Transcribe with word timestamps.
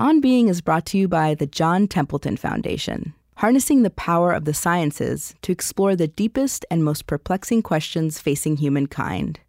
On 0.00 0.18
Being 0.22 0.48
is 0.48 0.62
brought 0.62 0.86
to 0.86 0.96
you 0.96 1.08
by 1.08 1.34
the 1.34 1.44
John 1.44 1.86
Templeton 1.86 2.38
Foundation, 2.38 3.12
harnessing 3.36 3.82
the 3.82 3.90
power 3.90 4.32
of 4.32 4.46
the 4.46 4.54
sciences 4.54 5.34
to 5.42 5.52
explore 5.52 5.94
the 5.94 6.08
deepest 6.08 6.64
and 6.70 6.82
most 6.82 7.06
perplexing 7.06 7.60
questions 7.60 8.18
facing 8.18 8.56
humankind. 8.56 9.40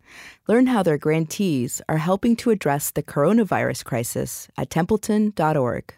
Learn 0.50 0.68
how 0.68 0.84
their 0.84 0.98
grantees 0.98 1.82
are 1.88 2.00
helping 2.00 2.36
to 2.36 2.50
address 2.50 2.92
the 2.92 3.02
coronavirus 3.02 3.86
crisis 3.86 4.50
at 4.58 4.70
templeton.org. 4.70 5.94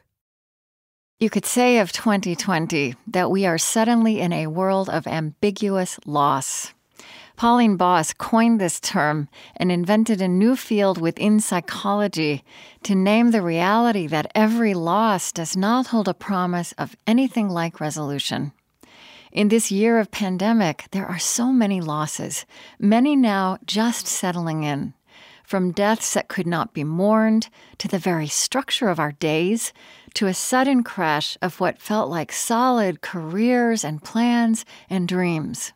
You 1.20 1.30
could 1.32 1.48
say 1.48 1.80
of 1.80 1.92
2020 1.92 2.94
that 3.08 3.32
we 3.32 3.48
are 3.48 3.58
suddenly 3.58 4.20
in 4.20 4.32
a 4.32 4.46
world 4.46 4.88
of 4.88 5.08
ambiguous 5.08 6.00
loss. 6.06 6.76
Pauline 7.36 7.78
Boss 7.78 8.14
coined 8.14 8.62
this 8.62 8.80
term 8.80 9.28
and 9.58 9.72
invented 9.72 10.22
a 10.22 10.28
new 10.28 10.56
field 10.56 11.02
within 11.02 11.40
psychology 11.40 12.44
to 12.84 12.96
name 12.96 13.32
the 13.32 13.42
reality 13.42 14.08
that 14.08 14.32
every 14.36 14.74
loss 14.74 15.32
does 15.32 15.58
not 15.58 15.88
hold 15.88 16.08
a 16.08 16.14
promise 16.14 16.74
of 16.78 16.96
anything 17.08 17.50
like 17.50 17.80
resolution. 17.80 18.54
In 19.32 19.48
this 19.48 19.72
year 19.72 20.00
of 20.00 20.12
pandemic, 20.12 20.86
there 20.92 21.08
are 21.08 21.18
so 21.18 21.52
many 21.52 21.82
losses, 21.82 22.46
many 22.78 23.16
now 23.16 23.58
just 23.66 24.06
settling 24.06 24.64
in. 24.64 24.94
From 25.44 25.72
deaths 25.72 26.14
that 26.14 26.30
could 26.30 26.48
not 26.48 26.74
be 26.74 26.84
mourned, 26.84 27.50
to 27.80 27.88
the 27.88 27.98
very 27.98 28.28
structure 28.28 28.90
of 28.90 29.00
our 29.00 29.12
days, 29.12 29.74
to 30.14 30.28
a 30.28 30.34
sudden 30.36 30.84
crash 30.84 31.36
of 31.42 31.60
what 31.60 31.82
felt 31.82 32.10
like 32.10 32.32
solid 32.32 33.02
careers 33.02 33.84
and 33.84 34.04
plans 34.04 34.66
and 34.88 35.08
dreams. 35.08 35.74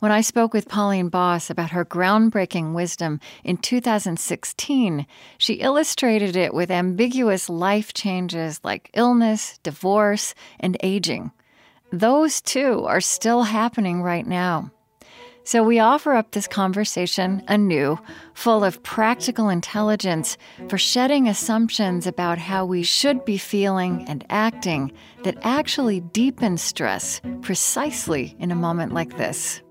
When 0.00 0.12
I 0.12 0.20
spoke 0.20 0.54
with 0.54 0.68
Pauline 0.68 1.08
Boss 1.08 1.50
about 1.50 1.70
her 1.70 1.84
groundbreaking 1.84 2.72
wisdom 2.72 3.18
in 3.42 3.56
2016, 3.56 5.06
she 5.38 5.54
illustrated 5.54 6.36
it 6.36 6.54
with 6.54 6.70
ambiguous 6.70 7.48
life 7.48 7.92
changes 7.92 8.60
like 8.62 8.90
illness, 8.94 9.58
divorce, 9.64 10.36
and 10.60 10.76
aging. 10.84 11.32
Those 11.90 12.40
too 12.40 12.84
are 12.84 13.00
still 13.00 13.42
happening 13.42 14.00
right 14.00 14.26
now. 14.26 14.70
So 15.48 15.62
we 15.62 15.78
offer 15.78 16.12
up 16.12 16.32
this 16.32 16.46
conversation 16.46 17.42
anew, 17.48 17.98
full 18.34 18.62
of 18.62 18.82
practical 18.82 19.48
intelligence 19.48 20.36
for 20.68 20.76
shedding 20.76 21.26
assumptions 21.26 22.06
about 22.06 22.36
how 22.36 22.66
we 22.66 22.82
should 22.82 23.24
be 23.24 23.38
feeling 23.38 24.04
and 24.06 24.26
acting 24.28 24.92
that 25.24 25.38
actually 25.40 26.00
deepen 26.00 26.58
stress 26.58 27.22
precisely 27.40 28.36
in 28.38 28.50
a 28.50 28.54
moment 28.54 28.92
like 28.92 29.16
this. 29.16 29.62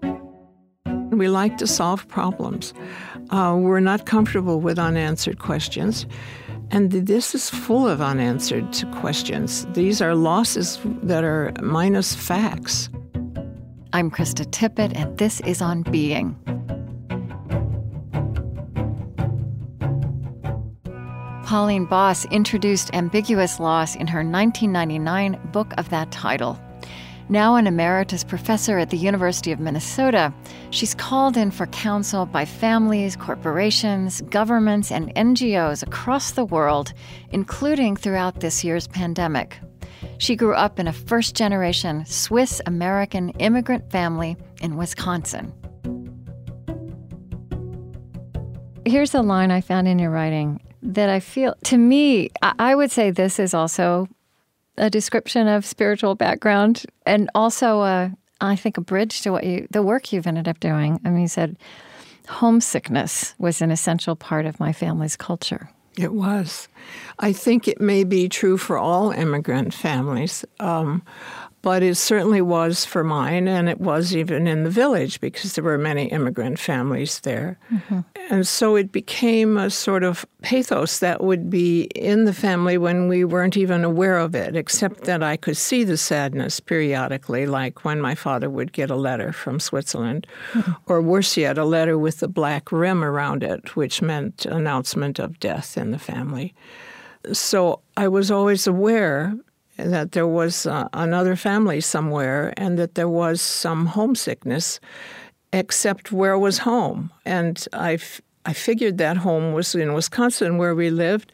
We 1.11 1.29
like 1.29 1.59
to 1.59 1.67
solve 1.67 2.07
problems. 2.07 2.73
Uh, 3.29 3.55
we're 3.59 3.79
not 3.79 4.07
comfortable 4.07 4.59
with 4.59 4.79
unanswered 4.79 5.37
questions. 5.37 6.07
And 6.71 6.91
this 6.91 7.35
is 7.35 7.51
full 7.51 7.87
of 7.87 8.01
unanswered 8.01 8.83
questions. 8.93 9.67
These 9.73 10.01
are 10.01 10.15
losses 10.15 10.79
that 11.03 11.23
are 11.23 11.53
minus 11.61 12.15
facts. 12.15 12.89
I'm 13.97 14.11
Krista 14.11 14.45
Tippett, 14.45 14.95
and 14.95 15.17
this 15.17 15.39
is 15.39 15.59
On 15.59 15.81
Being. 15.81 16.35
Pauline 21.43 21.85
Boss 21.85 22.23
introduced 22.25 22.93
ambiguous 22.93 23.59
loss 23.59 23.95
in 23.95 24.05
her 24.05 24.19
1999 24.19 25.49
book 25.51 25.73
of 25.79 25.89
that 25.89 26.11
title. 26.11 26.59
Now 27.29 27.55
an 27.55 27.65
emeritus 27.65 28.23
professor 28.23 28.77
at 28.77 28.91
the 28.91 28.97
University 28.97 29.51
of 29.51 29.59
Minnesota, 29.59 30.31
she's 30.69 30.93
called 30.93 31.35
in 31.35 31.49
for 31.49 31.65
counsel 31.65 32.27
by 32.27 32.45
families, 32.45 33.15
corporations, 33.15 34.21
governments, 34.29 34.91
and 34.91 35.11
NGOs 35.15 35.81
across 35.81 36.29
the 36.29 36.45
world, 36.45 36.93
including 37.31 37.95
throughout 37.95 38.41
this 38.41 38.63
year's 38.63 38.87
pandemic. 38.87 39.59
She 40.19 40.35
grew 40.35 40.53
up 40.53 40.79
in 40.79 40.87
a 40.87 40.93
first 40.93 41.35
generation 41.35 42.05
Swiss 42.05 42.61
American 42.65 43.29
immigrant 43.31 43.91
family 43.91 44.35
in 44.61 44.75
Wisconsin. 44.75 45.53
Here's 48.85 49.13
a 49.13 49.21
line 49.21 49.51
I 49.51 49.61
found 49.61 49.87
in 49.87 49.99
your 49.99 50.11
writing 50.11 50.61
that 50.81 51.09
I 51.09 51.19
feel, 51.19 51.55
to 51.65 51.77
me, 51.77 52.29
I 52.41 52.73
would 52.73 52.91
say 52.91 53.11
this 53.11 53.39
is 53.39 53.53
also 53.53 54.07
a 54.77 54.89
description 54.89 55.47
of 55.47 55.65
spiritual 55.65 56.15
background 56.15 56.85
and 57.05 57.29
also, 57.35 57.81
a, 57.81 58.11
I 58.39 58.55
think, 58.55 58.77
a 58.77 58.81
bridge 58.81 59.21
to 59.21 59.31
what 59.31 59.43
you, 59.43 59.67
the 59.71 59.81
work 59.81 60.13
you've 60.13 60.27
ended 60.27 60.47
up 60.47 60.59
doing. 60.59 61.01
I 61.03 61.09
mean, 61.09 61.21
you 61.21 61.27
said 61.27 61.57
homesickness 62.27 63.35
was 63.37 63.61
an 63.61 63.71
essential 63.71 64.15
part 64.15 64.45
of 64.45 64.59
my 64.59 64.71
family's 64.71 65.15
culture. 65.15 65.69
It 65.97 66.13
was. 66.13 66.67
I 67.19 67.33
think 67.33 67.67
it 67.67 67.81
may 67.81 68.03
be 68.03 68.29
true 68.29 68.57
for 68.57 68.77
all 68.77 69.11
immigrant 69.11 69.73
families. 69.73 70.45
Um, 70.59 71.01
but 71.61 71.83
it 71.83 71.95
certainly 71.95 72.41
was 72.41 72.85
for 72.85 73.03
mine, 73.03 73.47
and 73.47 73.67
it 73.67 73.81
was 73.81 74.15
even 74.15 74.47
in 74.47 74.63
the 74.63 74.69
village 74.69 75.19
because 75.19 75.53
there 75.53 75.63
were 75.63 75.77
many 75.77 76.05
immigrant 76.05 76.59
families 76.59 77.19
there. 77.21 77.57
Mm-hmm. 77.71 77.99
And 78.29 78.47
so 78.47 78.75
it 78.75 78.91
became 78.91 79.57
a 79.57 79.69
sort 79.69 80.03
of 80.03 80.25
pathos 80.41 80.99
that 80.99 81.23
would 81.23 81.49
be 81.49 81.83
in 81.95 82.25
the 82.25 82.33
family 82.33 82.77
when 82.77 83.07
we 83.07 83.23
weren't 83.23 83.57
even 83.57 83.83
aware 83.83 84.17
of 84.17 84.35
it, 84.35 84.55
except 84.55 85.05
that 85.05 85.23
I 85.23 85.35
could 85.35 85.57
see 85.57 85.83
the 85.83 85.97
sadness 85.97 86.59
periodically, 86.59 87.45
like 87.45 87.83
when 87.83 87.99
my 87.99 88.15
father 88.15 88.49
would 88.49 88.71
get 88.71 88.89
a 88.89 88.95
letter 88.95 89.33
from 89.33 89.59
Switzerland, 89.59 90.27
mm-hmm. 90.53 90.71
or 90.85 91.01
worse 91.01 91.37
yet, 91.37 91.57
a 91.57 91.65
letter 91.65 91.97
with 91.97 92.21
a 92.21 92.27
black 92.27 92.71
rim 92.71 93.03
around 93.03 93.43
it, 93.43 93.75
which 93.75 94.01
meant 94.01 94.45
announcement 94.45 95.19
of 95.19 95.39
death 95.39 95.77
in 95.77 95.91
the 95.91 95.99
family. 95.99 96.53
So 97.33 97.81
I 97.97 98.07
was 98.07 98.31
always 98.31 98.67
aware 98.67 99.35
that 99.77 100.11
there 100.11 100.27
was 100.27 100.65
uh, 100.65 100.87
another 100.93 101.35
family 101.35 101.81
somewhere 101.81 102.53
and 102.57 102.77
that 102.77 102.95
there 102.95 103.09
was 103.09 103.41
some 103.41 103.85
homesickness, 103.87 104.79
except 105.53 106.11
where 106.11 106.37
was 106.37 106.59
home? 106.59 107.11
And 107.25 107.65
I, 107.73 107.99
I 108.45 108.53
figured 108.53 108.97
that 108.97 109.17
home 109.17 109.53
was 109.53 109.75
in 109.75 109.93
Wisconsin 109.93 110.57
where 110.57 110.75
we 110.75 110.89
lived, 110.89 111.31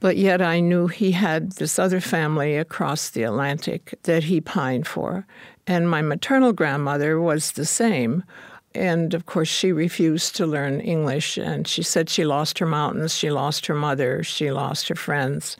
but 0.00 0.16
yet 0.16 0.42
I 0.42 0.60
knew 0.60 0.86
he 0.88 1.12
had 1.12 1.52
this 1.52 1.78
other 1.78 2.00
family 2.00 2.56
across 2.56 3.10
the 3.10 3.22
Atlantic 3.22 3.94
that 4.02 4.24
he 4.24 4.40
pined 4.40 4.86
for. 4.86 5.26
And 5.66 5.88
my 5.88 6.02
maternal 6.02 6.52
grandmother 6.52 7.20
was 7.20 7.52
the 7.52 7.64
same. 7.64 8.24
And 8.74 9.14
of 9.14 9.26
course, 9.26 9.48
she 9.48 9.70
refused 9.70 10.34
to 10.36 10.46
learn 10.46 10.80
English, 10.80 11.38
and 11.38 11.66
she 11.68 11.84
said 11.84 12.10
she 12.10 12.24
lost 12.24 12.58
her 12.58 12.66
mountains, 12.66 13.14
she 13.14 13.30
lost 13.30 13.66
her 13.66 13.74
mother, 13.74 14.24
she 14.24 14.50
lost 14.50 14.88
her 14.88 14.96
friends 14.96 15.56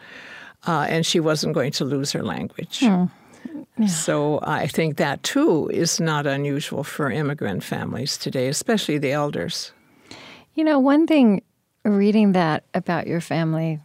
uh, 0.67 0.87
and 0.89 1.05
she 1.05 1.21
wasn't 1.21 1.55
going 1.55 1.73
to 1.73 1.85
lose 1.85 2.13
her 2.13 2.23
language. 2.23 2.81
Hmm. 2.81 3.05
Yeah. 3.77 3.87
So 3.87 4.41
I 4.43 4.67
think 4.67 4.97
that 4.97 5.23
too 5.23 5.69
is 5.69 6.01
not 6.01 6.27
unusual 6.27 6.85
for 6.85 7.11
immigrant 7.11 7.65
families 7.65 8.17
today, 8.17 8.49
especially 8.49 8.99
the 8.99 9.13
elders. 9.13 9.73
You 10.55 10.65
know, 10.65 10.79
one 10.79 11.07
thing 11.07 11.43
reading 11.85 12.33
that 12.33 12.65
about 12.73 13.07
your 13.07 13.21
family 13.21 13.81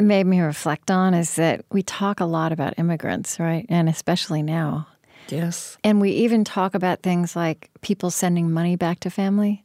made 0.00 0.26
me 0.26 0.40
reflect 0.40 0.90
on 0.90 1.14
is 1.14 1.36
that 1.36 1.64
we 1.70 1.82
talk 1.82 2.20
a 2.20 2.24
lot 2.24 2.52
about 2.52 2.74
immigrants, 2.78 3.38
right? 3.38 3.64
And 3.68 3.88
especially 3.88 4.42
now. 4.42 4.88
Yes. 5.28 5.78
And 5.82 6.00
we 6.00 6.10
even 6.10 6.44
talk 6.44 6.74
about 6.74 7.02
things 7.02 7.34
like 7.34 7.70
people 7.80 8.10
sending 8.10 8.50
money 8.52 8.76
back 8.76 9.00
to 9.00 9.10
family. 9.10 9.64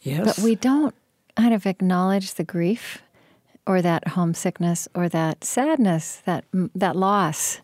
Yes. 0.00 0.24
But 0.24 0.44
we 0.44 0.54
don't 0.54 0.94
kind 1.36 1.54
of 1.54 1.66
acknowledge 1.66 2.34
the 2.34 2.44
grief 2.44 3.02
or 3.66 3.82
that 3.82 4.08
homesickness 4.08 4.88
or 4.94 5.08
that 5.08 5.44
sadness, 5.44 6.22
that 6.24 6.44
that 6.74 6.96
loss 6.96 7.60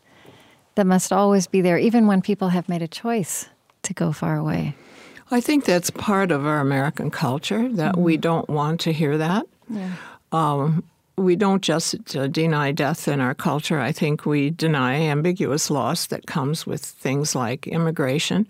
that 0.74 0.86
must 0.86 1.12
always 1.12 1.46
be 1.48 1.60
there, 1.60 1.76
even 1.76 2.06
when 2.06 2.22
people 2.22 2.50
have 2.50 2.68
made 2.68 2.82
a 2.82 2.88
choice 2.88 3.48
to 3.82 3.92
go 3.92 4.12
far 4.12 4.36
away. 4.36 4.76
I 5.30 5.40
think 5.40 5.64
that's 5.64 5.90
part 5.90 6.30
of 6.30 6.46
our 6.46 6.60
American 6.60 7.10
culture 7.10 7.68
that 7.72 7.94
mm-hmm. 7.94 8.02
we 8.02 8.16
don't 8.16 8.48
want 8.48 8.80
to 8.82 8.92
hear 8.92 9.18
that. 9.18 9.46
Yeah. 9.68 9.92
Um, 10.32 10.84
we 11.16 11.36
don't 11.36 11.62
just 11.62 12.16
uh, 12.16 12.28
deny 12.28 12.70
death 12.70 13.08
in 13.08 13.20
our 13.20 13.34
culture. 13.34 13.80
I 13.80 13.92
think 13.92 14.24
we 14.24 14.50
deny 14.50 14.94
ambiguous 14.94 15.68
loss 15.68 16.06
that 16.06 16.26
comes 16.26 16.66
with 16.66 16.82
things 16.82 17.34
like 17.34 17.66
immigration. 17.66 18.46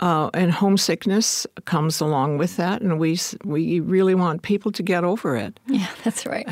Uh, 0.00 0.30
and 0.32 0.52
homesickness 0.52 1.44
comes 1.64 2.00
along 2.00 2.38
with 2.38 2.56
that, 2.56 2.80
and 2.82 3.00
we 3.00 3.18
we 3.44 3.80
really 3.80 4.14
want 4.14 4.42
people 4.42 4.70
to 4.72 4.82
get 4.82 5.04
over 5.04 5.36
it. 5.36 5.58
Yeah, 5.68 5.88
that's 6.04 6.24
right. 6.24 6.46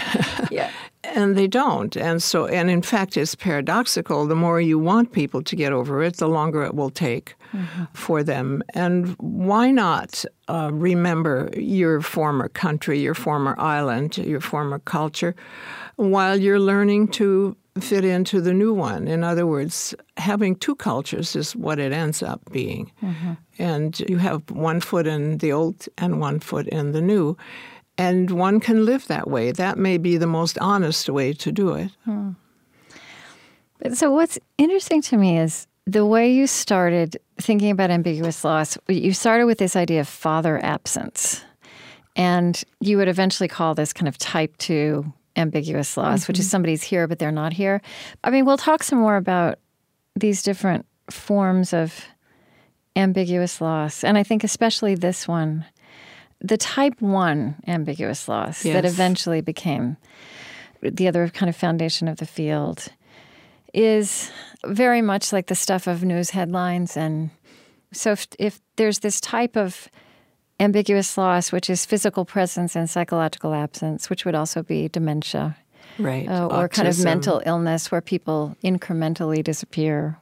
Yeah, 0.50 0.70
and 1.04 1.36
they 1.36 1.46
don't, 1.46 1.96
and 1.96 2.22
so 2.22 2.46
and 2.46 2.70
in 2.70 2.82
fact, 2.82 3.16
it's 3.16 3.34
paradoxical. 3.36 4.26
The 4.26 4.34
more 4.34 4.60
you 4.60 4.78
want 4.78 5.12
people 5.12 5.42
to 5.42 5.56
get 5.56 5.72
over 5.72 6.02
it, 6.02 6.16
the 6.16 6.28
longer 6.28 6.64
it 6.64 6.74
will 6.74 6.90
take 6.90 7.34
mm-hmm. 7.52 7.84
for 7.92 8.22
them. 8.22 8.62
And 8.74 9.14
why 9.18 9.70
not 9.70 10.24
uh, 10.48 10.70
remember 10.72 11.50
your 11.56 12.00
former 12.00 12.48
country, 12.48 13.00
your 13.00 13.14
former 13.14 13.54
island, 13.58 14.18
your 14.18 14.40
former 14.40 14.78
culture, 14.80 15.34
while 15.96 16.36
you're 16.36 16.60
learning 16.60 17.08
to 17.08 17.56
fit 17.80 18.04
into 18.04 18.40
the 18.40 18.54
new 18.54 18.72
one. 18.72 19.08
In 19.08 19.22
other 19.24 19.46
words, 19.46 19.94
having 20.16 20.56
two 20.56 20.74
cultures 20.74 21.36
is 21.36 21.54
what 21.54 21.78
it 21.78 21.92
ends 21.92 22.22
up 22.22 22.40
being. 22.50 22.90
Mm-hmm. 23.02 23.32
And 23.58 24.00
you 24.08 24.18
have 24.18 24.50
one 24.50 24.80
foot 24.80 25.06
in 25.06 25.38
the 25.38 25.52
old 25.52 25.86
and 25.98 26.20
one 26.20 26.40
foot 26.40 26.66
in 26.68 26.92
the 26.92 27.00
new. 27.00 27.36
And 27.98 28.30
one 28.30 28.60
can 28.60 28.84
live 28.84 29.06
that 29.08 29.28
way. 29.28 29.52
That 29.52 29.78
may 29.78 29.98
be 29.98 30.16
the 30.16 30.26
most 30.26 30.58
honest 30.58 31.08
way 31.08 31.32
to 31.34 31.52
do 31.52 31.74
it. 31.74 31.90
Hmm. 32.04 32.32
So, 33.92 34.10
what's 34.10 34.38
interesting 34.58 35.02
to 35.02 35.16
me 35.16 35.38
is 35.38 35.66
the 35.86 36.04
way 36.04 36.30
you 36.30 36.46
started 36.46 37.16
thinking 37.40 37.70
about 37.70 37.90
ambiguous 37.90 38.44
loss. 38.44 38.76
You 38.88 39.12
started 39.12 39.46
with 39.46 39.58
this 39.58 39.76
idea 39.76 40.00
of 40.00 40.08
father 40.08 40.62
absence. 40.62 41.42
And 42.16 42.62
you 42.80 42.96
would 42.96 43.08
eventually 43.08 43.48
call 43.48 43.74
this 43.74 43.92
kind 43.92 44.08
of 44.08 44.16
type 44.16 44.56
two 44.56 45.12
ambiguous 45.36 45.96
loss, 45.96 46.22
mm-hmm. 46.22 46.30
which 46.30 46.38
is 46.38 46.46
mm-hmm. 46.46 46.50
somebody's 46.50 46.82
here, 46.82 47.06
but 47.06 47.18
they're 47.18 47.30
not 47.30 47.52
here. 47.52 47.82
I 48.24 48.30
mean, 48.30 48.44
we'll 48.44 48.56
talk 48.56 48.82
some 48.82 48.98
more 48.98 49.16
about 49.16 49.58
these 50.14 50.42
different 50.42 50.86
forms 51.10 51.72
of 51.72 52.06
ambiguous 52.96 53.60
loss. 53.60 54.02
And 54.02 54.16
I 54.16 54.22
think 54.22 54.42
especially 54.42 54.94
this 54.94 55.28
one, 55.28 55.64
the 56.40 56.56
type 56.56 57.00
one 57.00 57.56
ambiguous 57.66 58.28
loss 58.28 58.64
yes. 58.64 58.74
that 58.74 58.84
eventually 58.84 59.40
became 59.40 59.96
the 60.82 61.08
other 61.08 61.28
kind 61.28 61.48
of 61.48 61.56
foundation 61.56 62.08
of 62.08 62.16
the 62.18 62.26
field 62.26 62.88
is 63.72 64.30
very 64.64 65.02
much 65.02 65.32
like 65.32 65.46
the 65.46 65.54
stuff 65.54 65.86
of 65.86 66.02
news 66.02 66.30
headlines. 66.30 66.96
And 66.96 67.30
so 67.92 68.12
if, 68.12 68.26
if 68.38 68.60
there's 68.76 69.00
this 69.00 69.20
type 69.20 69.56
of 69.56 69.88
ambiguous 70.58 71.16
loss, 71.18 71.52
which 71.52 71.68
is 71.68 71.84
physical 71.84 72.24
presence 72.24 72.76
and 72.76 72.88
psychological 72.88 73.54
absence, 73.54 74.08
which 74.08 74.24
would 74.24 74.34
also 74.34 74.62
be 74.62 74.88
dementia. 74.88 75.56
Right. 75.98 76.28
Uh, 76.28 76.46
or 76.46 76.68
kind 76.68 76.88
of 76.88 77.02
mental 77.02 77.42
illness 77.46 77.90
where 77.90 78.00
people 78.00 78.56
incrementally 78.62 79.42
disappear. 79.42 80.18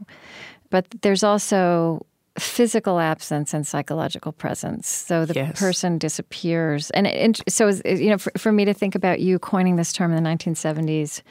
But 0.70 0.86
there's 1.02 1.24
also 1.24 2.06
physical 2.38 2.98
absence 2.98 3.54
and 3.54 3.66
psychological 3.66 4.32
presence. 4.32 4.88
So 4.88 5.24
the 5.24 5.34
yes. 5.34 5.58
person 5.58 5.98
disappears. 5.98 6.90
And, 6.90 7.06
and 7.06 7.40
so, 7.48 7.68
you 7.84 8.10
know, 8.10 8.18
for, 8.18 8.32
for 8.36 8.52
me 8.52 8.64
to 8.64 8.74
think 8.74 8.94
about 8.94 9.20
you 9.20 9.38
coining 9.38 9.76
this 9.76 9.92
term 9.92 10.12
in 10.12 10.22
the 10.22 10.28
1970s 10.28 11.22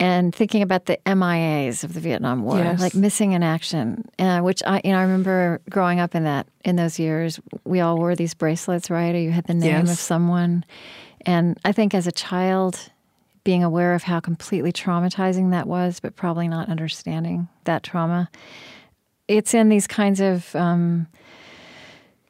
and 0.00 0.34
thinking 0.34 0.62
about 0.62 0.86
the 0.86 0.98
MIAs 1.06 1.84
of 1.84 1.94
the 1.94 2.00
Vietnam 2.00 2.42
War, 2.42 2.58
yes. 2.58 2.80
like 2.80 2.94
missing 2.94 3.32
in 3.32 3.42
action, 3.42 4.04
uh, 4.18 4.40
which 4.40 4.62
I, 4.66 4.80
you 4.84 4.92
know, 4.92 4.98
I 4.98 5.02
remember 5.02 5.60
growing 5.70 6.00
up 6.00 6.14
in 6.14 6.24
that 6.24 6.46
in 6.64 6.76
those 6.76 6.98
years. 6.98 7.38
We 7.64 7.80
all 7.80 7.96
wore 7.96 8.16
these 8.16 8.34
bracelets, 8.34 8.90
right? 8.90 9.14
Or 9.14 9.18
you 9.18 9.30
had 9.30 9.46
the 9.46 9.54
name 9.54 9.86
yes. 9.86 9.92
of 9.92 9.98
someone, 9.98 10.64
and 11.24 11.58
I 11.64 11.72
think 11.72 11.94
as 11.94 12.06
a 12.06 12.12
child, 12.12 12.90
being 13.44 13.62
aware 13.62 13.94
of 13.94 14.02
how 14.02 14.20
completely 14.20 14.72
traumatizing 14.72 15.50
that 15.50 15.68
was, 15.68 16.00
but 16.00 16.16
probably 16.16 16.48
not 16.48 16.68
understanding 16.68 17.48
that 17.64 17.82
trauma. 17.82 18.30
It's 19.28 19.54
in 19.54 19.68
these 19.68 19.86
kinds 19.86 20.20
of 20.20 20.54
um, 20.56 21.06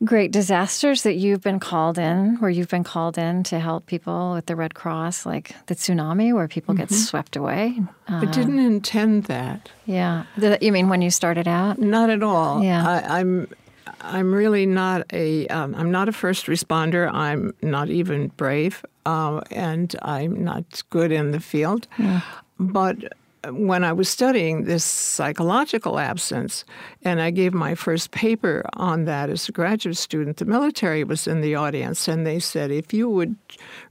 great 0.04 0.30
disasters 0.32 1.02
that 1.02 1.14
you've 1.14 1.40
been 1.40 1.60
called 1.60 1.98
in, 1.98 2.36
where 2.36 2.50
you've 2.50 2.68
been 2.68 2.84
called 2.84 3.18
in 3.18 3.42
to 3.44 3.58
help 3.58 3.86
people 3.86 4.32
with 4.34 4.46
the 4.46 4.56
Red 4.56 4.74
Cross, 4.74 5.26
like 5.26 5.54
the 5.66 5.74
tsunami, 5.74 6.34
where 6.34 6.48
people 6.48 6.74
mm-hmm. 6.74 6.82
get 6.82 6.90
swept 6.90 7.36
away. 7.36 7.80
Uh, 8.08 8.20
I 8.22 8.24
didn't 8.26 8.58
intend 8.58 9.24
that. 9.24 9.70
Yeah, 9.86 10.24
you 10.60 10.72
mean 10.72 10.88
when 10.88 11.02
you 11.02 11.10
started 11.10 11.48
out? 11.48 11.78
Not 11.78 12.10
at 12.10 12.22
all. 12.22 12.62
Yeah, 12.62 12.86
I, 12.86 13.20
am 13.20 13.46
I'm, 13.46 13.56
I'm 14.00 14.34
really 14.34 14.66
not 14.66 15.06
a. 15.12 15.46
am 15.48 15.74
um, 15.74 15.90
not 15.90 16.08
a 16.08 16.12
first 16.12 16.46
responder. 16.46 17.10
I'm 17.12 17.54
not 17.62 17.88
even 17.90 18.28
brave, 18.28 18.84
uh, 19.06 19.40
and 19.50 19.94
I'm 20.02 20.44
not 20.44 20.82
good 20.90 21.12
in 21.12 21.30
the 21.30 21.40
field. 21.40 21.88
Yeah. 21.98 22.20
But 22.58 23.12
when 23.50 23.84
I 23.84 23.92
was 23.92 24.08
studying 24.08 24.64
this 24.64 24.84
psychological 24.84 25.98
absence, 25.98 26.64
and 27.02 27.20
I 27.20 27.30
gave 27.30 27.52
my 27.52 27.74
first 27.74 28.10
paper 28.10 28.64
on 28.74 29.04
that 29.04 29.30
as 29.30 29.48
a 29.48 29.52
graduate 29.52 29.96
student, 29.96 30.38
the 30.38 30.44
military 30.44 31.04
was 31.04 31.26
in 31.26 31.40
the 31.40 31.54
audience, 31.54 32.08
and 32.08 32.26
they 32.26 32.38
said, 32.38 32.70
if 32.70 32.92
you 32.92 33.08
would 33.08 33.36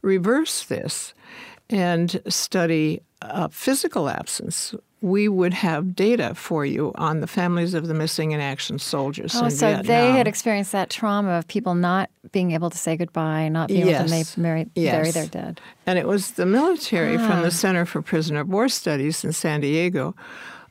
reverse 0.01 0.65
this 0.65 1.13
and 1.69 2.21
study 2.27 3.01
uh, 3.21 3.47
physical 3.49 4.09
absence, 4.09 4.75
we 5.03 5.27
would 5.27 5.53
have 5.53 5.93
data 5.97 6.33
for 6.33 6.65
you 6.65 6.93
on 6.95 7.19
the 7.19 7.27
families 7.27 7.73
of 7.73 7.87
the 7.87 7.93
missing 7.93 8.31
in 8.31 8.39
action 8.39 8.79
soldiers. 8.79 9.35
Oh, 9.35 9.49
so 9.49 9.67
Vietnam. 9.67 9.85
they 9.85 10.11
had 10.11 10.29
experienced 10.29 10.71
that 10.71 10.89
trauma 10.89 11.31
of 11.31 11.47
people 11.49 11.75
not 11.75 12.09
being 12.31 12.51
able 12.51 12.69
to 12.69 12.77
say 12.77 12.95
goodbye, 12.95 13.49
not 13.49 13.67
being 13.67 13.85
yes. 13.85 14.09
able 14.09 14.23
to 14.23 14.39
marry, 14.39 14.69
yes. 14.75 14.95
bury 14.95 15.11
their 15.11 15.27
dead. 15.27 15.59
And 15.85 15.99
it 15.99 16.07
was 16.07 16.31
the 16.31 16.45
military 16.45 17.17
ah. 17.17 17.27
from 17.27 17.41
the 17.41 17.47
ah. 17.47 17.51
Center 17.51 17.85
for 17.85 18.01
Prisoner 18.01 18.39
of 18.39 18.47
War 18.47 18.69
Studies 18.69 19.25
in 19.25 19.33
San 19.33 19.59
Diego 19.59 20.15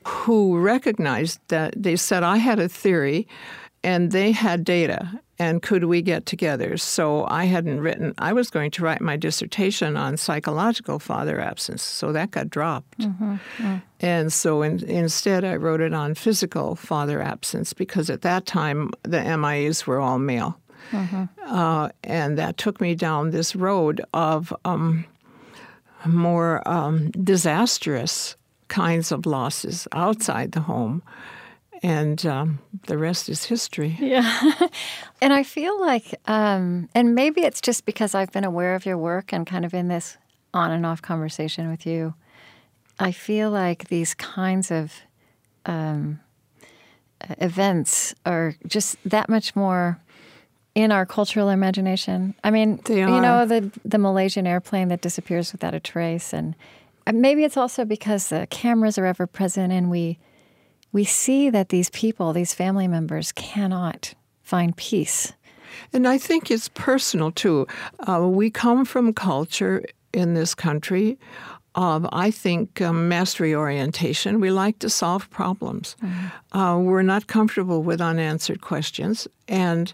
who 0.06 0.58
recognized 0.58 1.38
that 1.48 1.74
they 1.76 1.94
said, 1.94 2.22
I 2.22 2.38
had 2.38 2.58
a 2.58 2.70
theory 2.70 3.28
and 3.84 4.12
they 4.12 4.32
had 4.32 4.64
data 4.64 5.20
and 5.42 5.60
could 5.60 5.84
we 5.84 6.00
get 6.00 6.24
together 6.24 6.76
so 6.76 7.26
i 7.26 7.44
hadn't 7.44 7.80
written 7.80 8.14
i 8.18 8.32
was 8.32 8.50
going 8.50 8.70
to 8.70 8.82
write 8.82 9.00
my 9.00 9.16
dissertation 9.16 9.96
on 9.96 10.16
psychological 10.16 10.98
father 10.98 11.40
absence 11.40 11.82
so 11.82 12.12
that 12.12 12.30
got 12.30 12.48
dropped 12.48 12.98
mm-hmm. 12.98 13.36
mm. 13.58 13.82
and 14.00 14.32
so 14.32 14.62
in, 14.62 14.82
instead 14.84 15.44
i 15.44 15.56
wrote 15.56 15.80
it 15.80 15.92
on 15.92 16.14
physical 16.14 16.76
father 16.76 17.20
absence 17.20 17.72
because 17.72 18.08
at 18.08 18.22
that 18.22 18.46
time 18.46 18.90
the 19.02 19.20
mias 19.36 19.86
were 19.86 20.00
all 20.00 20.18
male 20.18 20.58
mm-hmm. 20.90 21.24
uh, 21.46 21.88
and 22.04 22.38
that 22.38 22.56
took 22.56 22.80
me 22.80 22.94
down 22.94 23.30
this 23.30 23.56
road 23.56 24.00
of 24.14 24.54
um, 24.64 25.04
more 26.06 26.66
um, 26.68 27.10
disastrous 27.10 28.36
kinds 28.68 29.12
of 29.12 29.26
losses 29.26 29.88
outside 29.92 30.52
the 30.52 30.60
home 30.60 31.02
and 31.82 32.24
um, 32.26 32.60
the 32.86 32.96
rest 32.96 33.28
is 33.28 33.44
history. 33.44 33.96
Yeah. 33.98 34.52
and 35.20 35.32
I 35.32 35.42
feel 35.42 35.80
like, 35.80 36.14
um, 36.26 36.88
and 36.94 37.14
maybe 37.14 37.42
it's 37.42 37.60
just 37.60 37.86
because 37.86 38.14
I've 38.14 38.30
been 38.32 38.44
aware 38.44 38.74
of 38.74 38.86
your 38.86 38.96
work 38.96 39.32
and 39.32 39.46
kind 39.46 39.64
of 39.64 39.74
in 39.74 39.88
this 39.88 40.16
on 40.54 40.70
and 40.70 40.86
off 40.86 41.02
conversation 41.02 41.70
with 41.70 41.86
you. 41.86 42.14
I 42.98 43.10
feel 43.10 43.50
like 43.50 43.88
these 43.88 44.14
kinds 44.14 44.70
of 44.70 44.92
um, 45.66 46.20
events 47.38 48.14
are 48.24 48.54
just 48.66 48.96
that 49.04 49.28
much 49.28 49.56
more 49.56 49.98
in 50.74 50.92
our 50.92 51.04
cultural 51.04 51.48
imagination. 51.48 52.34
I 52.44 52.50
mean, 52.50 52.80
you 52.88 53.06
know, 53.06 53.44
the 53.44 53.70
the 53.84 53.98
Malaysian 53.98 54.46
airplane 54.46 54.88
that 54.88 55.00
disappears 55.00 55.52
without 55.52 55.74
a 55.74 55.80
trace, 55.80 56.32
and 56.32 56.54
maybe 57.12 57.44
it's 57.44 57.56
also 57.56 57.84
because 57.84 58.28
the 58.28 58.46
cameras 58.50 58.98
are 58.98 59.06
ever 59.06 59.26
present 59.26 59.72
and 59.72 59.90
we 59.90 60.18
we 60.92 61.04
see 61.04 61.50
that 61.50 61.70
these 61.70 61.90
people, 61.90 62.32
these 62.32 62.54
family 62.54 62.86
members, 62.86 63.32
cannot 63.32 64.14
find 64.42 64.76
peace. 64.76 65.32
And 65.92 66.06
I 66.06 66.18
think 66.18 66.50
it's 66.50 66.68
personal 66.68 67.32
too. 67.32 67.66
Uh, 68.06 68.28
we 68.28 68.50
come 68.50 68.84
from 68.84 69.14
culture 69.14 69.84
in 70.12 70.34
this 70.34 70.54
country 70.54 71.18
of, 71.74 72.06
I 72.12 72.30
think, 72.30 72.82
um, 72.82 73.08
mastery 73.08 73.54
orientation. 73.54 74.40
We 74.40 74.50
like 74.50 74.78
to 74.80 74.90
solve 74.90 75.30
problems. 75.30 75.96
Mm-hmm. 76.02 76.58
Uh, 76.58 76.78
we're 76.78 77.02
not 77.02 77.26
comfortable 77.26 77.82
with 77.82 78.00
unanswered 78.00 78.60
questions. 78.60 79.26
And 79.48 79.92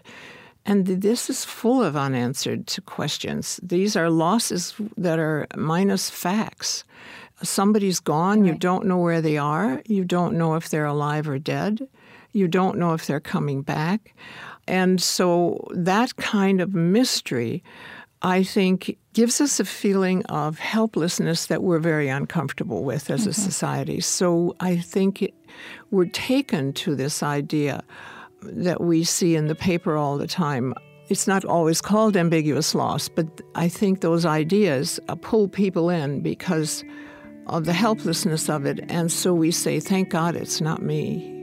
and 0.65 0.85
this 0.85 1.29
is 1.29 1.45
full 1.45 1.81
of 1.81 1.95
unanswered 1.95 2.75
questions. 2.85 3.59
These 3.63 3.95
are 3.95 4.09
losses 4.09 4.75
that 4.97 5.17
are 5.17 5.47
minus 5.55 6.09
facts 6.09 6.83
somebody's 7.43 7.99
gone, 7.99 8.41
right. 8.41 8.47
you 8.47 8.57
don't 8.57 8.85
know 8.85 8.97
where 8.97 9.21
they 9.21 9.37
are, 9.37 9.81
you 9.85 10.03
don't 10.03 10.37
know 10.37 10.55
if 10.55 10.69
they're 10.69 10.85
alive 10.85 11.27
or 11.27 11.39
dead, 11.39 11.87
you 12.31 12.47
don't 12.47 12.77
know 12.77 12.93
if 12.93 13.05
they're 13.07 13.19
coming 13.19 13.61
back. 13.61 14.15
And 14.67 15.01
so 15.01 15.67
that 15.71 16.15
kind 16.17 16.61
of 16.61 16.75
mystery, 16.75 17.63
I 18.21 18.43
think, 18.43 18.97
gives 19.13 19.41
us 19.41 19.59
a 19.59 19.65
feeling 19.65 20.23
of 20.27 20.59
helplessness 20.59 21.47
that 21.47 21.63
we're 21.63 21.79
very 21.79 22.07
uncomfortable 22.07 22.83
with 22.83 23.09
as 23.09 23.21
mm-hmm. 23.21 23.31
a 23.31 23.33
society. 23.33 23.99
So 23.99 24.55
I 24.59 24.77
think 24.77 25.23
it, 25.23 25.33
we're 25.89 26.05
taken 26.05 26.73
to 26.73 26.95
this 26.95 27.23
idea 27.23 27.83
that 28.41 28.81
we 28.81 29.03
see 29.03 29.35
in 29.35 29.47
the 29.47 29.55
paper 29.55 29.97
all 29.97 30.17
the 30.17 30.27
time 30.27 30.73
it's 31.09 31.27
not 31.27 31.43
always 31.43 31.81
called 31.81 32.15
ambiguous 32.15 32.75
loss, 32.75 33.09
but 33.09 33.41
I 33.55 33.67
think 33.67 34.01
those 34.01 34.25
ideas 34.25 34.99
uh, 35.09 35.15
pull 35.15 35.47
people 35.47 35.89
in 35.89 36.21
because 36.21 36.83
of 37.49 37.65
the 37.65 37.73
helplessness 37.73 38.49
of 38.49 38.65
it. 38.65 38.79
And 38.89 39.11
so 39.11 39.33
we 39.33 39.51
say, 39.51 39.79
thank 39.79 40.09
God 40.09 40.35
it's 40.35 40.61
not 40.61 40.81
me. 40.81 41.35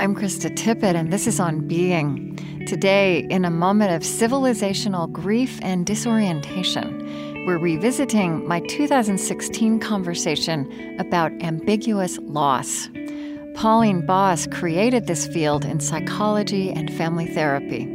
I'm 0.00 0.14
Krista 0.14 0.54
Tippett, 0.54 0.94
and 0.94 1.12
this 1.12 1.26
is 1.26 1.40
On 1.40 1.66
Being. 1.66 2.36
Today, 2.66 3.26
in 3.30 3.44
a 3.44 3.50
moment 3.50 3.92
of 3.92 4.02
civilizational 4.02 5.10
grief 5.10 5.58
and 5.62 5.86
disorientation, 5.86 7.44
we're 7.46 7.58
revisiting 7.58 8.46
my 8.46 8.60
2016 8.60 9.80
conversation 9.80 10.96
about 10.98 11.32
ambiguous 11.42 12.18
loss. 12.18 12.88
Pauline 13.54 14.04
Boss 14.04 14.46
created 14.48 15.06
this 15.06 15.26
field 15.26 15.64
in 15.64 15.80
psychology 15.80 16.70
and 16.70 16.92
family 16.92 17.26
therapy. 17.26 17.86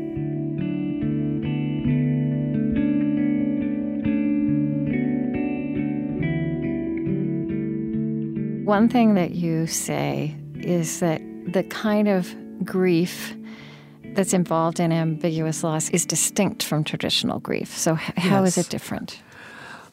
one 8.66 8.88
thing 8.88 9.16
that 9.16 9.32
you 9.32 9.66
say 9.66 10.36
is 10.56 11.00
that 11.00 11.22
the 11.52 11.64
kind 11.64 12.08
of 12.08 12.36
grief 12.64 13.36
that's 14.14 14.34
involved 14.34 14.80
in 14.80 14.92
ambiguous 14.92 15.64
loss 15.64 15.90
is 15.90 16.06
distinct 16.06 16.62
from 16.62 16.84
traditional 16.84 17.40
grief. 17.40 17.76
So, 17.76 17.94
h- 17.96 18.00
how 18.18 18.44
Yes. 18.44 18.58
is 18.58 18.66
it 18.66 18.70
different? 18.70 19.22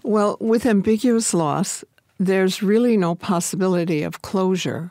Well, 0.03 0.37
with 0.41 0.67
ambiguous 0.67 1.33
loss, 1.33 1.85
there's 2.19 2.63
really 2.63 2.97
no 2.97 3.15
possibility 3.15 4.03
of 4.03 4.23
closure, 4.23 4.91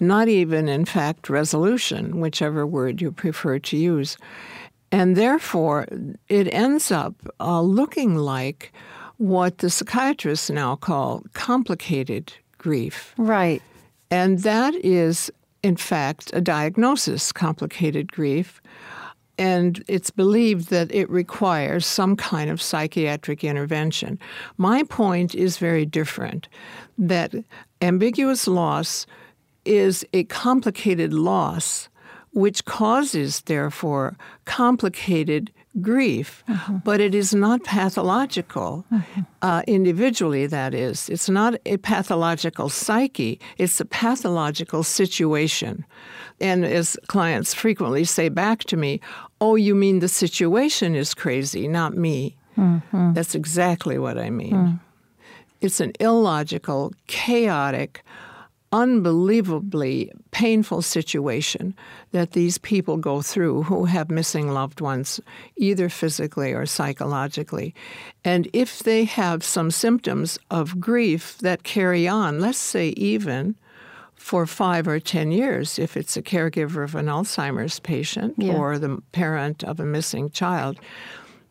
not 0.00 0.28
even, 0.28 0.68
in 0.68 0.84
fact, 0.84 1.28
resolution, 1.28 2.18
whichever 2.20 2.66
word 2.66 3.02
you 3.02 3.12
prefer 3.12 3.58
to 3.58 3.76
use. 3.76 4.16
And 4.90 5.16
therefore, 5.16 5.86
it 6.28 6.52
ends 6.52 6.90
up 6.90 7.14
uh, 7.40 7.60
looking 7.60 8.16
like 8.16 8.72
what 9.18 9.58
the 9.58 9.68
psychiatrists 9.68 10.48
now 10.48 10.76
call 10.76 11.22
complicated 11.34 12.32
grief. 12.56 13.14
Right. 13.18 13.62
And 14.10 14.38
that 14.40 14.74
is, 14.76 15.30
in 15.62 15.76
fact, 15.76 16.30
a 16.32 16.40
diagnosis, 16.40 17.32
complicated 17.32 18.12
grief. 18.12 18.61
And 19.42 19.82
it's 19.88 20.10
believed 20.10 20.70
that 20.70 20.94
it 20.94 21.10
requires 21.10 21.84
some 21.84 22.14
kind 22.14 22.48
of 22.48 22.62
psychiatric 22.62 23.42
intervention. 23.42 24.20
My 24.56 24.84
point 24.84 25.34
is 25.34 25.58
very 25.58 25.84
different 25.84 26.46
that 26.96 27.34
ambiguous 27.80 28.46
loss 28.46 29.04
is 29.64 30.06
a 30.12 30.22
complicated 30.24 31.12
loss, 31.12 31.88
which 32.32 32.64
causes, 32.66 33.40
therefore, 33.40 34.16
complicated 34.44 35.50
grief, 35.80 36.44
but 36.84 37.00
it 37.00 37.14
is 37.14 37.34
not 37.34 37.64
pathological 37.64 38.84
uh, 39.40 39.62
individually, 39.66 40.46
that 40.46 40.74
is. 40.74 41.08
It's 41.08 41.30
not 41.30 41.54
a 41.64 41.78
pathological 41.78 42.68
psyche, 42.68 43.40
it's 43.56 43.80
a 43.80 43.84
pathological 43.86 44.82
situation. 44.82 45.84
And 46.40 46.64
as 46.64 46.98
clients 47.06 47.54
frequently 47.54 48.04
say 48.04 48.28
back 48.28 48.64
to 48.64 48.76
me, 48.76 49.00
oh, 49.42 49.56
you 49.56 49.74
mean 49.74 49.98
the 49.98 50.08
situation 50.08 50.94
is 50.94 51.14
crazy, 51.14 51.66
not 51.66 51.96
me. 51.96 52.36
Mm-hmm. 52.56 53.12
That's 53.12 53.34
exactly 53.34 53.98
what 53.98 54.16
I 54.16 54.30
mean. 54.30 54.78
It's 55.60 55.80
an 55.80 55.92
illogical, 55.98 56.92
chaotic, 57.08 58.04
unbelievably 58.70 60.12
painful 60.30 60.80
situation 60.80 61.74
that 62.12 62.32
these 62.32 62.56
people 62.58 62.96
go 62.96 63.20
through 63.20 63.64
who 63.64 63.84
have 63.86 64.12
missing 64.12 64.52
loved 64.52 64.80
ones, 64.80 65.20
either 65.56 65.88
physically 65.88 66.52
or 66.52 66.64
psychologically. 66.64 67.74
And 68.24 68.48
if 68.52 68.84
they 68.84 69.02
have 69.04 69.42
some 69.42 69.72
symptoms 69.72 70.38
of 70.52 70.78
grief 70.78 71.36
that 71.38 71.64
carry 71.64 72.06
on, 72.06 72.38
let's 72.38 72.58
say 72.58 72.90
even 72.90 73.56
for 74.22 74.46
five 74.46 74.86
or 74.86 75.00
ten 75.00 75.32
years, 75.32 75.78
if 75.78 75.96
it's 75.96 76.16
a 76.16 76.22
caregiver 76.22 76.84
of 76.84 76.94
an 76.94 77.06
Alzheimer's 77.06 77.80
patient 77.80 78.34
Yeah. 78.38 78.54
or 78.54 78.78
the 78.78 79.02
parent 79.10 79.64
of 79.64 79.80
a 79.80 79.84
missing 79.84 80.30
child, 80.30 80.78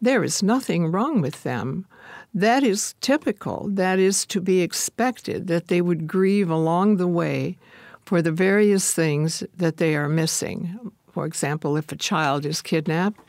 there 0.01 0.23
is 0.23 0.41
nothing 0.41 0.89
wrong 0.91 1.21
with 1.21 1.43
them. 1.43 1.85
That 2.33 2.63
is 2.63 2.95
typical. 3.01 3.67
That 3.69 3.99
is 3.99 4.25
to 4.27 4.39
be 4.39 4.61
expected, 4.61 5.47
that 5.47 5.67
they 5.67 5.81
would 5.81 6.07
grieve 6.07 6.49
along 6.49 6.95
the 6.97 7.07
way 7.09 7.57
for 8.05 8.21
the 8.21 8.31
various 8.31 8.93
things 8.93 9.43
that 9.57 9.75
they 9.77 9.95
are 9.95 10.07
missing. 10.09 10.79
For 11.11 11.25
example, 11.25 11.75
if 11.77 11.91
a 11.91 11.97
child 11.97 12.45
is 12.45 12.61
kidnapped, 12.61 13.19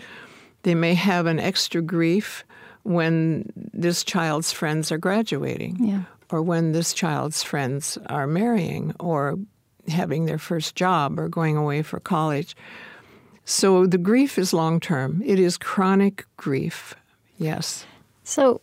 they 0.63 0.75
may 0.77 0.95
have 0.95 1.27
an 1.27 1.41
extra 1.41 1.83
grief 1.83 2.45
when 2.85 3.53
this 3.75 4.05
child's 4.05 4.53
friends 4.53 4.93
are 4.93 4.99
graduating, 4.99 5.77
Yeah. 5.81 6.03
Or 6.33 6.43
when 6.43 6.73
this 6.73 6.93
child's 6.93 7.43
friends 7.43 7.99
are 8.07 8.27
marrying, 8.27 8.95
or 8.99 9.39
having 9.89 10.25
their 10.25 10.39
first 10.39 10.75
job, 10.75 11.19
or 11.19 11.29
going 11.29 11.57
away 11.57 11.83
for 11.83 12.01
college. 12.01 12.57
So 13.45 13.87
the 13.87 13.99
grief 13.99 14.39
is 14.39 14.53
long 14.53 14.81
term. 14.81 15.23
It 15.25 15.39
is 15.39 15.59
chronic 15.59 16.25
grief. 16.37 16.95
Yes. 17.39 17.85
So, 18.25 18.61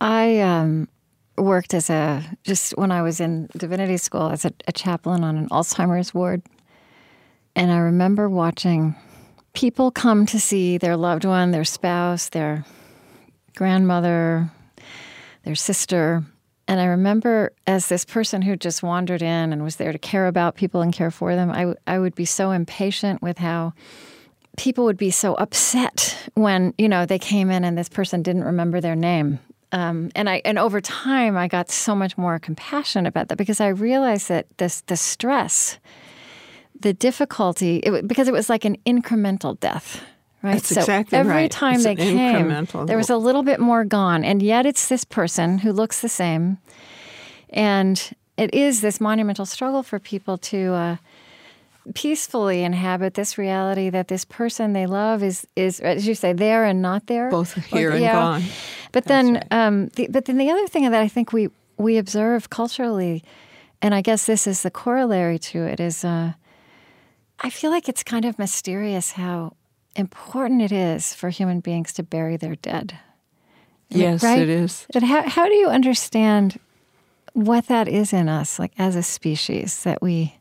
I 0.00 0.40
um, 0.40 0.88
worked 1.36 1.74
as 1.74 1.90
a 1.90 2.24
just 2.44 2.76
when 2.76 2.92
I 2.92 3.02
was 3.02 3.20
in 3.20 3.48
divinity 3.56 3.96
school 3.96 4.30
as 4.30 4.44
a, 4.44 4.52
a 4.66 4.72
chaplain 4.72 5.24
on 5.24 5.36
an 5.36 5.48
Alzheimer's 5.48 6.12
ward, 6.12 6.42
and 7.56 7.70
I 7.72 7.78
remember 7.78 8.28
watching 8.28 8.94
people 9.52 9.90
come 9.90 10.26
to 10.26 10.38
see 10.38 10.78
their 10.78 10.96
loved 10.96 11.24
one, 11.24 11.50
their 11.50 11.64
spouse, 11.64 12.28
their 12.28 12.64
grandmother, 13.56 14.50
their 15.44 15.56
sister. 15.56 16.24
And 16.68 16.80
I 16.80 16.84
remember 16.84 17.52
as 17.66 17.88
this 17.88 18.04
person 18.04 18.42
who 18.42 18.54
just 18.54 18.82
wandered 18.82 19.22
in 19.22 19.52
and 19.52 19.64
was 19.64 19.76
there 19.76 19.90
to 19.90 19.98
care 19.98 20.26
about 20.26 20.54
people 20.54 20.82
and 20.82 20.92
care 20.92 21.10
for 21.10 21.34
them, 21.34 21.50
I, 21.50 21.60
w- 21.60 21.76
I 21.86 21.98
would 21.98 22.14
be 22.14 22.26
so 22.26 22.50
impatient 22.50 23.22
with 23.22 23.38
how 23.38 23.72
people 24.58 24.84
would 24.84 24.98
be 24.98 25.10
so 25.10 25.34
upset 25.36 26.16
when 26.34 26.74
you 26.76 26.88
know 26.88 27.06
they 27.06 27.18
came 27.18 27.50
in 27.50 27.64
and 27.64 27.78
this 27.78 27.88
person 27.88 28.22
didn't 28.22 28.44
remember 28.44 28.80
their 28.80 28.96
name. 28.96 29.38
Um, 29.72 30.10
and 30.14 30.28
I 30.28 30.42
and 30.44 30.58
over 30.58 30.80
time 30.80 31.36
I 31.36 31.48
got 31.48 31.70
so 31.70 31.94
much 31.94 32.18
more 32.18 32.38
compassion 32.38 33.06
about 33.06 33.28
that 33.28 33.38
because 33.38 33.60
I 33.60 33.68
realized 33.68 34.28
that 34.28 34.46
this 34.58 34.82
the 34.82 34.96
stress, 34.96 35.78
the 36.78 36.92
difficulty, 36.92 37.78
it, 37.78 38.06
because 38.06 38.28
it 38.28 38.32
was 38.32 38.50
like 38.50 38.66
an 38.66 38.76
incremental 38.84 39.58
death, 39.58 40.02
right? 40.42 40.54
That's 40.54 40.68
so 40.68 40.80
exactly 40.80 41.18
every 41.18 41.32
right. 41.32 41.50
time 41.50 41.76
It's 41.76 41.84
they 41.84 41.96
came, 41.96 42.66
there 42.86 42.96
was 42.96 43.10
a 43.10 43.16
little 43.16 43.42
bit 43.42 43.60
more 43.60 43.84
gone, 43.84 44.24
and 44.24 44.42
yet 44.42 44.66
it's 44.66 44.88
this 44.88 45.04
person 45.04 45.58
who 45.58 45.72
looks 45.72 46.00
the 46.00 46.08
same, 46.08 46.58
and 47.50 48.10
it 48.36 48.54
is 48.54 48.80
this 48.80 49.00
monumental 49.00 49.46
struggle 49.46 49.82
for 49.82 49.98
people 49.98 50.38
to. 50.38 50.72
Uh, 50.72 50.96
peacefully 51.94 52.62
inhabit 52.64 53.14
this 53.14 53.38
reality 53.38 53.88
that 53.88 54.08
this 54.08 54.24
person 54.24 54.74
they 54.74 54.86
love 54.86 55.22
is 55.22 55.46
is 55.56 55.80
as 55.80 56.06
you 56.06 56.14
say 56.14 56.34
there 56.34 56.64
and 56.64 56.82
not 56.82 57.06
there 57.06 57.30
Both 57.30 57.54
here 57.54 57.92
and 57.92 58.04
gone. 58.04 58.42
but 58.92 59.04
then 59.04 59.42
um, 59.50 59.88
the, 59.96 60.08
but 60.10 60.26
then 60.26 60.36
the 60.36 60.50
other 60.50 60.66
thing 60.66 60.90
that 60.90 61.00
I 61.00 61.08
think 61.08 61.32
we 61.32 61.48
we 61.78 61.96
observe 61.96 62.50
culturally 62.50 63.24
and 63.80 63.94
I 63.94 64.02
guess 64.02 64.26
this 64.26 64.46
is 64.46 64.62
the 64.62 64.70
corollary 64.70 65.38
to 65.38 65.64
it 65.64 65.80
is 65.80 66.04
uh, 66.04 66.32
I 67.40 67.50
feel 67.50 67.70
like 67.70 67.88
it's 67.88 68.02
kind 68.02 68.24
of 68.24 68.38
mysterious 68.38 69.12
how 69.12 69.54
important 69.98 70.62
it 70.62 70.72
is 70.72 71.12
for 71.14 71.28
human 71.30 71.60
beings 71.60 71.92
to 71.94 72.02
bury 72.02 72.36
their 72.36 72.54
dead 72.56 72.98
Yes, 73.90 74.22
right? 74.22 74.38
it 74.42 74.48
is. 74.50 74.86
But 74.92 75.02
how 75.02 75.28
how 75.28 75.46
do 75.46 75.54
you 75.54 75.68
understand 75.68 76.58
what 77.32 77.66
that 77.68 77.88
is 77.88 78.12
in 78.12 78.28
us 78.28 78.58
like 78.58 78.72
as 78.78 78.96
a 78.96 79.02
species 79.02 79.82
that 79.84 80.02
we 80.02 80.34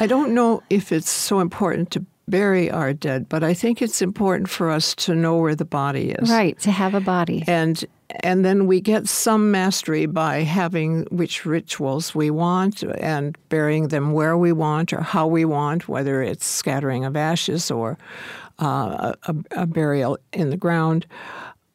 I 0.00 0.06
don't 0.06 0.32
know 0.34 0.62
if 0.70 0.92
it's 0.92 1.10
so 1.10 1.40
important 1.40 1.90
to 1.92 2.04
bury 2.28 2.70
our 2.70 2.92
dead, 2.92 3.28
but 3.28 3.42
I 3.42 3.54
think 3.54 3.82
it's 3.82 4.00
important 4.02 4.48
for 4.48 4.70
us 4.70 4.94
to 4.94 5.14
know 5.14 5.36
where 5.36 5.54
the 5.56 5.64
body 5.64 6.10
is. 6.12 6.30
right 6.30 6.58
to 6.60 6.70
have 6.70 6.94
a 6.94 7.00
body 7.00 7.42
And 7.46 7.84
and 8.20 8.44
then 8.44 8.66
we 8.66 8.80
get 8.80 9.08
some 9.08 9.50
mastery 9.50 10.06
by 10.06 10.42
having 10.42 11.04
which 11.10 11.44
rituals 11.44 12.14
we 12.14 12.30
want 12.30 12.82
and 12.82 13.36
burying 13.48 13.88
them 13.88 14.12
where 14.12 14.36
we 14.36 14.52
want 14.52 14.92
or 14.92 15.00
how 15.00 15.26
we 15.26 15.44
want, 15.44 15.88
whether 15.88 16.22
it's 16.22 16.46
scattering 16.46 17.04
of 17.04 17.16
ashes 17.16 17.70
or 17.70 17.98
uh, 18.58 19.14
a, 19.24 19.34
a 19.52 19.66
burial 19.66 20.18
in 20.32 20.50
the 20.50 20.56
ground. 20.56 21.06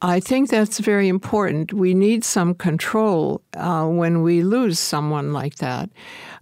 I 0.01 0.19
think 0.19 0.49
that's 0.49 0.79
very 0.79 1.07
important. 1.07 1.73
We 1.73 1.93
need 1.93 2.23
some 2.23 2.53
control 2.53 3.41
uh, 3.55 3.87
when 3.87 4.21
we 4.21 4.43
lose 4.43 4.77
someone 4.77 5.33
like 5.33 5.55
that. 5.55 5.89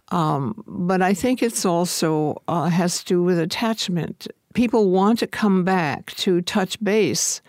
Um, 0.10 0.62
but 0.68 1.02
I 1.02 1.14
think 1.14 1.42
it's 1.42 1.66
also 1.66 2.42
uh, 2.48 2.66
has 2.66 3.00
to 3.00 3.06
do 3.06 3.24
with 3.24 3.40
attachment. 3.40 4.28
People 4.54 4.92
want 4.92 5.20
to 5.20 5.28
come 5.28 5.64
back 5.64 6.12
to 6.18 6.42
touch 6.42 6.82
base 6.84 7.42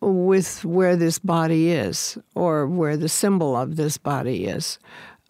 with 0.00 0.64
where 0.64 0.96
this 0.96 1.18
body 1.18 1.70
is 1.70 2.18
or 2.34 2.66
where 2.66 2.96
the 2.96 3.08
symbol 3.08 3.56
of 3.56 3.76
this 3.76 3.98
body 3.98 4.46
is. 4.46 4.78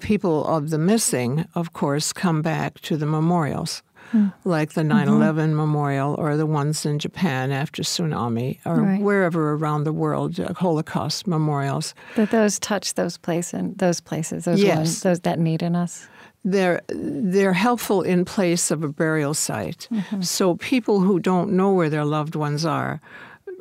People 0.00 0.44
of 0.46 0.70
the 0.70 0.78
missing, 0.78 1.46
of 1.54 1.72
course, 1.72 2.12
come 2.12 2.40
back 2.42 2.80
to 2.82 2.96
the 2.96 3.06
memorials, 3.06 3.82
hmm. 4.12 4.28
like 4.44 4.74
the 4.74 4.82
mm-hmm. 4.82 5.06
9 5.06 5.08
11 5.08 5.56
memorial 5.56 6.14
or 6.18 6.36
the 6.36 6.46
ones 6.46 6.86
in 6.86 6.98
Japan 6.98 7.50
after 7.50 7.82
tsunami 7.82 8.58
or 8.64 8.82
Right. 8.82 9.02
wherever 9.02 9.54
around 9.54 9.84
the 9.84 9.92
world, 9.92 10.38
uh, 10.38 10.54
Holocaust 10.54 11.26
memorials. 11.26 11.94
that 12.14 12.30
those 12.30 12.60
touch 12.60 12.94
those 12.94 13.18
place 13.18 13.52
and 13.52 13.76
those 13.78 14.00
places 14.00 14.44
those 14.44 14.62
Yes. 14.62 14.76
ones 14.76 15.02
those 15.02 15.20
that 15.20 15.38
need 15.40 15.62
in 15.62 15.74
us 15.74 16.06
they're 16.44 16.80
they're 16.88 17.52
helpful 17.52 18.02
in 18.02 18.24
place 18.24 18.70
of 18.70 18.82
a 18.82 18.88
burial 18.88 19.34
site. 19.34 19.88
Mm-hmm. 19.90 20.22
So 20.22 20.56
people 20.56 21.00
who 21.00 21.18
don't 21.18 21.52
know 21.52 21.72
where 21.72 21.90
their 21.90 22.04
loved 22.04 22.34
ones 22.36 22.64
are 22.64 23.00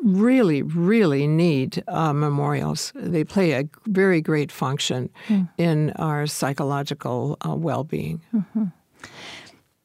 really, 0.03 0.61
really 0.61 1.27
need 1.27 1.83
uh, 1.87 2.13
memorials. 2.13 2.91
They 2.95 3.23
play 3.23 3.53
a 3.53 3.67
very 3.87 4.21
great 4.21 4.51
function 4.51 5.09
in 5.57 5.91
our 5.91 6.27
psychological 6.27 7.37
uh, 7.47 7.55
well-being. 7.55 8.21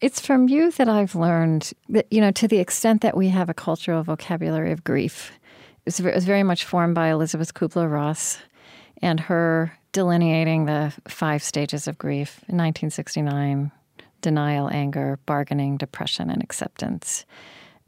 It's 0.01 0.21
from 0.21 0.49
you 0.49 0.73
that 0.73 0.89
I've 0.89 1.15
learned 1.15 1.73
that, 1.89 2.07
you 2.11 2.21
know, 2.21 2.33
to 2.33 2.49
the 2.49 2.59
extent 2.59 3.03
that 3.03 3.17
we 3.17 3.29
have 3.29 3.49
a 3.49 3.55
cultural 3.55 4.03
vocabulary 4.03 4.73
of 4.73 4.83
grief, 4.83 5.33
it 5.43 5.87
was, 5.87 5.99
ve- 6.01 6.09
it 6.11 6.15
was 6.15 6.25
very 6.25 6.43
much 6.43 6.65
formed 6.65 6.95
by 6.95 7.09
Elisabeth 7.09 7.55
Kubler 7.55 7.91
Ross 7.91 8.39
and 9.01 9.21
her 9.21 9.73
delineating 9.93 10.65
the 10.65 10.93
five 11.07 11.43
stages 11.43 11.87
of 11.87 11.99
grief 11.99 12.39
in 12.49 12.57
1969 12.57 13.71
denial, 14.23 14.69
anger, 14.71 15.19
bargaining, 15.27 15.77
depression, 15.77 16.31
and 16.31 16.43
acceptance. 16.43 17.27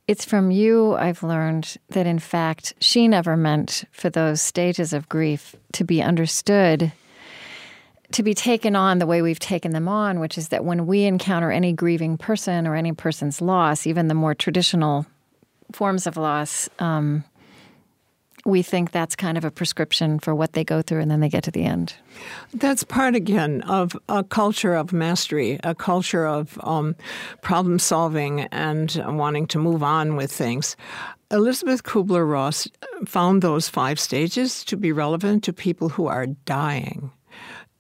It's 0.07 0.25
from 0.25 0.51
you 0.51 0.95
I've 0.97 1.23
learned 1.23 1.79
that, 1.91 2.07
in 2.07 2.19
fact, 2.19 2.75
she 2.79 3.09
never 3.09 3.39
meant 3.39 3.85
for 3.91 4.11
those 4.11 4.43
stages 4.43 4.93
of 4.93 5.09
grief 5.09 5.57
to 5.73 5.85
be 5.85 6.03
understood, 6.03 6.93
to 8.13 8.23
be 8.23 8.35
taken 8.35 8.77
on 8.77 8.99
the 8.99 9.07
way 9.07 9.23
we've 9.23 9.39
taken 9.39 9.73
them 9.73 9.89
on, 9.89 10.21
which 10.21 10.37
is 10.37 10.49
that 10.49 10.65
when 10.65 10.87
we 10.87 11.05
encounter 11.05 11.51
any 11.51 11.73
grieving 11.73 12.19
person 12.19 12.67
or 12.67 12.75
any 12.75 12.93
person's 12.93 13.41
loss, 13.41 13.87
even 13.87 14.09
the 14.09 14.15
more 14.15 14.35
traditional 14.35 15.07
forms 15.73 16.07
of 16.07 16.19
loss, 16.19 16.69
um, 16.81 17.25
we 18.45 18.63
think 18.63 18.91
that's 18.91 19.17
kind 19.17 19.39
of 19.39 19.45
a 19.45 19.51
prescription 19.51 20.19
for 20.19 20.35
what 20.35 20.53
they 20.53 20.65
go 20.65 20.83
through 20.83 21.01
and 21.01 21.11
then 21.11 21.21
they 21.21 21.29
get 21.29 21.45
to 21.45 21.51
the 21.51 21.65
end. 21.65 21.95
That's 22.53 22.85
part 22.85 23.15
again 23.15 23.63
of 23.63 23.97
a 24.09 24.23
culture 24.23 24.75
of 24.75 24.93
mastery, 24.93 25.59
a 25.65 25.75
culture 25.75 26.27
of 26.27 26.59
um, 26.63 26.95
problem 27.41 27.79
solving 27.79 28.43
and 28.43 29.03
wanting 29.07 29.47
to 29.49 29.59
move 29.59 29.83
on 29.83 30.17
with 30.17 30.31
things. 30.31 30.77
Elisabeth 31.31 31.83
Kubler 31.83 32.31
Ross 32.31 32.69
found 33.07 33.43
those 33.43 33.69
five 33.69 33.99
stages 33.99 34.63
to 34.65 34.77
be 34.77 34.93
relevant 34.93 35.43
to 35.45 35.53
people 35.53 35.89
who 35.89 36.07
are 36.07 36.27
dying, 36.27 37.11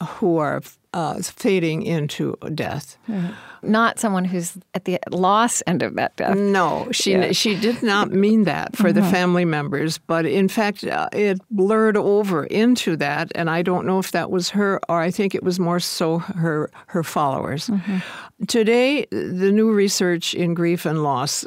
who 0.02 0.38
are 0.38 0.62
uh, 0.94 1.20
fading 1.22 1.82
into 1.82 2.36
death. 2.54 2.96
Mm-hmm. 3.08 3.32
Not 3.64 3.98
someone 3.98 4.24
who's 4.24 4.56
at 4.74 4.84
the 4.84 4.98
loss 5.10 5.62
end 5.66 5.82
of 5.82 5.94
that 5.94 6.16
death. 6.16 6.36
No, 6.36 6.88
she 6.92 7.12
yeah. 7.12 7.32
she 7.32 7.58
did 7.58 7.82
not 7.82 8.10
mean 8.10 8.44
that 8.44 8.76
for 8.76 8.90
mm-hmm. 8.90 9.00
the 9.00 9.10
family 9.10 9.44
members, 9.44 9.98
but 9.98 10.26
in 10.26 10.48
fact, 10.48 10.84
uh, 10.84 11.08
it 11.12 11.40
blurred 11.50 11.96
over 11.96 12.44
into 12.44 12.96
that, 12.96 13.32
and 13.34 13.50
I 13.50 13.62
don't 13.62 13.86
know 13.86 13.98
if 13.98 14.12
that 14.12 14.30
was 14.30 14.50
her 14.50 14.80
or 14.88 15.00
I 15.00 15.10
think 15.10 15.34
it 15.34 15.42
was 15.42 15.58
more 15.58 15.80
so 15.80 16.18
her 16.18 16.70
her 16.86 17.02
followers. 17.02 17.68
Mm-hmm. 17.68 18.44
Today, 18.46 19.06
the 19.10 19.52
new 19.52 19.72
research 19.72 20.34
in 20.34 20.54
grief 20.54 20.86
and 20.86 21.02
loss 21.02 21.44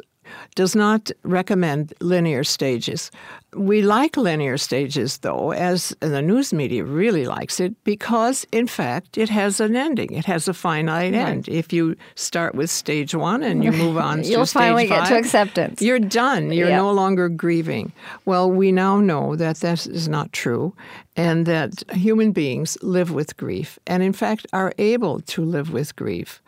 does 0.54 0.74
not 0.74 1.10
recommend 1.22 1.94
linear 2.00 2.44
stages. 2.44 3.10
We 3.54 3.80
like 3.80 4.16
linear 4.16 4.58
stages, 4.58 5.18
though, 5.18 5.52
as 5.52 5.96
the 6.00 6.20
news 6.20 6.52
media 6.52 6.84
really 6.84 7.24
likes 7.24 7.60
it, 7.60 7.72
because 7.84 8.46
in 8.52 8.66
fact 8.66 9.16
it 9.16 9.30
has 9.30 9.58
an 9.60 9.74
ending. 9.74 10.12
It 10.12 10.26
has 10.26 10.48
a 10.48 10.54
finite 10.54 11.14
right. 11.14 11.28
end. 11.28 11.48
If 11.48 11.72
you 11.72 11.96
start 12.14 12.54
with 12.54 12.68
stage 12.68 13.14
one 13.14 13.42
and 13.42 13.64
you 13.64 13.72
move 13.72 13.96
on 13.96 14.22
You'll 14.24 14.44
finally 14.44 14.86
five, 14.86 15.04
get 15.04 15.08
to 15.08 15.16
acceptance. 15.16 15.80
You're 15.80 15.98
done. 15.98 16.52
You're 16.52 16.70
no 16.70 16.92
longer 16.92 17.28
grieving. 17.28 17.92
Well, 18.26 18.50
we 18.50 18.70
now 18.70 19.00
know 19.00 19.34
that 19.36 19.56
that 19.58 19.86
is 19.86 20.08
not 20.08 20.32
true 20.32 20.74
and 21.16 21.46
that 21.46 21.82
human 21.92 22.32
beings 22.32 22.78
live 22.82 23.10
with 23.10 23.36
grief 23.36 23.78
and, 23.86 24.02
in 24.02 24.12
fact, 24.12 24.46
are 24.52 24.72
able 24.78 25.20
to 25.20 25.44
live 25.44 25.72
with 25.72 25.96
grief. 25.96 26.42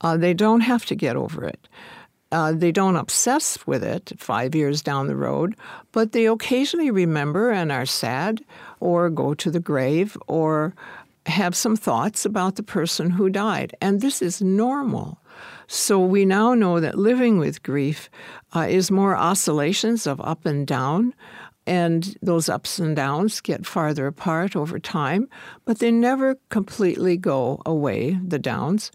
Uh, 0.00 0.16
they 0.16 0.34
don't 0.34 0.62
have 0.62 0.84
to 0.86 0.94
get 0.94 1.16
over 1.16 1.44
it. 1.44 1.68
Uh, 2.36 2.52
they 2.52 2.70
don't 2.70 2.96
obsess 2.96 3.66
with 3.66 3.82
it 3.82 4.12
five 4.18 4.54
years 4.54 4.82
down 4.82 5.06
the 5.06 5.16
road, 5.16 5.56
but 5.92 6.12
they 6.12 6.26
occasionally 6.26 6.90
remember 6.90 7.50
and 7.50 7.72
are 7.72 7.86
sad 7.86 8.44
or 8.78 9.08
go 9.08 9.32
to 9.32 9.50
the 9.50 9.58
grave 9.58 10.18
or 10.26 10.74
have 11.24 11.56
some 11.56 11.76
thoughts 11.76 12.26
about 12.26 12.56
the 12.56 12.62
person 12.62 13.08
who 13.08 13.30
died. 13.30 13.74
And 13.80 14.02
this 14.02 14.20
is 14.20 14.42
normal. 14.42 15.18
So 15.66 15.98
we 15.98 16.26
now 16.26 16.52
know 16.52 16.78
that 16.78 16.98
living 16.98 17.38
with 17.38 17.62
grief 17.62 18.10
uh, 18.54 18.66
is 18.68 18.90
more 18.90 19.16
oscillations 19.16 20.06
of 20.06 20.20
up 20.20 20.44
and 20.44 20.66
down. 20.66 21.14
And 21.66 22.18
those 22.20 22.50
ups 22.50 22.78
and 22.78 22.94
downs 22.94 23.40
get 23.40 23.64
farther 23.64 24.06
apart 24.06 24.54
over 24.54 24.78
time, 24.78 25.26
but 25.64 25.78
they 25.78 25.90
never 25.90 26.36
completely 26.50 27.16
go 27.16 27.62
away, 27.64 28.20
the 28.22 28.38
downs 28.38 28.92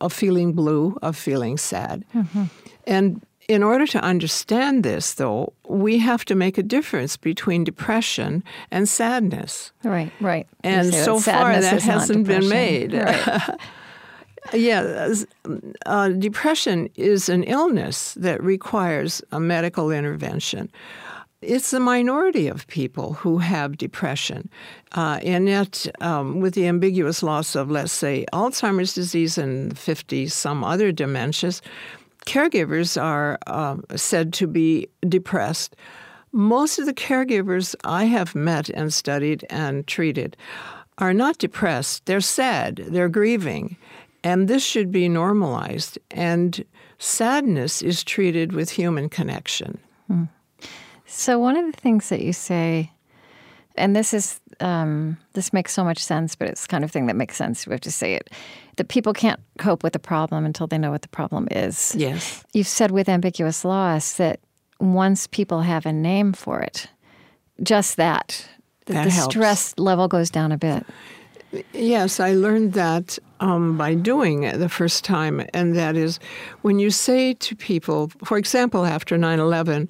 of 0.00 0.12
feeling 0.12 0.52
blue, 0.52 0.96
of 1.02 1.16
feeling 1.16 1.58
sad. 1.58 2.04
Mm-hmm. 2.14 2.44
And 2.86 3.24
in 3.48 3.62
order 3.62 3.86
to 3.86 4.02
understand 4.02 4.84
this, 4.84 5.14
though, 5.14 5.52
we 5.68 5.98
have 5.98 6.24
to 6.26 6.34
make 6.34 6.56
a 6.58 6.62
difference 6.62 7.16
between 7.16 7.64
depression 7.64 8.42
and 8.70 8.88
sadness. 8.88 9.72
Right, 9.82 10.12
right. 10.20 10.46
And 10.62 10.94
so 10.94 11.18
far, 11.18 11.60
that 11.60 11.82
hasn't 11.82 12.26
been 12.26 12.48
made. 12.48 12.94
Right. 12.94 13.40
yeah, 14.54 15.12
uh, 15.86 16.08
depression 16.08 16.88
is 16.96 17.28
an 17.28 17.44
illness 17.44 18.14
that 18.14 18.42
requires 18.42 19.22
a 19.30 19.40
medical 19.40 19.90
intervention. 19.90 20.70
It's 21.42 21.74
a 21.74 21.80
minority 21.80 22.48
of 22.48 22.66
people 22.68 23.12
who 23.14 23.36
have 23.38 23.76
depression. 23.76 24.48
Uh, 24.92 25.20
and 25.22 25.46
yet, 25.46 25.86
um, 26.00 26.40
with 26.40 26.54
the 26.54 26.66
ambiguous 26.66 27.22
loss 27.22 27.54
of, 27.54 27.70
let's 27.70 27.92
say, 27.92 28.24
Alzheimer's 28.32 28.94
disease 28.94 29.36
and 29.36 29.76
50 29.78 30.28
some 30.28 30.64
other 30.64 30.90
dementias, 30.90 31.60
caregivers 32.26 33.00
are 33.00 33.38
uh, 33.46 33.76
said 33.96 34.32
to 34.34 34.46
be 34.46 34.88
depressed. 35.08 35.76
Most 36.32 36.78
of 36.78 36.86
the 36.86 36.94
caregivers 36.94 37.74
I 37.84 38.04
have 38.04 38.34
met 38.34 38.68
and 38.70 38.92
studied 38.92 39.46
and 39.50 39.86
treated 39.86 40.36
are 40.98 41.14
not 41.14 41.38
depressed. 41.38 42.06
They're 42.06 42.20
sad, 42.20 42.76
they're 42.88 43.08
grieving. 43.08 43.76
And 44.22 44.48
this 44.48 44.64
should 44.64 44.90
be 44.90 45.08
normalized. 45.08 45.98
And 46.10 46.64
sadness 46.98 47.82
is 47.82 48.02
treated 48.02 48.52
with 48.52 48.70
human 48.70 49.08
connection. 49.08 49.78
Hmm. 50.08 50.24
So, 51.04 51.38
one 51.38 51.56
of 51.56 51.66
the 51.66 51.78
things 51.78 52.08
that 52.08 52.22
you 52.22 52.32
say, 52.32 52.90
and 53.76 53.94
this 53.94 54.14
is 54.14 54.40
um, 54.60 55.18
this 55.32 55.52
makes 55.52 55.72
so 55.72 55.84
much 55.84 55.98
sense, 55.98 56.34
but 56.34 56.48
it's 56.48 56.66
kind 56.66 56.84
of 56.84 56.90
thing 56.90 57.06
that 57.06 57.16
makes 57.16 57.36
sense. 57.36 57.66
We 57.66 57.72
have 57.72 57.80
to 57.82 57.92
say 57.92 58.14
it 58.14 58.30
that 58.76 58.88
people 58.88 59.12
can't 59.12 59.40
cope 59.58 59.82
with 59.82 59.92
the 59.92 59.98
problem 59.98 60.44
until 60.44 60.66
they 60.66 60.78
know 60.78 60.90
what 60.90 61.02
the 61.02 61.08
problem 61.08 61.48
is. 61.50 61.94
Yes. 61.96 62.44
You've 62.52 62.66
said 62.66 62.90
with 62.90 63.08
ambiguous 63.08 63.64
loss 63.64 64.14
that 64.14 64.40
once 64.80 65.26
people 65.26 65.62
have 65.62 65.86
a 65.86 65.92
name 65.92 66.32
for 66.32 66.60
it, 66.60 66.88
just 67.62 67.96
that, 67.96 68.48
that, 68.86 68.94
that 68.94 69.04
the 69.04 69.10
helps. 69.10 69.34
stress 69.34 69.74
level 69.78 70.08
goes 70.08 70.30
down 70.30 70.52
a 70.52 70.58
bit. 70.58 70.84
Yes, 71.72 72.18
I 72.18 72.32
learned 72.32 72.72
that 72.72 73.16
um, 73.38 73.78
by 73.78 73.94
doing 73.94 74.42
it 74.42 74.58
the 74.58 74.68
first 74.68 75.04
time, 75.04 75.46
and 75.54 75.76
that 75.76 75.96
is 75.96 76.18
when 76.62 76.80
you 76.80 76.90
say 76.90 77.34
to 77.34 77.54
people, 77.54 78.10
for 78.24 78.38
example, 78.38 78.84
after 78.84 79.16
9 79.16 79.38
11, 79.38 79.88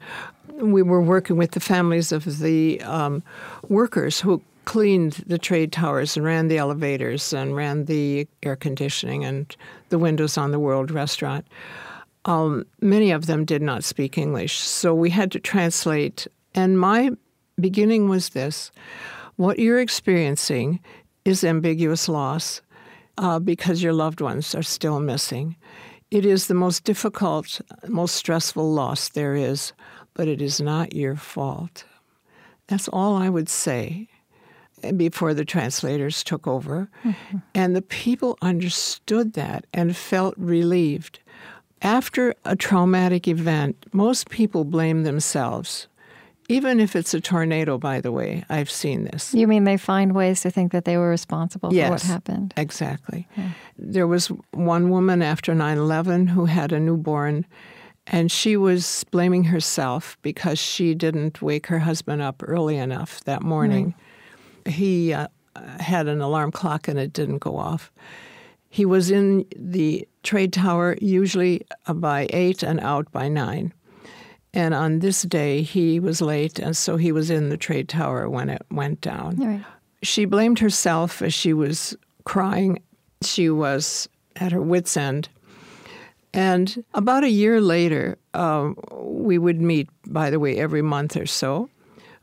we 0.61 0.83
were 0.83 1.03
working 1.03 1.37
with 1.37 1.53
the 1.53 1.61
families 1.61 2.13
of 2.13 2.39
the 2.39 2.81
um, 2.83 3.23
workers 3.69 4.21
who 4.21 4.43
cleaned 4.65 5.25
the 5.27 5.39
trade 5.39 5.73
towers 5.73 6.17
and 6.17 6.25
ran 6.25 6.49
the 6.49 6.59
elevators 6.59 7.33
and 7.33 7.55
ran 7.55 7.85
the 7.85 8.27
air 8.43 8.57
conditioning 8.57 9.25
and 9.25 9.57
the 9.91 9.99
windows 9.99 10.39
on 10.39 10.51
the 10.51 10.59
World 10.59 10.91
Restaurant. 10.91 11.47
Um, 12.25 12.65
many 12.81 13.11
of 13.11 13.27
them 13.27 13.45
did 13.45 13.61
not 13.61 13.85
speak 13.85 14.17
English, 14.17 14.59
so 14.59 14.95
we 14.95 15.11
had 15.11 15.31
to 15.33 15.41
translate. 15.41 16.27
And 16.55 16.79
my 16.79 17.11
beginning 17.61 18.09
was 18.09 18.31
this 18.31 18.71
what 19.37 19.59
you're 19.59 19.81
experiencing 19.81 20.81
is 21.25 21.45
ambiguous 21.45 22.09
loss 22.09 22.63
uh, 23.19 23.39
because 23.39 23.83
your 23.83 23.93
loved 23.93 24.21
ones 24.21 24.55
are 24.55 24.63
still 24.63 25.01
missing. 25.01 25.57
It 26.11 26.25
is 26.25 26.47
the 26.47 26.55
most 26.55 26.85
difficult, 26.85 27.61
most 27.89 28.15
stressful 28.15 28.73
loss 28.73 29.09
there 29.11 29.35
is, 29.35 29.73
but 30.15 30.29
it 30.29 30.41
is 30.41 30.61
not 30.61 30.95
your 30.95 31.17
fault. 31.17 31.85
That's 32.69 32.89
all 32.89 33.17
I 33.17 33.29
would 33.29 33.49
say 33.49 34.09
before 34.97 35.35
the 35.35 35.45
translators 35.45 36.23
took 36.23 36.47
over. 36.47 36.89
Mm-hmm. 37.05 37.39
And 37.55 37.75
the 37.75 37.83
people 37.83 38.39
understood 38.43 39.35
that 39.35 39.67
and 39.73 39.97
felt 39.97 40.35
relieved. 40.37 41.21
After 41.83 42.35
a 42.45 42.57
traumatic 42.57 43.29
event, 43.29 43.87
most 43.93 44.31
people 44.31 44.65
blame 44.65 45.03
themselves. 45.03 45.89
Even 46.49 46.79
if 46.79 46.95
it's 46.95 47.15
a 47.15 47.21
tornado, 47.21 47.79
by 47.79 48.01
the 48.01 48.13
way, 48.13 48.45
I've 48.51 48.71
seen 48.71 49.05
this. 49.05 49.33
You 49.33 49.49
mean 49.49 49.65
they 49.65 49.79
find 49.79 50.15
ways 50.15 50.43
to 50.43 50.51
think 50.51 50.73
that 50.73 50.85
they 50.85 50.99
were 50.99 51.09
responsible 51.09 51.73
yes, 51.73 51.87
for 51.87 51.93
what 51.93 52.03
happened? 52.03 52.55
Exactly. 52.57 53.27
Yeah. 53.37 53.51
There 53.79 54.07
was 54.07 54.29
one 54.53 54.91
woman 54.91 55.23
after 55.23 55.55
9 55.55 55.79
11 55.79 56.27
who 56.27 56.45
had 56.45 56.73
a 56.73 56.81
newborn, 56.81 57.47
and 58.07 58.31
she 58.31 58.57
was 58.57 59.05
blaming 59.11 59.45
herself 59.45 60.19
because 60.23 60.59
she 60.59 60.95
didn't 60.95 61.41
wake 61.41 61.67
her 61.69 61.79
husband 61.79 62.21
up 62.21 62.43
early 62.47 62.77
enough 62.77 63.23
that 63.25 63.43
morning 63.43 63.95
he 64.67 65.13
uh, 65.13 65.29
had 65.81 66.09
an 66.09 66.21
alarm 66.21 66.51
clock 66.51 66.89
and 66.89 66.99
it 66.99 67.13
didn't 67.13 67.39
go 67.39 67.57
off. 67.57 67.93
He 68.71 68.85
was 68.85 69.11
in 69.11 69.47
the 69.57 70.07
trade 70.23 70.53
tower 70.53 70.97
usually 71.01 71.65
by 71.93 72.27
eight 72.31 72.63
and 72.63 72.81
out 72.81 73.11
by 73.13 73.29
nine. 73.29 73.73
And 74.53 74.75
on 74.75 75.01
this 75.01 75.23
day, 75.23 75.63
he 75.63 75.99
was 75.99 76.21
late, 76.21 76.61
and 76.61 76.77
so 76.77 76.97
he 76.97 77.11
was 77.11 77.29
in 77.29 77.49
the 77.49 77.57
trade 77.57 77.89
tower 77.89 78.31
when 78.31 78.49
it 78.49 78.65
went 78.71 79.01
down. 79.01 79.37
Right. 79.37 79.65
She 80.05 80.27
blamed 80.27 80.61
herself 80.61 81.23
as 81.23 81.35
she 81.35 81.53
was 81.53 81.97
crying. 82.23 82.81
She 83.23 83.51
was 83.51 84.09
at 84.37 84.53
her 84.53 84.63
wits' 84.63 84.97
end. 84.97 85.29
And 86.35 86.85
about 86.95 87.23
a 87.23 87.31
year 87.31 87.61
later, 87.61 88.19
um, 88.35 88.77
we 88.93 89.39
would 89.39 89.61
meet, 89.61 89.89
by 90.07 90.31
the 90.31 90.41
way, 90.41 90.59
every 90.59 90.83
month 90.83 91.17
or 91.17 91.27
so. 91.27 91.71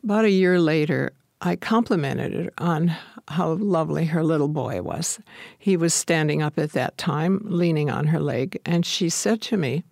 About 0.04 0.26
a 0.26 0.30
year 0.30 0.60
later, 0.60 1.14
I 1.40 1.56
complimented 1.56 2.34
her 2.34 2.52
on 2.58 2.94
how 3.30 3.54
lovely 3.54 4.06
her 4.06 4.22
little 4.22 4.50
boy 4.50 4.82
was. 4.82 5.20
He 5.58 5.78
was 5.78 5.94
standing 5.94 6.42
up 6.42 6.60
at 6.60 6.74
that 6.74 6.98
time, 6.98 7.40
leaning 7.46 7.90
on 7.90 8.08
her 8.08 8.20
leg, 8.20 8.60
and 8.66 8.86
she 8.86 9.08
said 9.10 9.42
to 9.44 9.58
me, 9.58 9.86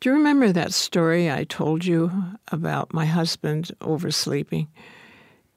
Do 0.00 0.10
you 0.10 0.14
remember 0.14 0.52
that 0.52 0.74
story 0.74 1.30
I 1.30 1.44
told 1.44 1.86
you 1.86 2.12
about 2.48 2.92
my 2.92 3.06
husband 3.06 3.70
oversleeping 3.80 4.68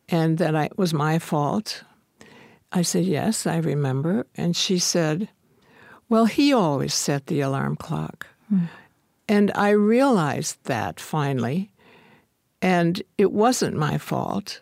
and 0.08 0.38
that 0.38 0.56
I, 0.56 0.66
it 0.66 0.78
was 0.78 0.94
my 0.94 1.20
fault? 1.20 1.84
I 2.72 2.84
said, 2.84 3.04
Yes, 3.04 3.46
I 3.46 3.58
remember. 3.58 4.28
And 4.36 4.56
she 4.56 4.80
said, 4.80 5.28
Well, 6.10 6.26
he 6.26 6.54
always 6.54 6.94
set 6.94 7.28
the 7.28 7.42
alarm 7.42 7.76
clock. 7.76 8.28
Mm. 8.52 8.68
And 9.28 9.52
I 9.56 9.70
realized 9.70 10.58
that 10.66 11.00
finally, 11.00 11.72
and 12.62 13.02
it 13.18 13.32
wasn't 13.32 13.76
my 13.76 13.98
fault. 13.98 14.62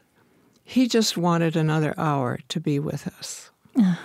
He 0.64 0.88
just 0.88 1.18
wanted 1.18 1.56
another 1.56 1.94
hour 1.98 2.40
to 2.50 2.60
be 2.60 2.80
with 2.80 3.08
us. 3.08 3.52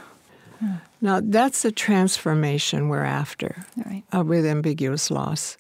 Now, 1.01 1.21
that's 1.23 1.63
the 1.63 1.71
transformation 1.71 2.89
we're 2.89 3.05
after 3.05 3.65
right. 3.87 4.03
uh, 4.13 4.25
with 4.25 4.45
ambiguous 4.45 5.11
loss, 5.11 5.57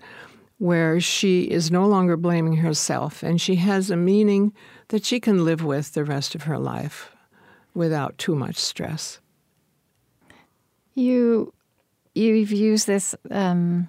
where 0.59 1.01
she 1.01 1.43
is 1.43 1.71
no 1.71 1.87
longer 1.87 2.17
blaming 2.17 2.57
herself 2.57 3.23
and 3.23 3.41
she 3.41 3.55
has 3.57 3.91
a 3.91 3.97
meaning 3.97 4.53
that 4.89 5.05
she 5.05 5.21
can 5.21 5.45
live 5.45 5.63
with 5.63 5.93
the 5.93 6.05
rest 6.05 6.35
of 6.35 6.43
her 6.43 6.59
life 6.59 7.13
without 7.75 8.19
too 8.19 8.35
much 8.35 8.57
stress. 8.57 9.21
You, 10.95 11.53
you've 12.19 12.53
used 12.53 12.87
this 12.87 13.15
um, 13.31 13.89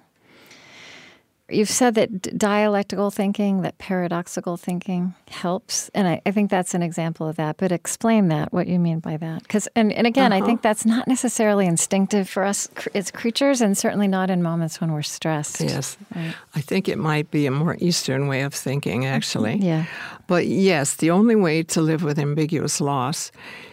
You've 1.50 1.70
said 1.70 1.94
that 1.96 2.38
dialectical 2.38 3.10
thinking, 3.10 3.62
that 3.62 3.78
paradoxical 3.78 4.56
thinking 4.56 5.14
helps. 5.28 5.88
And 5.94 6.06
I, 6.06 6.22
I, 6.24 6.30
think 6.30 6.50
that's 6.50 6.74
an 6.74 6.82
example 6.82 7.28
of 7.28 7.36
that. 7.36 7.56
But 7.56 7.72
explain 7.72 8.28
that, 8.28 8.52
what 8.52 8.68
you 8.68 8.78
mean 8.78 9.00
by 9.00 9.16
that. 9.16 9.42
Because, 9.42 9.66
and, 9.74 9.92
and 9.92 10.06
again, 10.06 10.32
uh-huh. 10.32 10.44
I 10.44 10.46
think 10.46 10.62
that's 10.62 10.86
not 10.86 11.08
necessarily 11.08 11.66
instinctive 11.66 12.28
for 12.28 12.44
us 12.44 12.68
as 12.94 13.10
creatures, 13.10 13.60
and 13.60 13.76
certainly 13.76 14.06
not 14.06 14.30
in 14.30 14.42
moments 14.42 14.80
when 14.80 14.92
we're 14.92 15.02
stressed. 15.02 15.60
Yes. 15.60 15.96
Right? 16.14 16.34
I 16.54 16.60
think 16.60 16.88
it 16.88 16.98
might 16.98 17.30
be 17.30 17.46
a 17.46 17.50
more 17.50 17.76
Eastern 17.80 18.28
way 18.28 18.42
of 18.42 18.54
thinking, 18.54 19.06
actually. 19.06 19.56
yeah. 19.56 19.86
But 20.26 20.46
yes, 20.46 20.94
the 20.94 21.10
only 21.10 21.34
way 21.34 21.64
to 21.64 21.80
live 21.80 22.04
with 22.04 22.18
ambiguous 22.18 22.80
loss 22.80 23.32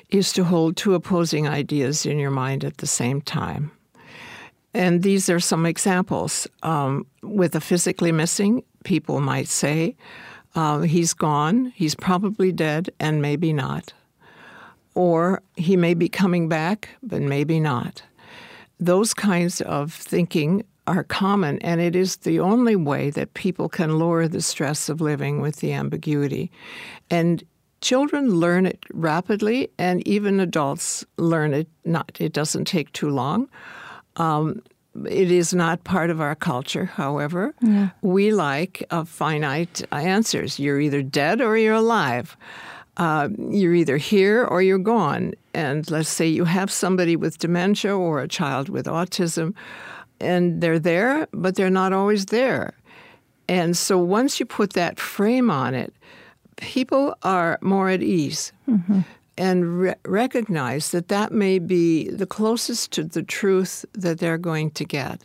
is 0.09 0.33
to 0.33 0.43
hold 0.43 0.77
two 0.77 0.95
opposing 0.95 1.47
ideas 1.47 2.05
in 2.05 2.17
your 2.17 2.31
mind 2.31 2.63
at 2.63 2.77
the 2.77 2.87
same 2.87 3.21
time. 3.21 3.71
And 4.77 5.01
these 5.01 5.27
are 5.27 5.39
some 5.39 5.65
examples. 5.65 6.47
Um, 6.61 7.07
with 7.23 7.55
a 7.55 7.59
physically 7.59 8.11
missing, 8.11 8.63
people 8.83 9.19
might 9.21 9.47
say, 9.47 9.95
uh, 10.53 10.81
he's 10.81 11.15
gone, 11.15 11.73
he's 11.75 11.95
probably 11.95 12.51
dead, 12.51 12.91
and 12.99 13.19
maybe 13.19 13.53
not. 13.53 13.91
Or 14.93 15.41
he 15.55 15.75
may 15.77 15.95
be 15.95 16.07
coming 16.07 16.47
back, 16.47 16.89
but 17.01 17.23
maybe 17.23 17.59
not. 17.59 18.03
Those 18.79 19.15
kinds 19.15 19.61
of 19.61 19.91
thinking 19.91 20.63
are 20.85 21.03
common, 21.03 21.57
and 21.63 21.81
it 21.81 21.95
is 21.95 22.17
the 22.17 22.39
only 22.39 22.75
way 22.75 23.09
that 23.09 23.33
people 23.33 23.69
can 23.69 23.97
lower 23.97 24.27
the 24.27 24.43
stress 24.43 24.89
of 24.89 25.01
living 25.01 25.41
with 25.41 25.55
the 25.55 25.73
ambiguity. 25.73 26.51
And 27.09 27.43
children 27.81 28.35
learn 28.35 28.67
it 28.67 28.83
rapidly, 28.93 29.71
and 29.79 30.07
even 30.07 30.39
adults 30.39 31.03
learn 31.17 31.55
it 31.55 31.67
not. 31.83 32.11
It 32.19 32.31
doesn't 32.31 32.65
take 32.65 32.93
too 32.93 33.09
long. 33.09 33.49
Um, 34.17 34.61
it 35.05 35.31
is 35.31 35.53
not 35.53 35.83
part 35.83 36.09
of 36.09 36.19
our 36.21 36.35
culture, 36.35 36.85
however. 36.85 37.53
Yeah. 37.61 37.89
We 38.01 38.31
like 38.31 38.83
uh, 38.89 39.03
finite 39.03 39.83
answers. 39.91 40.59
You're 40.59 40.81
either 40.81 41.01
dead 41.01 41.41
or 41.41 41.57
you're 41.57 41.75
alive. 41.75 42.35
Uh, 42.97 43.29
you're 43.37 43.75
either 43.75 43.97
here 43.97 44.43
or 44.43 44.61
you're 44.61 44.79
gone. 44.79 45.33
And 45.53 45.89
let's 45.91 46.09
say 46.09 46.27
you 46.27 46.45
have 46.45 46.71
somebody 46.71 47.15
with 47.15 47.37
dementia 47.37 47.95
or 47.95 48.21
a 48.21 48.27
child 48.27 48.69
with 48.69 48.87
autism, 48.87 49.53
and 50.19 50.61
they're 50.61 50.79
there, 50.79 51.27
but 51.31 51.55
they're 51.55 51.69
not 51.69 51.93
always 51.93 52.25
there. 52.27 52.73
And 53.47 53.77
so 53.77 53.97
once 53.99 54.39
you 54.39 54.45
put 54.45 54.73
that 54.73 54.99
frame 54.99 55.51
on 55.51 55.75
it, 55.75 55.93
people 56.55 57.15
are 57.21 57.59
more 57.61 57.89
at 57.89 58.01
ease. 58.01 58.51
Mm-hmm 58.67 59.01
and 59.37 59.79
re- 59.79 59.95
recognize 60.05 60.91
that 60.91 61.07
that 61.09 61.31
may 61.31 61.59
be 61.59 62.09
the 62.09 62.25
closest 62.25 62.91
to 62.93 63.03
the 63.03 63.23
truth 63.23 63.85
that 63.93 64.19
they're 64.19 64.37
going 64.37 64.71
to 64.71 64.85
get. 64.85 65.23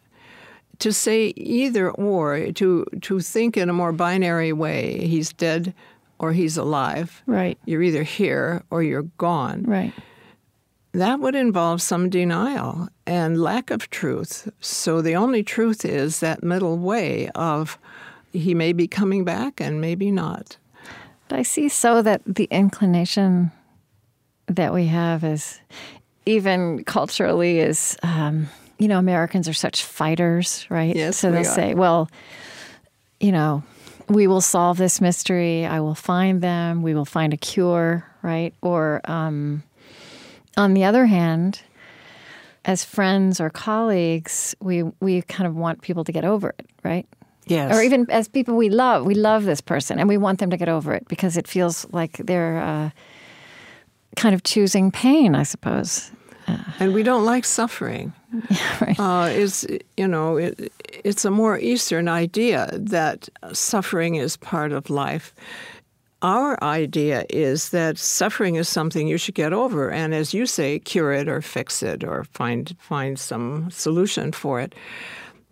To 0.81 0.92
say 0.92 1.33
either 1.37 1.90
or, 1.90 2.53
to 2.53 2.85
to 3.03 3.20
think 3.20 3.57
in 3.57 3.68
a 3.68 3.72
more 3.72 3.92
binary 3.92 4.53
way, 4.53 5.07
he's 5.07 5.33
dead 5.33 5.75
or 6.18 6.33
he's 6.33 6.57
alive. 6.57 7.22
Right. 7.27 7.59
You're 7.66 7.83
either 7.83 8.03
here 8.03 8.62
or 8.70 8.83
you're 8.83 9.09
gone. 9.18 9.62
Right. 9.64 9.92
That 10.92 11.20
would 11.20 11.35
involve 11.35 11.81
some 11.81 12.11
denial 12.11 12.88
and 13.07 13.40
lack 13.40 13.70
of 13.70 13.90
truth. 13.90 14.51
So 14.61 15.01
the 15.01 15.16
only 15.16 15.42
truth 15.42 15.85
is 15.85 16.20
that 16.20 16.42
middle 16.42 16.77
way 16.79 17.31
of 17.35 17.79
he 18.33 18.55
may 18.55 18.72
be 18.72 18.87
coming 18.87 19.25
back 19.25 19.61
and 19.61 19.81
maybe 19.81 20.11
not. 20.11 20.57
I 21.31 21.42
see 21.42 21.68
so 21.68 22.03
that 22.03 22.20
the 22.27 22.46
inclination 22.51 23.53
that 24.56 24.72
we 24.72 24.86
have 24.86 25.24
is 25.24 25.60
even 26.26 26.84
culturally 26.84 27.58
is 27.58 27.96
um, 28.02 28.48
you 28.78 28.88
know 28.88 28.98
Americans 28.98 29.48
are 29.48 29.54
such 29.54 29.84
fighters, 29.84 30.66
right? 30.68 30.94
Yes, 30.94 31.16
so 31.16 31.30
they'll 31.30 31.44
say, 31.44 31.74
well, 31.74 32.10
you 33.20 33.32
know, 33.32 33.62
we 34.08 34.26
will 34.26 34.40
solve 34.40 34.78
this 34.78 35.00
mystery. 35.00 35.64
I 35.64 35.80
will 35.80 35.94
find 35.94 36.42
them. 36.42 36.82
We 36.82 36.94
will 36.94 37.04
find 37.04 37.32
a 37.32 37.36
cure, 37.36 38.04
right? 38.22 38.54
Or 38.60 39.00
um, 39.04 39.62
on 40.56 40.74
the 40.74 40.84
other 40.84 41.06
hand, 41.06 41.62
as 42.64 42.84
friends 42.84 43.40
or 43.40 43.50
colleagues, 43.50 44.54
we 44.60 44.82
we 45.00 45.22
kind 45.22 45.46
of 45.46 45.56
want 45.56 45.82
people 45.82 46.04
to 46.04 46.12
get 46.12 46.24
over 46.24 46.54
it, 46.58 46.66
right? 46.84 47.06
Yes. 47.46 47.74
Or 47.74 47.82
even 47.82 48.08
as 48.10 48.28
people 48.28 48.56
we 48.56 48.68
love, 48.68 49.04
we 49.04 49.14
love 49.14 49.44
this 49.44 49.60
person, 49.60 49.98
and 49.98 50.08
we 50.08 50.16
want 50.16 50.38
them 50.38 50.50
to 50.50 50.56
get 50.56 50.68
over 50.68 50.94
it 50.94 51.08
because 51.08 51.36
it 51.36 51.48
feels 51.48 51.86
like 51.92 52.18
they're. 52.18 52.58
Uh, 52.58 52.90
kind 54.16 54.35
of 54.35 54.42
choosing 54.42 54.90
pain, 54.90 55.35
I 55.35 55.42
suppose. 55.42 56.11
Uh, 56.46 56.59
and 56.81 56.92
we 56.92 57.03
don't 57.03 57.25
like 57.25 57.44
suffering. 57.44 58.12
Right. 58.81 58.98
Uh, 58.98 59.29
is 59.31 59.66
you 59.98 60.09
know 60.09 60.38
it, 60.38 60.72
it's 61.05 61.27
a 61.27 61.31
more 61.31 61.59
Eastern 61.59 62.09
idea 62.09 62.70
that 62.72 63.29
suffering 63.53 64.14
is 64.14 64.38
part 64.38 64.72
of 64.72 64.88
life. 64.88 65.35
Our 66.22 66.62
idea 66.64 67.27
is 67.29 67.70
that 67.70 67.98
suffering 67.98 68.55
is 68.55 68.68
something 68.68 69.07
you 69.07 69.18
should 69.18 69.35
get 69.35 69.53
over, 69.53 69.90
and 69.90 70.14
as 70.14 70.33
you 70.33 70.46
say, 70.46 70.79
cure 70.79 71.12
it 71.12 71.29
or 71.29 71.42
fix 71.42 71.83
it 71.83 72.05
or 72.05 72.25
find 72.33 72.75
find 72.79 73.18
some 73.18 73.70
solution 73.70 74.33
for 74.33 74.61
it. 74.61 74.75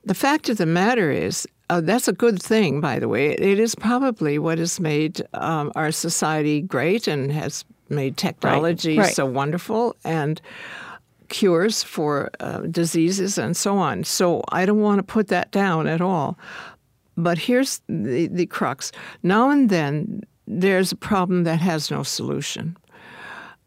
The 0.05 0.15
fact 0.15 0.49
of 0.49 0.57
the 0.57 0.67
matter 0.67 1.11
is, 1.11 1.47
uh, 1.69 1.81
that's 1.81 2.09
a 2.09 2.13
good 2.13 2.43
thing, 2.43 2.81
by 2.81 2.99
the 2.99 3.09
way. 3.09 3.33
It 3.33 3.59
is 3.59 3.75
probably 3.75 4.39
what 4.39 4.59
has 4.59 4.81
made 4.81 5.23
um, 5.35 5.71
our 5.77 5.93
society 5.93 6.63
great 6.63 7.07
and 7.07 7.31
has 7.31 7.65
made 7.91 8.17
technology 8.17 8.97
right, 8.97 9.05
right. 9.05 9.15
so 9.15 9.27
wonderful 9.27 9.97
and 10.05 10.41
cures 11.29 11.83
for 11.83 12.31
uh, 12.41 12.61
diseases 12.63 13.39
and 13.39 13.57
so 13.57 13.79
on. 13.79 14.05
So 14.05 14.43
I 14.51 14.67
don't 14.67 14.81
want 14.81 14.99
to 14.99 15.03
put 15.03 15.29
that 15.29 15.51
down 15.51 15.87
at 15.87 16.01
all. 16.01 16.39
But 17.17 17.39
here's 17.39 17.81
the, 17.89 18.29
the 18.29 18.47
crux. 18.47 18.93
Now 19.23 19.51
and 19.51 19.69
then, 19.69 20.23
there's 20.47 20.91
a 20.93 20.97
problem 20.97 21.45
that 21.45 21.61
has 21.61 21.91
no 21.91 22.03
solution. 22.03 22.77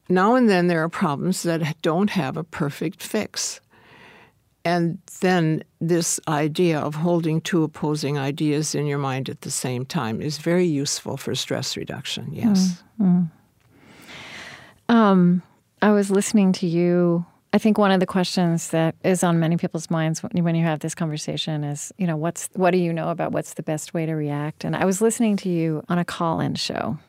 Now 0.09 0.36
and 0.36 0.49
then, 0.49 0.67
there 0.67 0.83
are 0.83 0.89
problems 0.89 1.43
that 1.43 1.81
don't 1.81 2.09
have 2.09 2.36
a 2.36 2.43
perfect 2.43 3.01
fix. 3.01 3.62
And 4.65 4.97
then 5.21 5.63
this 5.81 6.19
idea 6.27 6.79
of 6.79 6.95
holding 6.95 7.41
two 7.41 7.63
opposing 7.63 8.17
ideas 8.17 8.75
in 8.75 8.86
your 8.86 8.97
mind 8.97 9.29
at 9.29 9.41
the 9.41 9.51
same 9.51 9.86
time 9.86 10.21
is 10.21 10.38
very 10.38 10.65
useful 10.65 11.17
for 11.17 11.36
stress 11.36 11.75
reduction, 11.75 12.33
yes. 12.33 12.81
Mm-hmm. 12.99 13.23
Um, 14.93 15.41
I 15.82 15.91
was 15.91 16.12
listening 16.12 16.51
to 16.53 16.67
you. 16.67 17.25
I 17.51 17.58
think 17.58 17.79
one 17.79 17.89
of 17.89 17.99
the 17.99 18.06
questions 18.06 18.69
that 18.69 18.93
is 19.03 19.23
on 19.23 19.39
many 19.39 19.58
people's 19.58 19.89
minds 19.89 20.21
when 20.21 20.56
you, 20.56 20.63
have 20.63 20.82
this 20.82 20.93
conversation 20.93 21.63
is, 21.63 21.91
you 21.97 22.06
know, 22.06 22.15
what's 22.15 22.47
what 22.53 22.71
do 22.71 22.77
you 22.77 22.93
know 22.93 23.10
about 23.10 23.32
what's 23.32 23.56
the 23.56 23.63
best 23.63 23.95
way 23.95 24.06
to 24.06 24.13
react? 24.13 24.63
And 24.63 24.75
I 24.75 24.86
was 24.86 25.01
listening 25.01 25.36
to 25.38 25.49
you 25.49 25.84
on 25.89 25.97
a 25.97 26.06
call-in 26.06 26.53
show, 26.53 26.99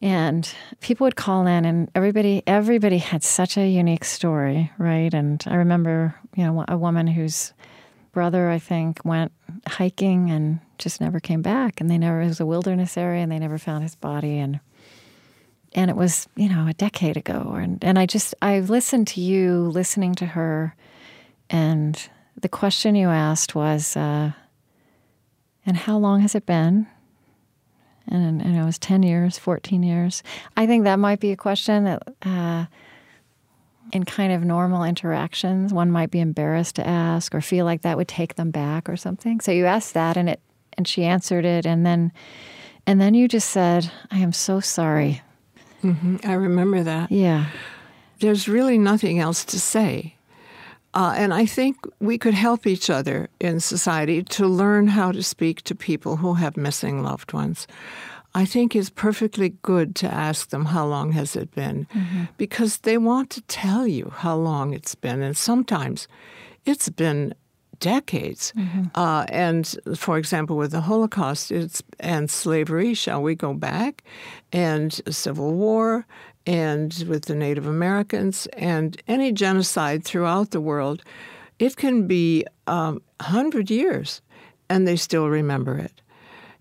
and 0.00 0.48
people 0.80 1.06
would 1.06 1.16
call 1.16 1.48
in, 1.48 1.64
and 1.64 1.90
everybody 1.96 2.44
everybody 2.46 2.98
had 2.98 3.24
such 3.24 3.56
a 3.56 3.66
unique 3.66 4.04
story, 4.04 4.70
right? 4.78 5.12
And 5.12 5.42
I 5.48 5.56
remember, 5.56 6.14
you 6.36 6.44
know, 6.44 6.64
a 6.68 6.78
woman 6.78 7.08
whose 7.08 7.52
brother, 8.12 8.48
I 8.48 8.60
think, 8.60 9.04
went 9.04 9.32
hiking 9.66 10.30
and 10.30 10.60
just 10.78 11.00
never 11.00 11.18
came 11.18 11.42
back, 11.42 11.80
and 11.80 11.90
they 11.90 11.98
never 11.98 12.20
it 12.22 12.28
was 12.28 12.38
a 12.38 12.46
wilderness 12.46 12.96
area, 12.96 13.24
and 13.24 13.32
they 13.32 13.40
never 13.40 13.58
found 13.58 13.82
his 13.82 13.96
body, 13.96 14.38
and 14.38 14.60
and 15.74 15.90
it 15.90 15.96
was 15.96 16.28
you 16.36 16.48
know 16.48 16.66
a 16.66 16.72
decade 16.72 17.16
ago 17.16 17.54
and 17.54 17.82
and 17.82 17.98
I 17.98 18.06
just 18.06 18.34
I 18.42 18.60
listened 18.60 19.06
to 19.08 19.20
you 19.20 19.70
listening 19.70 20.14
to 20.16 20.26
her 20.26 20.74
and 21.50 22.08
the 22.40 22.48
question 22.48 22.94
you 22.94 23.08
asked 23.08 23.54
was 23.54 23.96
uh, 23.96 24.32
and 25.64 25.76
how 25.76 25.98
long 25.98 26.20
has 26.20 26.34
it 26.34 26.46
been 26.46 26.86
and, 28.08 28.40
and 28.40 28.56
it 28.56 28.64
was 28.64 28.78
10 28.78 29.02
years, 29.02 29.38
14 29.38 29.82
years. 29.82 30.22
I 30.56 30.66
think 30.66 30.84
that 30.84 30.98
might 30.98 31.20
be 31.20 31.32
a 31.32 31.36
question 31.36 31.84
that 31.84 32.02
uh, 32.22 32.66
in 33.92 34.04
kind 34.04 34.32
of 34.32 34.44
normal 34.44 34.84
interactions, 34.84 35.72
one 35.72 35.90
might 35.90 36.10
be 36.10 36.20
embarrassed 36.20 36.76
to 36.76 36.86
ask 36.86 37.34
or 37.34 37.40
feel 37.40 37.64
like 37.64 37.82
that 37.82 37.96
would 37.96 38.08
take 38.08 38.36
them 38.36 38.50
back 38.50 38.88
or 38.88 38.96
something. 38.96 39.40
So 39.40 39.52
you 39.52 39.66
asked 39.66 39.94
that 39.94 40.16
and 40.16 40.30
it 40.30 40.40
and 40.78 40.86
she 40.86 41.04
answered 41.04 41.44
it 41.44 41.64
and 41.64 41.86
then 41.86 42.12
and 42.86 43.00
then 43.00 43.14
you 43.14 43.26
just 43.26 43.50
said, 43.50 43.90
I 44.10 44.18
am 44.18 44.32
so 44.32 44.60
sorry. 44.60 45.22
Mm-hmm. 45.92 46.16
I 46.24 46.34
remember 46.34 46.82
that. 46.82 47.10
Yeah. 47.10 47.46
There's 48.20 48.48
really 48.48 48.78
nothing 48.78 49.18
else 49.18 49.44
to 49.46 49.60
say. 49.60 50.16
Uh, 50.94 51.14
and 51.16 51.34
I 51.34 51.44
think 51.44 51.76
we 52.00 52.16
could 52.16 52.32
help 52.32 52.66
each 52.66 52.88
other 52.88 53.28
in 53.38 53.60
society 53.60 54.22
to 54.22 54.46
learn 54.46 54.88
how 54.88 55.12
to 55.12 55.22
speak 55.22 55.60
to 55.62 55.74
people 55.74 56.16
who 56.16 56.34
have 56.34 56.56
missing 56.56 57.02
loved 57.02 57.34
ones. 57.34 57.66
I 58.34 58.44
think 58.44 58.74
it's 58.74 58.90
perfectly 58.90 59.50
good 59.62 59.94
to 59.96 60.12
ask 60.12 60.50
them 60.50 60.66
how 60.66 60.86
long 60.86 61.12
has 61.12 61.36
it 61.36 61.54
been 61.54 61.86
mm-hmm. 61.94 62.24
because 62.36 62.78
they 62.78 62.98
want 62.98 63.30
to 63.30 63.42
tell 63.42 63.86
you 63.86 64.12
how 64.14 64.36
long 64.36 64.74
it's 64.74 64.94
been. 64.94 65.22
And 65.22 65.36
sometimes 65.36 66.08
it's 66.64 66.88
been 66.88 67.34
decades. 67.80 68.52
Mm-hmm. 68.56 68.84
Uh, 68.94 69.24
and 69.28 69.76
for 69.96 70.18
example, 70.18 70.56
with 70.56 70.72
the 70.72 70.80
Holocaust 70.82 71.50
it's, 71.50 71.82
and 72.00 72.30
slavery, 72.30 72.94
shall 72.94 73.22
we 73.22 73.34
go 73.34 73.54
back? 73.54 74.02
And 74.52 75.00
Civil 75.08 75.54
War, 75.54 76.06
and 76.46 77.04
with 77.08 77.24
the 77.24 77.34
Native 77.34 77.66
Americans, 77.66 78.46
and 78.56 79.00
any 79.08 79.32
genocide 79.32 80.04
throughout 80.04 80.50
the 80.50 80.60
world, 80.60 81.02
it 81.58 81.76
can 81.76 82.06
be 82.06 82.44
um, 82.66 83.02
100 83.20 83.70
years 83.70 84.20
and 84.68 84.86
they 84.86 84.96
still 84.96 85.28
remember 85.28 85.78
it. 85.78 86.02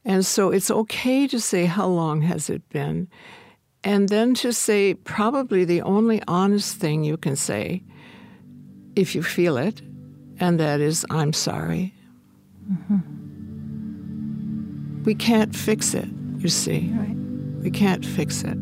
And 0.03 0.25
so 0.25 0.51
it's 0.51 0.69
okay 0.69 1.27
to 1.27 1.39
say, 1.39 1.65
How 1.65 1.87
long 1.87 2.21
has 2.21 2.49
it 2.49 2.67
been? 2.69 3.07
And 3.83 4.09
then 4.09 4.33
to 4.35 4.51
say, 4.51 4.95
probably 4.95 5.63
the 5.63 5.83
only 5.83 6.21
honest 6.27 6.77
thing 6.77 7.03
you 7.03 7.17
can 7.17 7.35
say, 7.35 7.83
if 8.95 9.13
you 9.13 9.21
feel 9.21 9.57
it, 9.57 9.81
and 10.39 10.59
that 10.59 10.79
is, 10.81 11.05
I'm 11.09 11.33
sorry. 11.33 11.93
Mm-hmm. 12.71 13.13
We 15.03 15.15
can't 15.15 15.55
fix 15.55 15.93
it, 15.93 16.07
you 16.37 16.49
see. 16.49 16.91
Right. 16.93 17.15
We 17.61 17.69
can't 17.71 18.05
fix 18.05 18.43
it. 18.43 18.57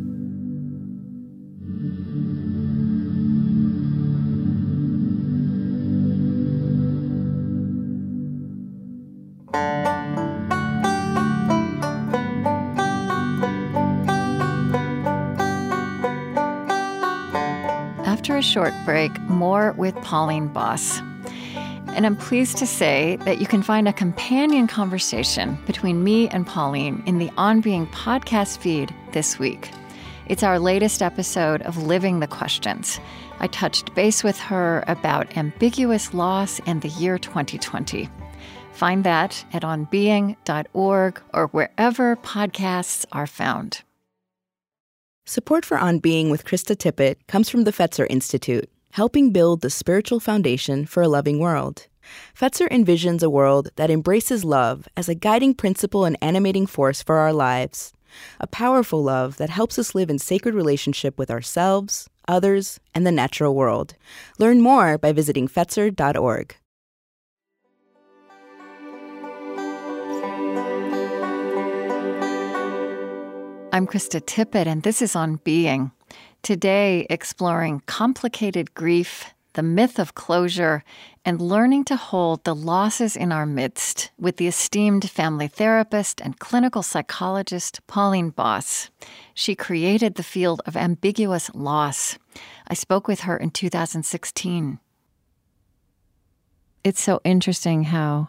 After 18.06 18.38
a 18.38 18.42
short 18.42 18.74
break, 18.86 19.18
more 19.22 19.74
with 19.74 19.96
Pauline 19.96 20.48
Boss. 20.48 21.02
And 21.94 22.08
I'm 22.08 22.16
pleased 22.16 22.58
to 22.58 22.66
say 22.66 23.18
that 23.18 23.38
you 23.40 23.46
can 23.46 23.62
find 23.62 23.88
a 23.88 23.94
companion 23.94 24.66
conversation 24.66 25.60
between 25.68 26.04
me 26.04 26.28
and 26.30 26.46
Pauline 26.46 27.04
in 27.06 27.20
the 27.20 27.30
On 27.38 27.62
Being 27.62 27.86
podcast 27.88 28.58
feed 28.58 28.94
this 29.12 29.38
week. 29.38 29.70
It's 30.26 30.42
our 30.42 30.58
latest 30.58 31.04
episode 31.04 31.62
of 31.62 31.84
Living 31.84 32.20
the 32.20 32.28
Questions. 32.28 33.00
I 33.40 33.48
touched 33.48 33.94
base 33.94 34.24
with 34.24 34.40
her 34.40 34.84
about 34.88 35.38
ambiguous 35.38 36.16
loss 36.16 36.60
and 36.66 36.82
the 36.82 36.88
year 36.90 37.20
2020. 37.20 38.10
Find 38.72 39.04
that 39.04 39.46
at 39.54 39.62
onbeing.org 39.62 41.22
or 41.32 41.48
wherever 41.48 42.16
podcasts 42.16 43.06
are 43.12 43.28
found. 43.28 43.84
Support 45.26 45.64
for 45.64 45.78
On 45.78 46.00
Being 46.00 46.32
with 46.32 46.44
Krista 46.44 46.76
Tippett 46.76 47.18
comes 47.28 47.50
from 47.50 47.66
the 47.66 47.72
Fetzer 47.72 48.08
Institute 48.10 48.70
helping 48.94 49.32
build 49.32 49.62
the 49.62 49.72
spiritual 49.72 50.20
foundation 50.20 50.86
for 50.86 51.02
a 51.02 51.08
loving 51.08 51.40
world. 51.40 51.88
Fetzer 52.40 52.70
envisions 52.70 53.24
a 53.24 53.30
world 53.30 53.70
that 53.76 53.90
embraces 53.90 54.46
love 54.46 54.88
as 54.96 55.10
a 55.10 55.16
guiding 55.16 55.56
principle 55.56 56.06
and 56.06 56.16
animating 56.22 56.68
force 56.68 57.02
for 57.02 57.16
our 57.16 57.34
lives. 57.34 57.92
A 58.40 58.46
powerful 58.46 59.02
love 59.02 59.38
that 59.38 59.50
helps 59.50 59.80
us 59.80 59.96
live 59.96 60.12
in 60.12 60.20
sacred 60.20 60.54
relationship 60.54 61.18
with 61.18 61.32
ourselves, 61.32 62.08
others, 62.28 62.80
and 62.94 63.04
the 63.04 63.12
natural 63.12 63.56
world. 63.56 63.96
Learn 64.38 64.62
more 64.62 65.00
by 65.00 65.12
visiting 65.12 65.48
Fetzer.org. 65.48 66.56
I'm 73.74 73.88
Krista 73.88 74.22
Tippett, 74.22 74.68
and 74.68 74.84
this 74.84 75.02
is 75.02 75.16
On 75.16 75.38
Being. 75.44 75.93
Today, 76.44 77.08
exploring 77.10 77.84
complicated 77.86 78.74
grief, 78.74 79.34
the 79.54 79.64
myth 79.64 79.98
of 79.98 80.14
closure, 80.14 80.84
and 81.24 81.40
learning 81.40 81.86
to 81.86 81.96
hold 81.96 82.44
the 82.44 82.54
losses 82.54 83.16
in 83.16 83.32
our 83.32 83.46
midst 83.46 84.12
with 84.20 84.36
the 84.36 84.48
esteemed 84.48 85.10
family 85.10 85.48
therapist 85.48 86.20
and 86.20 86.40
clinical 86.40 86.84
psychologist 86.84 87.80
Pauline 87.88 88.30
Boss. 88.30 88.90
She 89.34 89.56
created 89.56 90.16
the 90.16 90.22
field 90.22 90.62
of 90.66 90.76
ambiguous 90.76 91.50
loss. 91.54 92.18
I 92.68 92.74
spoke 92.74 93.08
with 93.08 93.22
her 93.22 93.38
in 93.38 93.52
2016. 93.52 94.80
It's 96.84 97.02
so 97.02 97.22
interesting 97.24 97.86
how 97.86 98.28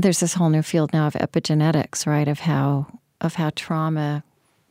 there's 0.00 0.20
this 0.20 0.34
whole 0.34 0.50
new 0.50 0.62
field 0.62 0.92
now 0.92 1.08
of 1.08 1.14
epigenetics, 1.14 2.06
right? 2.06 2.28
Of 2.28 2.38
how 2.38 2.86
of 3.20 3.34
how 3.34 3.50
trauma 3.56 4.22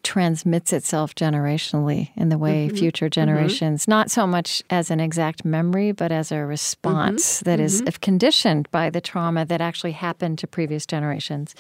transmits 0.08 0.72
itself 0.72 1.14
generationally 1.16 2.12
in 2.16 2.30
the 2.30 2.38
way 2.38 2.68
mm-hmm. 2.68 2.78
future 2.78 3.08
mm-hmm. 3.08 3.20
generations, 3.20 3.82
mm-hmm. 3.82 3.92
not 3.92 4.10
so 4.10 4.26
much 4.26 4.64
as 4.70 4.90
an 4.90 5.02
exact 5.02 5.44
memory, 5.44 5.92
but 5.92 6.14
as 6.14 6.32
a 6.32 6.46
response 6.46 7.40
mm-hmm. 7.40 7.50
that 7.50 7.60
is 7.60 7.82
mm-hmm. 7.82 7.90
conditioned 8.00 8.72
by 8.72 8.90
the 8.90 9.02
trauma 9.02 9.44
that 9.46 9.60
actually 9.60 9.92
happened 9.92 10.40
to 10.40 10.48
previous 10.48 10.86
generations. 10.86 11.54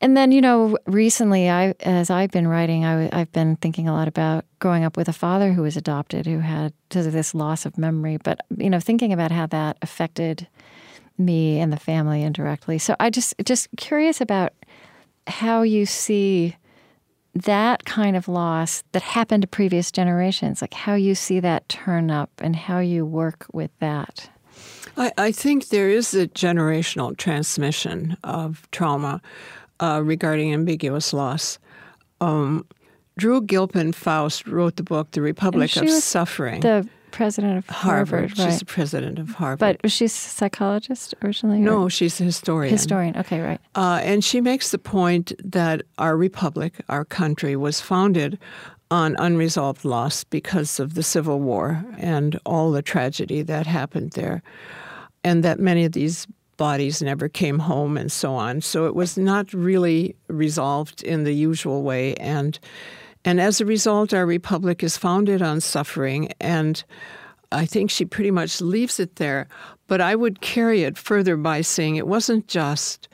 And 0.00 0.16
then, 0.16 0.32
you 0.32 0.40
know, 0.40 0.76
recently, 0.86 1.48
I, 1.48 1.76
as 1.78 2.10
I've 2.10 2.32
been 2.32 2.48
writing, 2.48 2.84
I, 2.84 3.16
have 3.16 3.30
been 3.30 3.54
thinking 3.54 3.86
a 3.86 3.92
lot 3.92 4.08
about 4.08 4.44
growing 4.58 4.82
up 4.82 4.96
with 4.96 5.08
a 5.08 5.12
father 5.12 5.52
who 5.52 5.62
was 5.62 5.76
adopted, 5.76 6.26
who 6.26 6.40
had 6.40 6.72
this 6.90 7.32
loss 7.32 7.64
of 7.64 7.78
memory. 7.78 8.16
But 8.16 8.40
you 8.56 8.70
know, 8.70 8.80
thinking 8.80 9.12
about 9.12 9.30
how 9.30 9.46
that 9.46 9.78
affected 9.82 10.48
me 11.16 11.60
and 11.60 11.72
the 11.72 11.78
family 11.78 12.24
indirectly. 12.24 12.78
So 12.78 12.96
I 12.98 13.08
just 13.08 13.34
just 13.44 13.68
curious 13.76 14.20
about 14.20 14.52
how 15.28 15.62
you 15.62 15.86
see 15.86 16.56
that 17.34 17.84
kind 17.84 18.16
of 18.16 18.28
loss 18.28 18.84
that 18.92 19.02
happened 19.02 19.42
to 19.42 19.48
previous 19.48 19.90
generations, 19.90 20.60
like 20.60 20.74
how 20.74 20.94
you 20.94 21.14
see 21.14 21.40
that 21.40 21.68
turn 21.68 22.10
up 22.10 22.30
and 22.38 22.54
how 22.54 22.78
you 22.78 23.06
work 23.06 23.46
with 23.52 23.70
that? 23.78 24.28
I, 24.96 25.12
I 25.16 25.32
think 25.32 25.68
there 25.68 25.88
is 25.88 26.14
a 26.14 26.28
generational 26.28 27.16
transmission 27.16 28.16
of 28.22 28.68
trauma 28.70 29.22
uh, 29.80 30.02
regarding 30.04 30.52
ambiguous 30.52 31.12
loss. 31.12 31.58
Um, 32.20 32.66
Drew 33.18 33.40
Gilpin 33.42 33.92
Faust 33.92 34.46
wrote 34.46 34.76
the 34.76 34.82
book 34.82 35.10
The 35.12 35.22
Republic 35.22 35.76
of 35.76 35.88
Suffering. 35.90 36.60
The 36.60 36.88
president 37.12 37.58
of 37.58 37.66
Harvard. 37.68 38.30
Harvard. 38.30 38.38
Right. 38.38 38.50
She's 38.50 38.58
the 38.58 38.64
president 38.64 39.18
of 39.18 39.30
Harvard. 39.30 39.58
But 39.58 39.82
was 39.82 39.92
she 39.92 40.06
a 40.06 40.08
psychologist 40.08 41.14
originally? 41.22 41.60
No, 41.60 41.84
or? 41.84 41.90
she's 41.90 42.20
a 42.20 42.24
historian. 42.24 42.72
Historian, 42.72 43.16
okay, 43.16 43.40
right. 43.40 43.60
Uh, 43.74 44.00
and 44.02 44.24
she 44.24 44.40
makes 44.40 44.70
the 44.70 44.78
point 44.78 45.32
that 45.44 45.82
our 45.98 46.16
republic, 46.16 46.82
our 46.88 47.04
country, 47.04 47.54
was 47.54 47.80
founded 47.80 48.38
on 48.90 49.16
unresolved 49.18 49.84
loss 49.84 50.24
because 50.24 50.78
of 50.78 50.94
the 50.94 51.02
Civil 51.02 51.40
War 51.40 51.84
and 51.98 52.38
all 52.44 52.70
the 52.70 52.82
tragedy 52.82 53.42
that 53.42 53.66
happened 53.66 54.12
there, 54.12 54.42
and 55.24 55.42
that 55.42 55.58
many 55.58 55.84
of 55.84 55.92
these 55.92 56.26
bodies 56.58 57.00
never 57.02 57.28
came 57.28 57.58
home 57.58 57.96
and 57.96 58.12
so 58.12 58.34
on. 58.34 58.60
So 58.60 58.86
it 58.86 58.94
was 58.94 59.16
not 59.16 59.52
really 59.52 60.14
resolved 60.28 61.02
in 61.02 61.24
the 61.24 61.32
usual 61.32 61.82
way, 61.82 62.14
and 62.16 62.58
and 63.24 63.40
as 63.40 63.60
a 63.60 63.66
result, 63.66 64.12
our 64.12 64.26
republic 64.26 64.82
is 64.82 64.96
founded 64.96 65.42
on 65.42 65.60
suffering. 65.60 66.32
And 66.40 66.82
I 67.52 67.66
think 67.66 67.90
she 67.90 68.04
pretty 68.04 68.30
much 68.30 68.60
leaves 68.60 68.98
it 68.98 69.16
there. 69.16 69.48
But 69.86 70.00
I 70.00 70.14
would 70.14 70.40
carry 70.40 70.82
it 70.82 70.98
further 70.98 71.36
by 71.36 71.60
saying 71.60 71.96
it 71.96 72.08
wasn't 72.08 72.48
just 72.48 73.08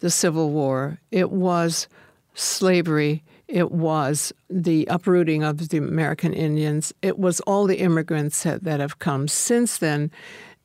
the 0.00 0.10
Civil 0.10 0.50
War, 0.50 0.98
it 1.10 1.30
was 1.30 1.88
slavery, 2.34 3.22
it 3.48 3.70
was 3.70 4.32
the 4.50 4.84
uprooting 4.90 5.42
of 5.42 5.68
the 5.68 5.78
American 5.78 6.34
Indians, 6.34 6.92
it 7.00 7.18
was 7.18 7.40
all 7.40 7.66
the 7.66 7.78
immigrants 7.78 8.42
that 8.42 8.80
have 8.80 8.98
come 8.98 9.28
since 9.28 9.78
then, 9.78 10.10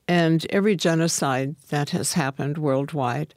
and 0.07 0.45
every 0.49 0.75
genocide 0.75 1.55
that 1.69 1.91
has 1.91 2.13
happened 2.13 2.57
worldwide 2.57 3.33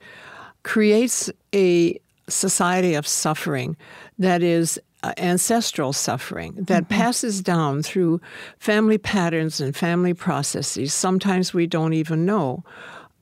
creates 0.65 1.31
a 1.55 2.01
society 2.29 2.95
of 2.95 3.07
suffering 3.07 3.77
that 4.19 4.43
is 4.43 4.81
ancestral 5.17 5.93
suffering 5.93 6.55
that 6.55 6.85
mm-hmm. 6.85 6.95
passes 6.95 7.43
down 7.43 7.83
through 7.83 8.21
family 8.59 8.99
patterns 8.99 9.61
and 9.61 9.75
family 9.75 10.15
processes. 10.15 10.95
Sometimes 10.95 11.53
we 11.53 11.67
don't 11.67 11.93
even 11.93 12.25
know. 12.25 12.65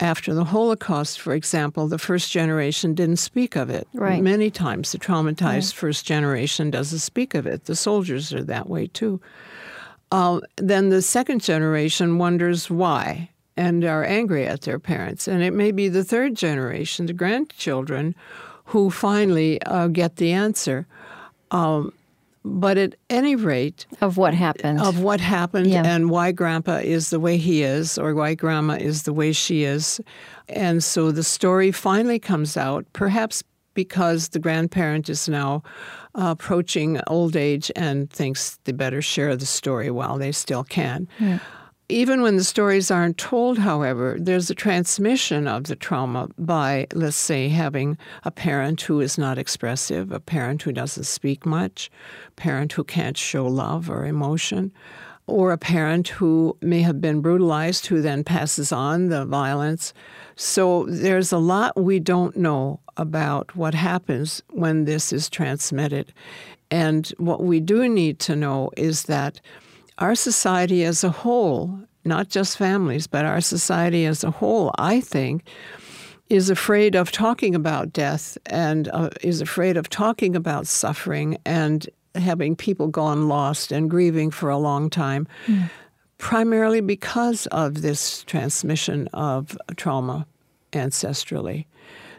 after 0.01 0.33
the 0.33 0.45
Holocaust, 0.45 1.21
for 1.21 1.35
example, 1.35 1.87
the 1.87 1.99
first 1.99 2.33
generation 2.33 2.95
didn't 2.95 3.19
speak 3.19 3.55
of 3.55 3.69
it. 3.71 3.87
Right. 3.93 4.23
Many 4.23 4.51
times 4.51 4.93
the 4.93 4.99
traumatized 4.99 5.43
right. 5.43 5.73
first 5.75 6.07
generation 6.07 6.71
doesn't 6.71 7.01
speak 7.01 7.35
of 7.35 7.47
it. 7.47 7.67
The 7.67 7.77
soldiers 7.77 8.33
are 8.33 8.43
that 8.45 8.69
way 8.69 8.87
too. 8.87 9.21
Uh, 10.11 10.41
then 10.57 10.89
the 10.89 11.03
second 11.03 11.43
generation 11.43 12.19
wonders 12.19 12.71
why 12.71 13.31
and 13.57 13.85
are 13.85 14.05
angry 14.05 14.47
at 14.47 14.63
their 14.63 14.79
parents. 14.79 15.29
And 15.29 15.43
it 15.43 15.53
may 15.53 15.71
be 15.71 15.89
the 15.89 16.03
third 16.05 16.35
generation, 16.35 17.07
the 17.07 17.13
grandchildren, 17.13 18.15
who 18.67 18.91
finally 18.91 19.61
uh, 19.63 19.89
get 19.89 20.17
the 20.17 20.33
answer. 20.33 20.87
Um, 21.51 21.93
but 22.43 22.79
at 22.79 22.95
any 23.11 23.37
rate, 23.37 23.87
of 24.01 24.17
what 24.17 24.33
happened, 24.33 24.81
of 24.81 25.01
what 25.01 25.21
happened, 25.21 25.67
yeah. 25.67 25.83
and 25.85 26.09
why 26.09 26.33
Grandpa 26.33 26.77
is 26.77 27.11
the 27.11 27.21
way 27.21 27.37
he 27.37 27.63
is, 27.63 27.99
or 27.99 28.15
why 28.15 28.35
Grandma 28.35 28.75
is 28.75 29.03
the 29.03 29.13
way 29.13 29.33
she 29.33 29.65
is, 29.65 30.01
and 30.49 30.83
so 30.83 31.13
the 31.13 31.23
story 31.23 31.71
finally 31.71 32.19
comes 32.19 32.57
out, 32.57 32.87
perhaps 32.95 33.43
because 33.75 34.31
the 34.31 34.39
grandparent 34.39 35.09
is 35.09 35.29
now 35.29 35.63
uh, 36.15 36.35
approaching 36.39 37.01
old 37.07 37.37
age 37.37 37.71
and 37.77 38.11
thinks 38.11 38.59
they 38.65 38.73
better 38.73 39.03
share 39.03 39.37
the 39.37 39.47
story 39.47 39.91
while 39.91 40.19
they 40.19 40.33
still 40.33 40.65
can. 40.65 41.09
Yeah. 41.19 41.39
Even 41.91 42.23
when 42.23 42.37
the 42.37 42.45
stories 42.45 42.89
aren't 42.89 43.19
told, 43.19 43.59
however, 43.59 44.17
there's 44.17 44.49
a 44.49 44.55
transmission 44.55 45.49
of 45.49 45.65
the 45.65 45.75
trauma 45.75 46.29
by, 46.39 46.87
let's 46.95 47.17
say, 47.17 47.49
having 47.49 47.99
a 48.25 48.31
parent 48.31 48.81
who 48.83 49.01
is 49.01 49.19
not 49.19 49.39
expressive, 49.39 50.13
a 50.13 50.21
parent 50.21 50.63
who 50.63 50.71
doesn't 50.71 51.03
speak 51.03 51.45
much, 51.45 51.91
a 52.29 52.31
parent 52.33 52.73
who 52.73 52.85
can't 52.85 53.17
show 53.17 53.45
love 53.45 53.91
or 53.91 54.07
emotion, 54.07 54.71
or 55.27 55.51
a 55.51 55.59
parent 55.59 56.07
who 56.07 56.57
may 56.61 56.81
have 56.81 57.01
been 57.01 57.21
brutalized 57.21 57.87
who 57.87 58.01
then 58.01 58.23
passes 58.23 58.71
on 58.71 59.09
the 59.09 59.25
violence. 59.25 59.93
So 60.37 60.87
there's 60.89 61.33
a 61.33 61.39
lot 61.39 61.77
we 61.77 61.99
don't 61.99 62.37
know 62.37 62.79
about 62.99 63.57
what 63.57 63.75
happens 63.75 64.43
when 64.51 64.85
this 64.85 65.13
is 65.13 65.29
transmitted. 65.29 66.13
And 66.71 67.09
what 67.19 67.43
we 67.43 67.59
do 67.59 67.89
need 67.89 68.21
to 68.21 68.37
know 68.37 68.71
is 68.77 69.05
that 69.05 69.41
our 70.01 70.15
society 70.15 70.85
as 70.85 71.05
a 71.05 71.11
whole, 71.11 71.79
not 72.05 72.29
just 72.29 72.57
families, 72.57 73.07
but 73.07 73.25
our 73.25 73.41
society 73.41 74.07
as 74.07 74.25
a 74.25 74.31
whole, 74.31 74.73
I 74.79 75.01
think, 75.01 75.47
is 76.31 76.49
afraid 76.49 76.95
of 76.95 77.13
talking 77.13 77.55
about 77.55 77.93
death 77.93 78.39
and 78.47 78.89
uh, 78.89 79.11
is 79.21 79.41
afraid 79.41 79.77
of 79.77 79.91
talking 79.91 80.35
about 80.35 80.67
suffering 80.67 81.37
and 81.45 81.89
having 82.15 82.57
people 82.57 82.89
gone 82.89 83.29
lost 83.29 83.73
and 83.73 83.91
grieving 83.91 84.31
for 84.31 84.49
a 84.49 84.57
long 84.57 84.89
time, 84.89 85.27
mm. 85.47 85.69
primarily 86.19 86.81
because 86.81 87.47
of 87.49 87.83
this 87.83 88.23
transmission 88.25 89.09
of 89.13 89.59
trauma 89.77 90.27
ancestrally. 90.73 91.67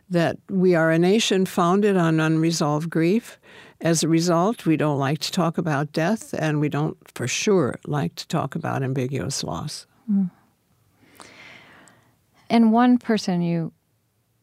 That 0.09 0.37
we 0.49 0.75
are 0.75 0.91
a 0.91 0.99
nation 0.99 1.45
founded 1.45 1.95
on 1.95 2.19
unresolved 2.19 2.89
grief 2.89 3.39
as 3.81 4.03
a 4.03 4.07
result, 4.07 4.65
we 4.65 4.77
don't 4.77 4.99
like 4.99 5.19
to 5.19 5.31
talk 5.31 5.57
about 5.57 5.91
death, 5.91 6.33
and 6.33 6.59
we 6.59 6.69
don't, 6.69 6.97
for 7.13 7.27
sure, 7.27 7.79
like 7.85 8.15
to 8.15 8.27
talk 8.27 8.55
about 8.55 8.83
ambiguous 8.83 9.43
loss. 9.43 9.87
Mm. 10.09 10.29
And 12.49 12.71
one 12.71 12.97
person 12.97 13.41
you 13.41 13.71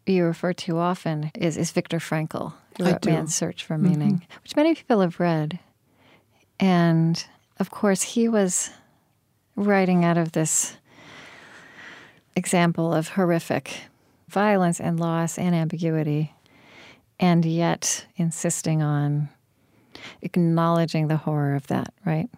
you 0.06 0.24
refer 0.24 0.54
to 0.54 0.78
often 0.78 1.30
is, 1.34 1.58
is 1.58 1.70
Viktor 1.70 1.98
Frankl, 1.98 2.54
who 2.78 2.84
wrote 2.84 3.04
Man's 3.04 3.34
Search 3.34 3.64
for 3.64 3.76
Meaning, 3.76 4.14
mm-hmm. 4.14 4.42
which 4.42 4.56
many 4.56 4.74
people 4.74 5.02
have 5.02 5.20
read. 5.20 5.58
And 6.58 7.22
of 7.60 7.70
course, 7.70 8.00
he 8.00 8.26
was 8.26 8.70
writing 9.54 10.06
out 10.06 10.16
of 10.16 10.32
this 10.32 10.78
example 12.34 12.94
of 12.94 13.08
horrific 13.10 13.82
violence 14.28 14.80
and 14.80 14.98
loss 14.98 15.38
and 15.38 15.54
ambiguity 15.54 16.32
and 17.20 17.44
yet 17.44 18.06
insisting 18.16 18.82
on 18.82 19.28
acknowledging 20.22 21.08
the 21.08 21.16
horror 21.16 21.54
of 21.54 21.66
that, 21.68 21.92
right? 22.04 22.28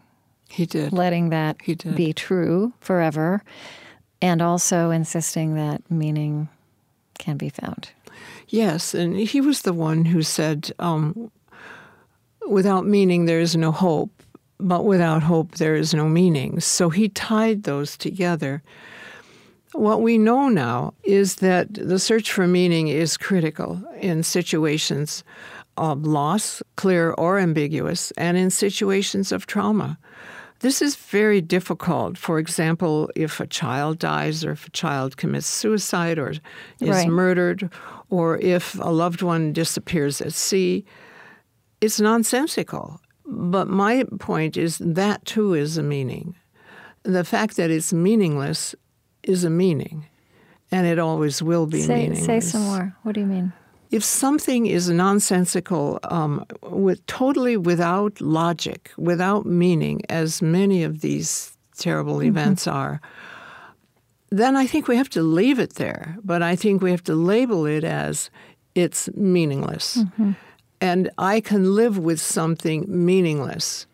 He 0.48 0.66
did. 0.66 0.92
Letting 0.92 1.30
that 1.30 1.56
he 1.62 1.74
did. 1.74 1.94
be 1.94 2.12
true 2.12 2.72
forever, 2.80 3.42
and 4.20 4.42
also 4.42 4.90
insisting 4.90 5.54
that 5.54 5.88
meaning 5.90 6.48
can 7.18 7.36
be 7.36 7.50
found. 7.50 7.90
Yes, 8.48 8.94
and 8.94 9.16
he 9.16 9.40
was 9.40 9.62
the 9.62 9.72
one 9.72 10.04
who 10.04 10.22
said, 10.22 10.72
um, 10.80 11.30
without 12.48 12.84
meaning, 12.84 13.26
there 13.26 13.40
is 13.40 13.56
no 13.56 13.70
hope, 13.70 14.10
but 14.58 14.84
without 14.84 15.22
hope, 15.22 15.52
there 15.56 15.76
is 15.76 15.94
no 15.94 16.08
meaning. 16.08 16.58
So 16.58 16.90
he 16.90 17.08
tied 17.08 17.62
those 17.62 17.96
together. 17.96 18.62
What 19.72 20.02
we 20.02 20.18
know 20.18 20.48
now 20.48 20.94
is 21.04 21.36
that 21.36 21.72
the 21.74 21.98
search 21.98 22.32
for 22.32 22.46
meaning 22.46 22.88
is 22.88 23.16
critical 23.16 23.82
in 24.00 24.22
situations 24.22 25.22
of 25.76 26.04
loss, 26.04 26.62
clear 26.76 27.12
or 27.12 27.38
ambiguous, 27.38 28.10
and 28.12 28.36
in 28.36 28.50
situations 28.50 29.30
of 29.30 29.46
trauma. 29.46 29.98
This 30.58 30.82
is 30.82 30.96
very 30.96 31.40
difficult. 31.40 32.18
For 32.18 32.38
example, 32.38 33.10
if 33.14 33.40
a 33.40 33.46
child 33.46 33.98
dies, 33.98 34.44
or 34.44 34.52
if 34.52 34.66
a 34.66 34.70
child 34.70 35.16
commits 35.16 35.46
suicide, 35.46 36.18
or 36.18 36.30
is 36.30 36.42
right. 36.80 37.08
murdered, 37.08 37.70
or 38.10 38.38
if 38.38 38.78
a 38.80 38.90
loved 38.90 39.22
one 39.22 39.52
disappears 39.52 40.20
at 40.20 40.34
sea, 40.34 40.84
it's 41.80 42.00
nonsensical. 42.00 43.00
But 43.24 43.68
my 43.68 44.04
point 44.18 44.56
is 44.56 44.78
that 44.78 45.24
too 45.24 45.54
is 45.54 45.78
a 45.78 45.82
meaning. 45.82 46.34
The 47.04 47.24
fact 47.24 47.56
that 47.56 47.70
it's 47.70 47.92
meaningless 47.92 48.74
is 49.22 49.44
a 49.44 49.50
meaning, 49.50 50.06
and 50.70 50.86
it 50.86 50.98
always 50.98 51.42
will 51.42 51.66
be 51.66 51.80
say, 51.80 52.08
meaningless. 52.08 52.24
Say 52.24 52.40
some 52.40 52.62
more. 52.62 52.96
What 53.02 53.14
do 53.14 53.20
you 53.20 53.26
mean? 53.26 53.52
If 53.90 54.04
something 54.04 54.66
is 54.66 54.88
nonsensical, 54.88 55.98
um, 56.04 56.44
with 56.62 57.04
totally 57.06 57.56
without 57.56 58.20
logic, 58.20 58.90
without 58.96 59.46
meaning, 59.46 60.02
as 60.08 60.40
many 60.40 60.84
of 60.84 61.00
these 61.00 61.56
terrible 61.76 62.18
mm-hmm. 62.18 62.28
events 62.28 62.68
are, 62.68 63.00
then 64.30 64.54
I 64.56 64.66
think 64.66 64.86
we 64.86 64.96
have 64.96 65.10
to 65.10 65.22
leave 65.22 65.58
it 65.58 65.74
there. 65.74 66.16
But 66.22 66.40
I 66.40 66.54
think 66.54 66.82
we 66.82 66.92
have 66.92 67.02
to 67.04 67.14
label 67.14 67.66
it 67.66 67.82
as 67.82 68.30
it's 68.76 69.12
meaningless. 69.14 69.96
Mm-hmm. 69.96 70.32
And 70.80 71.10
I 71.18 71.40
can 71.40 71.74
live 71.74 71.98
with 71.98 72.20
something 72.20 72.86
meaningless, 72.86 73.86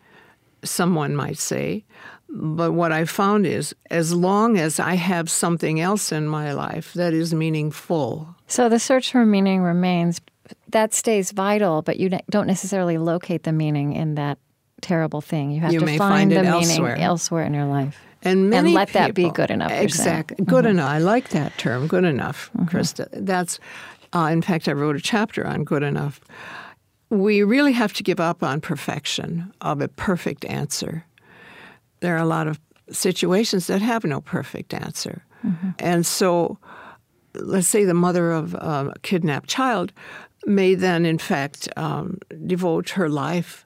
someone 0.63 1.15
might 1.15 1.39
say. 1.39 1.83
But 2.29 2.73
what 2.73 2.91
I 2.91 3.05
found 3.05 3.45
is 3.47 3.73
as 3.89 4.13
long 4.13 4.57
as 4.57 4.79
I 4.79 4.95
have 4.95 5.29
something 5.29 5.79
else 5.79 6.11
in 6.11 6.27
my 6.27 6.53
life 6.53 6.93
that 6.93 7.13
is 7.13 7.33
meaningful. 7.33 8.35
So 8.47 8.69
the 8.69 8.79
search 8.79 9.11
for 9.11 9.25
meaning 9.25 9.61
remains. 9.61 10.21
That 10.69 10.93
stays 10.93 11.31
vital, 11.31 11.81
but 11.81 11.97
you 11.97 12.09
don't 12.29 12.47
necessarily 12.47 12.97
locate 12.97 13.43
the 13.43 13.51
meaning 13.51 13.93
in 13.93 14.15
that 14.15 14.37
terrible 14.81 15.21
thing. 15.21 15.51
You 15.51 15.61
have 15.61 15.73
you 15.73 15.79
to 15.79 15.85
find, 15.85 15.97
find, 15.97 16.31
the 16.31 16.43
elsewhere. 16.43 16.89
meaning 16.91 17.03
elsewhere 17.03 17.43
in 17.45 17.53
your 17.53 17.65
life. 17.65 17.99
And, 18.23 18.53
and 18.53 18.73
let 18.73 18.89
people, 18.89 19.01
that 19.01 19.13
be 19.13 19.29
good 19.29 19.51
enough. 19.51 19.71
Exactly. 19.71 20.43
Good 20.43 20.65
mm-hmm. 20.65 20.71
enough. 20.71 20.89
I 20.89 20.97
like 20.99 21.29
that 21.29 21.57
term, 21.57 21.87
good 21.87 22.03
enough, 22.03 22.49
mm-hmm. 22.57 22.75
Krista. 22.75 23.07
That's, 23.13 23.59
uh, 24.13 24.29
in 24.31 24.41
fact, 24.41 24.67
I 24.67 24.73
wrote 24.73 24.95
a 24.95 25.01
chapter 25.01 25.45
on 25.45 25.63
good 25.63 25.83
enough. 25.83 26.19
We 27.09 27.43
really 27.43 27.71
have 27.71 27.93
to 27.93 28.03
give 28.03 28.19
up 28.19 28.43
on 28.43 28.59
perfection 28.59 29.53
of 29.61 29.81
a 29.81 29.87
perfect 29.87 30.43
answer 30.45 31.05
there 31.99 32.15
are 32.15 32.21
a 32.21 32.25
lot 32.25 32.47
of 32.47 32.59
situations 32.91 33.67
that 33.67 33.81
have 33.81 34.03
no 34.03 34.21
perfect 34.21 34.73
answer. 34.73 35.23
Mm-hmm. 35.45 35.69
And 35.79 36.05
so, 36.05 36.57
let's 37.33 37.67
say 37.67 37.85
the 37.85 37.93
mother 37.93 38.31
of 38.31 38.53
a 38.53 38.93
kidnapped 39.03 39.49
child 39.49 39.91
may 40.45 40.75
then, 40.75 41.05
in 41.05 41.17
fact, 41.17 41.67
um, 41.75 42.19
devote 42.45 42.89
her 42.91 43.09
life 43.09 43.65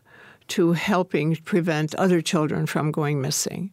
to 0.49 0.73
helping 0.73 1.35
prevent 1.37 1.95
other 1.95 2.21
children 2.21 2.65
from 2.65 2.91
going 2.91 3.21
missing. 3.21 3.71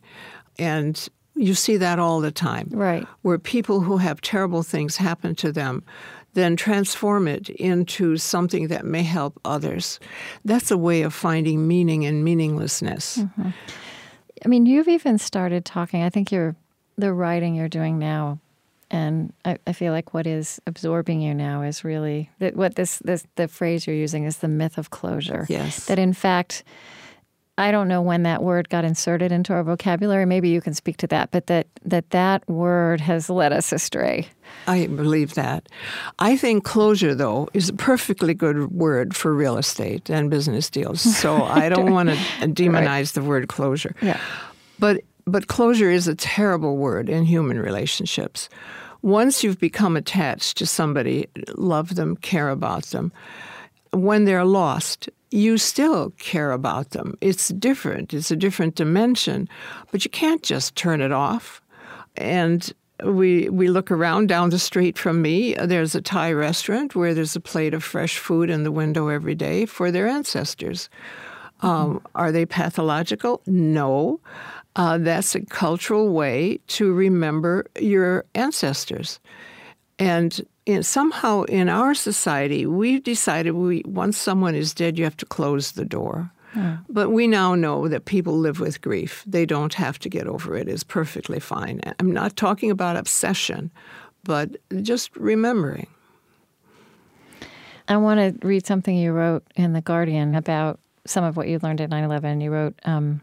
And 0.59 1.09
you 1.35 1.55
see 1.55 1.77
that 1.79 1.99
all 1.99 2.21
the 2.21 2.31
time. 2.31 2.69
Right. 2.71 3.07
Where 3.23 3.39
people 3.39 3.81
who 3.81 3.97
have 3.97 4.21
terrible 4.21 4.63
things 4.63 4.97
happen 4.97 5.35
to 5.37 5.53
them 5.53 5.85
then 6.35 6.57
transform 6.57 7.27
it 7.27 7.49
into 7.49 8.17
something 8.17 8.69
that 8.69 8.85
may 8.85 9.03
help 9.03 9.41
others. 9.45 9.99
That's 10.45 10.71
a 10.71 10.77
way 10.77 11.03
of 11.03 11.13
finding 11.15 11.67
meaning 11.67 12.03
in 12.03 12.23
meaninglessness. 12.23 13.19
Mm-hmm. 13.19 13.51
I 14.45 14.49
mean, 14.49 14.67
you've 14.67 14.89
even 14.89 15.19
started 15.19 15.65
talking. 15.65 16.03
I 16.03 16.11
think 16.11 16.33
you're 16.33 16.57
the 16.97 17.13
writing 17.13 17.55
you're 17.55 17.69
doing 17.69 17.99
now, 17.99 18.39
and 18.91 19.33
I, 19.45 19.59
I 19.67 19.73
feel 19.73 19.93
like 19.93 20.15
what 20.15 20.27
is 20.27 20.61
absorbing 20.67 21.21
you 21.21 21.35
now 21.35 21.63
is 21.63 21.85
really 21.85 22.31
that 22.39 22.57
what 22.57 22.75
this 22.75 22.99
this 22.99 23.27
the 23.37 23.49
phrase 23.49 23.87
you're 23.87 23.97
using 23.97 24.25
is 24.25 24.39
the 24.39 24.49
myth 24.49 24.79
of 24.79 24.91
closure. 24.91 25.47
Yes, 25.49 25.87
that 25.87 25.99
in 25.99 26.13
fact. 26.13 26.65
I 27.59 27.73
don't 27.73 27.89
know 27.89 28.01
when 28.01 28.23
that 28.23 28.43
word 28.43 28.69
got 28.69 28.85
inserted 28.85 29.33
into 29.33 29.53
our 29.53 29.65
vocabulary. 29.65 30.25
Maybe 30.25 30.49
you 30.49 30.61
can 30.61 30.75
speak 30.75 30.97
to 30.99 31.09
that, 31.09 31.33
but 31.33 31.49
that 31.49 31.67
that 31.85 32.11
that 32.11 32.49
word 32.49 33.01
has 33.01 33.29
led 33.29 33.53
us 33.53 33.73
astray. 33.73 34.29
I 34.69 34.87
believe 34.87 35.35
that. 35.35 35.69
I 36.21 36.37
think 36.37 36.65
closure, 36.65 37.17
though, 37.17 37.49
is 37.55 37.69
a 37.69 37.73
perfectly 37.73 38.33
good 38.33 38.71
word 38.71 39.15
for 39.15 39.35
real 39.35 39.59
estate 39.59 40.09
and 40.09 40.31
business 40.31 40.71
deals. 40.71 41.03
So 41.19 41.43
I 41.43 41.69
don't 41.69 41.91
want 41.91 42.11
to 42.11 42.15
demonize 42.47 42.87
right. 42.87 43.09
the 43.09 43.23
word 43.23 43.49
closure. 43.49 43.95
Yeah. 44.01 44.21
But 44.79 45.03
but 45.27 45.49
closure 45.49 45.91
is 45.91 46.07
a 46.07 46.15
terrible 46.15 46.77
word 46.77 47.09
in 47.09 47.25
human 47.25 47.59
relationships. 47.59 48.49
Once 49.03 49.43
you've 49.43 49.59
become 49.59 49.97
attached 49.97 50.57
to 50.59 50.67
somebody, 50.67 51.27
love 51.57 51.97
them, 51.97 52.17
care 52.17 52.51
about 52.51 52.85
them, 52.87 53.13
when 53.93 54.25
they're 54.25 54.45
lost, 54.45 55.09
you 55.31 55.59
still 55.59 56.11
care 56.19 56.53
about 56.53 56.91
them. 56.91 57.17
It's 57.21 57.49
different, 57.49 58.15
it's 58.15 58.31
a 58.31 58.37
different 58.37 58.75
dimension, 58.75 59.49
but 59.91 60.05
you 60.05 60.11
can't 60.11 60.43
just 60.43 60.75
turn 60.77 61.01
it 61.01 61.13
off. 61.13 61.61
And 62.17 62.73
we 63.05 63.49
we 63.49 63.69
look 63.69 63.91
around 63.91 64.29
down 64.29 64.51
the 64.51 64.59
street 64.59 64.99
from 64.99 65.23
me. 65.23 65.55
There's 65.55 65.95
a 65.95 66.03
Thai 66.03 66.33
restaurant 66.33 66.97
where 66.97 67.15
there's 67.15 67.37
a 67.37 67.41
plate 67.41 67.75
of 67.75 67.85
fresh 67.85 68.19
food 68.19 68.51
in 68.51 68.65
the 68.65 68.73
window 68.73 69.09
every 69.09 69.35
day 69.35 69.67
for 69.67 69.91
their 69.91 70.09
ancestors. 70.09 70.89
Um, 71.61 72.01
are 72.15 72.33
they 72.33 72.47
pathological? 72.47 73.43
No. 73.47 74.21
Uh, 74.77 74.99
that's 74.99 75.35
a 75.35 75.41
cultural 75.41 76.13
way 76.13 76.61
to 76.69 76.93
remember 76.93 77.67
your 77.81 78.25
ancestors. 78.35 79.19
And 79.99 80.41
in, 80.69 80.83
somehow 80.83 81.45
in 81.45 81.71
our 81.71 81.95
society, 81.95 82.67
we've 82.67 83.03
decided 83.03 83.53
we 83.53 83.83
once 83.87 84.19
someone 84.19 84.55
is 84.55 84.75
dead, 84.75 84.99
you 84.99 85.05
have 85.05 85.17
to 85.17 85.25
close 85.25 85.73
the 85.73 85.85
door. 85.87 86.31
Mm. 86.55 86.85
But 86.91 87.09
we 87.09 87.27
now 87.27 87.55
know 87.55 87.89
that 87.89 88.05
people 88.05 88.39
live 88.39 88.61
with 88.61 88.83
grief. 88.83 89.25
They 89.27 89.47
don't 89.47 89.73
have 89.75 89.99
to 90.01 90.11
get 90.11 90.27
over 90.27 90.55
it. 90.57 90.69
It's 90.69 90.85
perfectly 90.85 91.41
fine. 91.41 91.81
I'm 91.99 92.13
not 92.13 92.37
talking 92.37 92.71
about 92.71 92.99
obsession, 92.99 93.71
but 94.25 94.57
just 94.83 95.17
remembering. 95.17 95.87
I 97.89 97.97
want 97.97 98.21
to 98.21 98.47
read 98.47 98.67
something 98.67 98.95
you 98.95 99.13
wrote 99.13 99.45
in 99.57 99.73
The 99.73 99.81
Guardian 99.81 100.35
about 100.35 100.81
some 101.07 101.25
of 101.25 101.39
what 101.39 101.49
you 101.49 101.59
learned 101.63 101.81
at 101.81 101.89
9 101.89 102.05
11. 102.05 102.43
You 102.43 102.51
wrote, 102.51 102.79
um, 102.85 103.23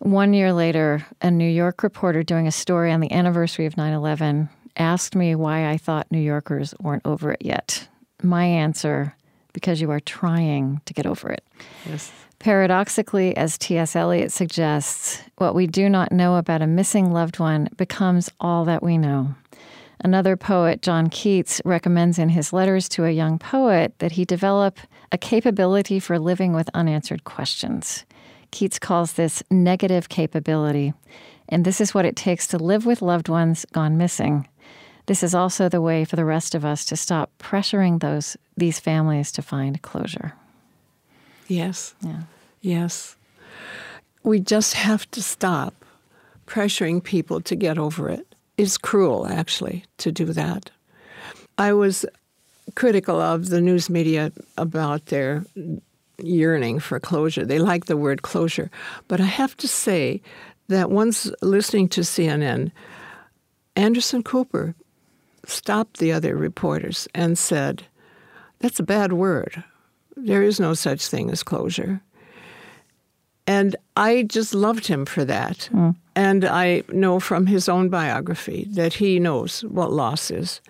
one 0.00 0.34
year 0.34 0.52
later, 0.52 1.06
a 1.22 1.30
New 1.30 1.48
York 1.48 1.82
reporter 1.82 2.22
doing 2.22 2.46
a 2.46 2.52
story 2.52 2.92
on 2.92 3.00
the 3.00 3.10
anniversary 3.10 3.64
of 3.64 3.78
9 3.78 3.94
11 3.94 4.50
asked 4.76 5.14
me 5.14 5.34
why 5.34 5.70
I 5.70 5.76
thought 5.76 6.10
New 6.10 6.20
Yorkers 6.20 6.74
weren't 6.80 7.06
over 7.06 7.32
it 7.32 7.42
yet. 7.42 7.88
My 8.22 8.44
answer 8.44 9.14
because 9.52 9.80
you 9.80 9.90
are 9.90 10.00
trying 10.00 10.80
to 10.86 10.94
get 10.94 11.06
over 11.06 11.30
it. 11.30 11.44
Yes. 11.86 12.10
Paradoxically, 12.38 13.36
as 13.36 13.56
T.S. 13.56 13.94
Eliot 13.94 14.32
suggests, 14.32 15.22
what 15.36 15.54
we 15.54 15.66
do 15.66 15.88
not 15.88 16.10
know 16.10 16.36
about 16.36 16.62
a 16.62 16.66
missing 16.66 17.12
loved 17.12 17.38
one 17.38 17.68
becomes 17.76 18.30
all 18.40 18.64
that 18.64 18.82
we 18.82 18.98
know. 18.98 19.34
Another 20.04 20.36
poet, 20.36 20.82
John 20.82 21.08
Keats, 21.08 21.60
recommends 21.64 22.18
in 22.18 22.30
his 22.30 22.52
letters 22.52 22.88
to 22.90 23.04
a 23.04 23.12
young 23.12 23.38
poet 23.38 23.94
that 24.00 24.12
he 24.12 24.24
develop 24.24 24.80
a 25.12 25.18
capability 25.18 26.00
for 26.00 26.18
living 26.18 26.52
with 26.52 26.68
unanswered 26.74 27.22
questions. 27.22 28.04
Keats 28.50 28.80
calls 28.80 29.12
this 29.12 29.42
negative 29.50 30.08
capability, 30.08 30.92
and 31.48 31.64
this 31.64 31.80
is 31.80 31.94
what 31.94 32.04
it 32.04 32.16
takes 32.16 32.48
to 32.48 32.58
live 32.58 32.84
with 32.84 33.00
loved 33.02 33.28
ones 33.28 33.64
gone 33.72 33.96
missing. 33.96 34.48
This 35.12 35.22
is 35.22 35.34
also 35.34 35.68
the 35.68 35.82
way 35.82 36.06
for 36.06 36.16
the 36.16 36.24
rest 36.24 36.54
of 36.54 36.64
us 36.64 36.86
to 36.86 36.96
stop 36.96 37.30
pressuring 37.38 38.00
those 38.00 38.34
these 38.56 38.80
families 38.80 39.30
to 39.32 39.42
find 39.42 39.82
closure. 39.82 40.32
Yes. 41.48 41.94
Yeah. 42.00 42.22
Yes. 42.62 43.14
We 44.22 44.40
just 44.40 44.72
have 44.72 45.10
to 45.10 45.22
stop 45.22 45.74
pressuring 46.46 47.04
people 47.04 47.42
to 47.42 47.54
get 47.54 47.76
over 47.76 48.08
it. 48.08 48.26
It's 48.56 48.78
cruel, 48.78 49.26
actually, 49.26 49.84
to 49.98 50.10
do 50.10 50.32
that. 50.32 50.70
I 51.58 51.74
was 51.74 52.06
critical 52.74 53.20
of 53.20 53.50
the 53.50 53.60
news 53.60 53.90
media 53.90 54.32
about 54.56 55.04
their 55.12 55.44
yearning 56.16 56.80
for 56.80 56.98
closure. 56.98 57.44
They 57.44 57.58
like 57.58 57.84
the 57.84 57.98
word 57.98 58.22
closure. 58.22 58.70
But 59.08 59.20
I 59.20 59.26
have 59.26 59.58
to 59.58 59.68
say 59.68 60.22
that 60.68 60.90
once 60.90 61.30
listening 61.42 61.90
to 61.90 62.00
CNN, 62.00 62.72
Anderson 63.76 64.22
Cooper 64.22 64.74
stopped 65.46 65.98
the 65.98 66.12
other 66.12 66.36
reporters 66.36 67.08
and 67.14 67.38
said, 67.38 67.84
That's 68.60 68.80
a 68.80 68.84
bad 68.84 69.12
word. 69.12 69.62
There 70.16 70.42
is 70.42 70.60
no 70.60 70.74
such 70.74 71.06
thing 71.06 71.30
as 71.30 71.42
closure. 71.42 72.02
And 73.46 73.74
I 73.96 74.22
just 74.22 74.54
loved 74.54 74.86
him 74.86 75.04
for 75.04 75.24
that. 75.24 75.68
Mm. 75.72 75.96
And 76.14 76.44
I 76.44 76.84
know 76.90 77.18
from 77.18 77.46
his 77.46 77.68
own 77.68 77.88
biography 77.88 78.66
that 78.70 78.94
he 78.94 79.18
knows 79.18 79.62
what 79.62 79.92
loss 79.92 80.30
is. 80.30 80.60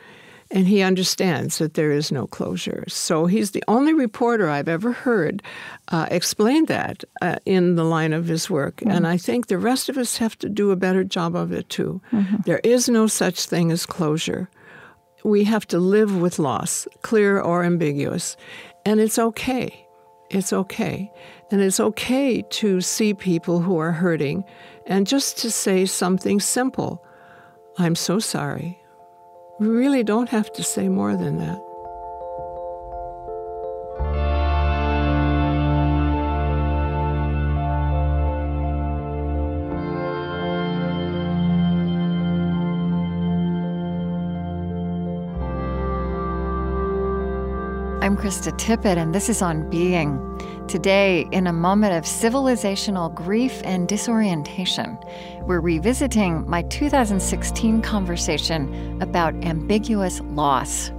And 0.50 0.66
he 0.66 0.82
understands 0.82 1.58
that 1.58 1.74
there 1.74 1.90
is 1.90 2.12
no 2.12 2.26
closure. 2.26 2.84
So 2.86 3.24
he's 3.24 3.52
the 3.52 3.64
only 3.68 3.94
reporter 3.94 4.50
I've 4.50 4.68
ever 4.68 4.92
heard 4.92 5.42
uh, 5.88 6.06
explain 6.10 6.66
that 6.66 7.04
uh, 7.22 7.36
in 7.46 7.76
the 7.76 7.84
line 7.84 8.12
of 8.12 8.26
his 8.26 8.50
work. 8.50 8.76
Mm-hmm. 8.76 8.90
And 8.90 9.06
I 9.06 9.16
think 9.16 9.46
the 9.46 9.56
rest 9.56 9.88
of 9.88 9.96
us 9.96 10.18
have 10.18 10.38
to 10.40 10.50
do 10.50 10.70
a 10.70 10.76
better 10.76 11.04
job 11.04 11.34
of 11.34 11.52
it 11.52 11.70
too. 11.70 12.02
Mm-hmm. 12.12 12.36
There 12.44 12.60
is 12.64 12.88
no 12.88 13.06
such 13.06 13.46
thing 13.46 13.72
as 13.72 13.86
closure 13.86 14.50
we 15.24 15.44
have 15.44 15.66
to 15.68 15.78
live 15.78 16.20
with 16.20 16.38
loss, 16.38 16.86
clear 17.02 17.40
or 17.40 17.64
ambiguous. 17.64 18.36
And 18.84 19.00
it's 19.00 19.18
okay. 19.18 19.86
It's 20.30 20.52
okay. 20.52 21.12
And 21.50 21.60
it's 21.60 21.80
okay 21.80 22.42
to 22.42 22.80
see 22.80 23.14
people 23.14 23.60
who 23.60 23.78
are 23.78 23.92
hurting 23.92 24.44
and 24.86 25.06
just 25.06 25.38
to 25.38 25.50
say 25.50 25.86
something 25.86 26.40
simple 26.40 27.04
I'm 27.78 27.94
so 27.94 28.18
sorry. 28.18 28.78
We 29.58 29.66
really 29.66 30.04
don't 30.04 30.28
have 30.28 30.52
to 30.52 30.62
say 30.62 30.90
more 30.90 31.16
than 31.16 31.38
that. 31.38 31.71
I'm 48.12 48.18
Krista 48.18 48.52
Tippett, 48.58 48.98
and 48.98 49.14
this 49.14 49.30
is 49.30 49.40
On 49.40 49.70
Being. 49.70 50.20
Today, 50.68 51.26
in 51.32 51.46
a 51.46 51.52
moment 51.52 51.94
of 51.94 52.04
civilizational 52.04 53.14
grief 53.14 53.62
and 53.64 53.88
disorientation, 53.88 54.98
we're 55.46 55.60
revisiting 55.60 56.46
my 56.46 56.60
2016 56.64 57.80
conversation 57.80 59.00
about 59.00 59.34
ambiguous 59.46 60.20
loss. 60.20 60.92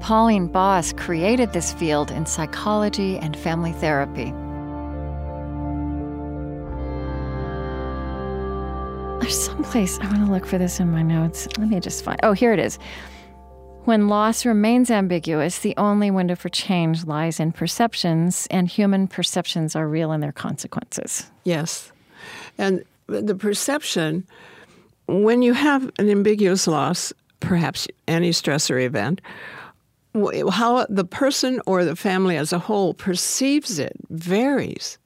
Pauline 0.00 0.46
Boss 0.46 0.94
created 0.94 1.52
this 1.52 1.74
field 1.74 2.10
in 2.10 2.24
psychology 2.24 3.18
and 3.18 3.36
family 3.36 3.72
therapy. 3.72 4.32
There's 9.20 9.38
someplace 9.38 9.98
I 9.98 10.06
want 10.06 10.24
to 10.24 10.32
look 10.32 10.46
for 10.46 10.56
this 10.56 10.80
in 10.80 10.90
my 10.90 11.02
notes. 11.02 11.48
Let 11.58 11.68
me 11.68 11.80
just 11.80 12.02
find. 12.02 12.18
Oh, 12.22 12.32
here 12.32 12.54
it 12.54 12.58
is. 12.58 12.78
When 13.86 14.08
loss 14.08 14.44
remains 14.44 14.90
ambiguous, 14.90 15.60
the 15.60 15.72
only 15.76 16.10
window 16.10 16.34
for 16.34 16.48
change 16.48 17.04
lies 17.04 17.38
in 17.38 17.52
perceptions, 17.52 18.48
and 18.50 18.66
human 18.66 19.06
perceptions 19.06 19.76
are 19.76 19.86
real 19.86 20.10
in 20.10 20.20
their 20.20 20.32
consequences. 20.32 21.30
Yes. 21.44 21.92
And 22.58 22.84
the 23.06 23.36
perception, 23.36 24.26
when 25.06 25.40
you 25.40 25.52
have 25.52 25.88
an 26.00 26.10
ambiguous 26.10 26.66
loss, 26.66 27.12
perhaps 27.38 27.86
any 28.08 28.30
stressor 28.30 28.84
event, 28.84 29.20
how 30.50 30.84
the 30.88 31.04
person 31.04 31.60
or 31.64 31.84
the 31.84 31.94
family 31.94 32.36
as 32.36 32.52
a 32.52 32.58
whole 32.58 32.92
perceives 32.92 33.78
it 33.78 33.92
varies 34.10 34.98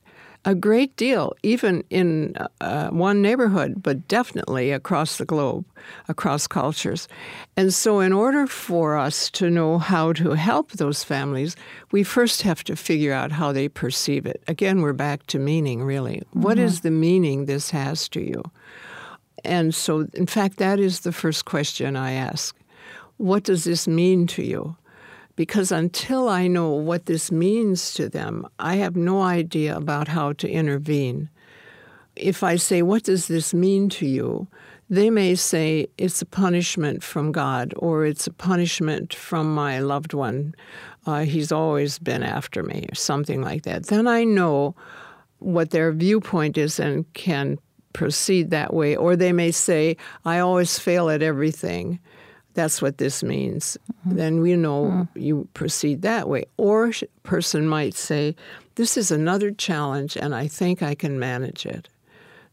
a 0.45 0.55
great 0.55 0.97
deal, 0.97 1.35
even 1.43 1.85
in 1.91 2.35
uh, 2.61 2.89
one 2.89 3.21
neighborhood, 3.21 3.83
but 3.83 4.09
definitely 4.09 4.71
across 4.71 5.19
the 5.19 5.25
globe, 5.25 5.65
across 6.09 6.47
cultures. 6.47 7.09
And 7.57 7.75
so, 7.75 8.01
in 8.01 8.13
order 8.13 8.47
for 8.47 8.97
us 8.97 9.31
to 9.33 9.51
know 9.51 9.79
how 9.79 10.13
to 10.15 10.31
help 10.31 10.73
those 10.73 11.05
families, 11.05 11.57
we 11.93 12.03
first 12.03 12.43
have 12.43 12.65
to 12.65 12.77
figure 12.77 13.13
out 13.13 13.33
how 13.33 13.53
they 13.53 13.69
perceive 13.69 14.25
it. 14.25 14.43
Again, 14.49 14.81
we're 14.81 14.95
back 14.95 15.27
to 15.29 15.39
meaning, 15.39 15.83
really. 15.83 16.17
Mm-hmm. 16.19 16.43
What 16.43 16.59
is 16.59 16.81
the 16.81 16.91
meaning 16.91 17.45
this 17.45 17.71
has 17.71 18.09
to 18.11 18.21
you? 18.21 18.43
And 19.45 19.75
so, 19.75 20.07
in 20.15 20.27
fact, 20.27 20.57
that 20.57 20.79
is 20.79 21.01
the 21.01 21.13
first 21.13 21.45
question 21.45 21.97
I 21.97 22.13
ask. 22.13 22.57
What 23.19 23.43
does 23.45 23.65
this 23.65 23.87
mean 23.87 24.27
to 24.29 24.43
you? 24.43 24.77
Because 25.41 25.73
until 25.73 26.29
I 26.29 26.49
know 26.49 26.69
what 26.69 27.07
this 27.07 27.33
means 27.33 27.95
to 27.95 28.11
them, 28.11 28.47
I 28.59 28.75
have 28.77 28.95
no 28.95 29.23
idea 29.23 29.75
about 29.75 30.07
how 30.07 30.35
to 30.35 30.47
intervene. 30.47 31.31
If 32.15 32.43
I 32.43 32.57
say, 32.57 32.83
What 32.83 33.05
does 33.05 33.27
this 33.27 33.55
mean 33.55 33.89
to 33.89 34.07
you? 34.07 34.49
they 34.91 35.09
may 35.09 35.35
say, 35.35 35.87
It's 35.97 36.21
a 36.21 36.27
punishment 36.27 37.03
from 37.03 37.33
God, 37.33 37.73
or 37.79 38.05
it's 38.05 38.27
a 38.27 38.33
punishment 38.35 39.15
from 39.15 39.55
my 39.55 39.79
loved 39.79 40.13
one. 40.13 40.55
Uh, 41.07 41.21
he's 41.21 41.51
always 41.51 41.99
been 41.99 42.23
after 42.23 42.63
me, 42.63 42.85
or 42.93 42.95
something 42.95 43.41
like 43.41 43.63
that. 43.63 43.87
Then 43.87 44.07
I 44.07 44.25
know 44.25 44.75
what 45.39 45.71
their 45.71 45.91
viewpoint 45.91 46.59
is 46.59 46.79
and 46.79 47.11
can 47.15 47.59
proceed 47.95 48.51
that 48.51 48.75
way. 48.75 48.95
Or 48.95 49.17
they 49.17 49.33
may 49.33 49.53
say, 49.53 49.97
I 50.27 50.41
always 50.41 50.79
fail 50.79 51.09
at 51.09 51.23
everything 51.23 51.99
that's 52.55 52.83
what 52.83 52.99
this 52.99 53.23
means. 53.23 53.77
Mm-hmm. 54.07 54.17
Then 54.17 54.41
we 54.41 54.57
know 54.57 54.85
mm-hmm. 54.85 55.19
you 55.19 55.49
proceed 55.55 56.03
that 56.03 56.29
way. 56.29 56.45
Or 56.57 56.89
a 56.89 57.07
person 57.23 57.67
might 57.69 57.95
say, 57.95 58.35
This 58.75 58.97
is 58.97 59.11
another 59.11 59.51
challenge, 59.51 60.17
and 60.17 60.35
I 60.35 60.47
think 60.47 60.83
I 60.83 60.95
can 60.95 61.19
manage 61.19 61.67
it. 61.67 61.89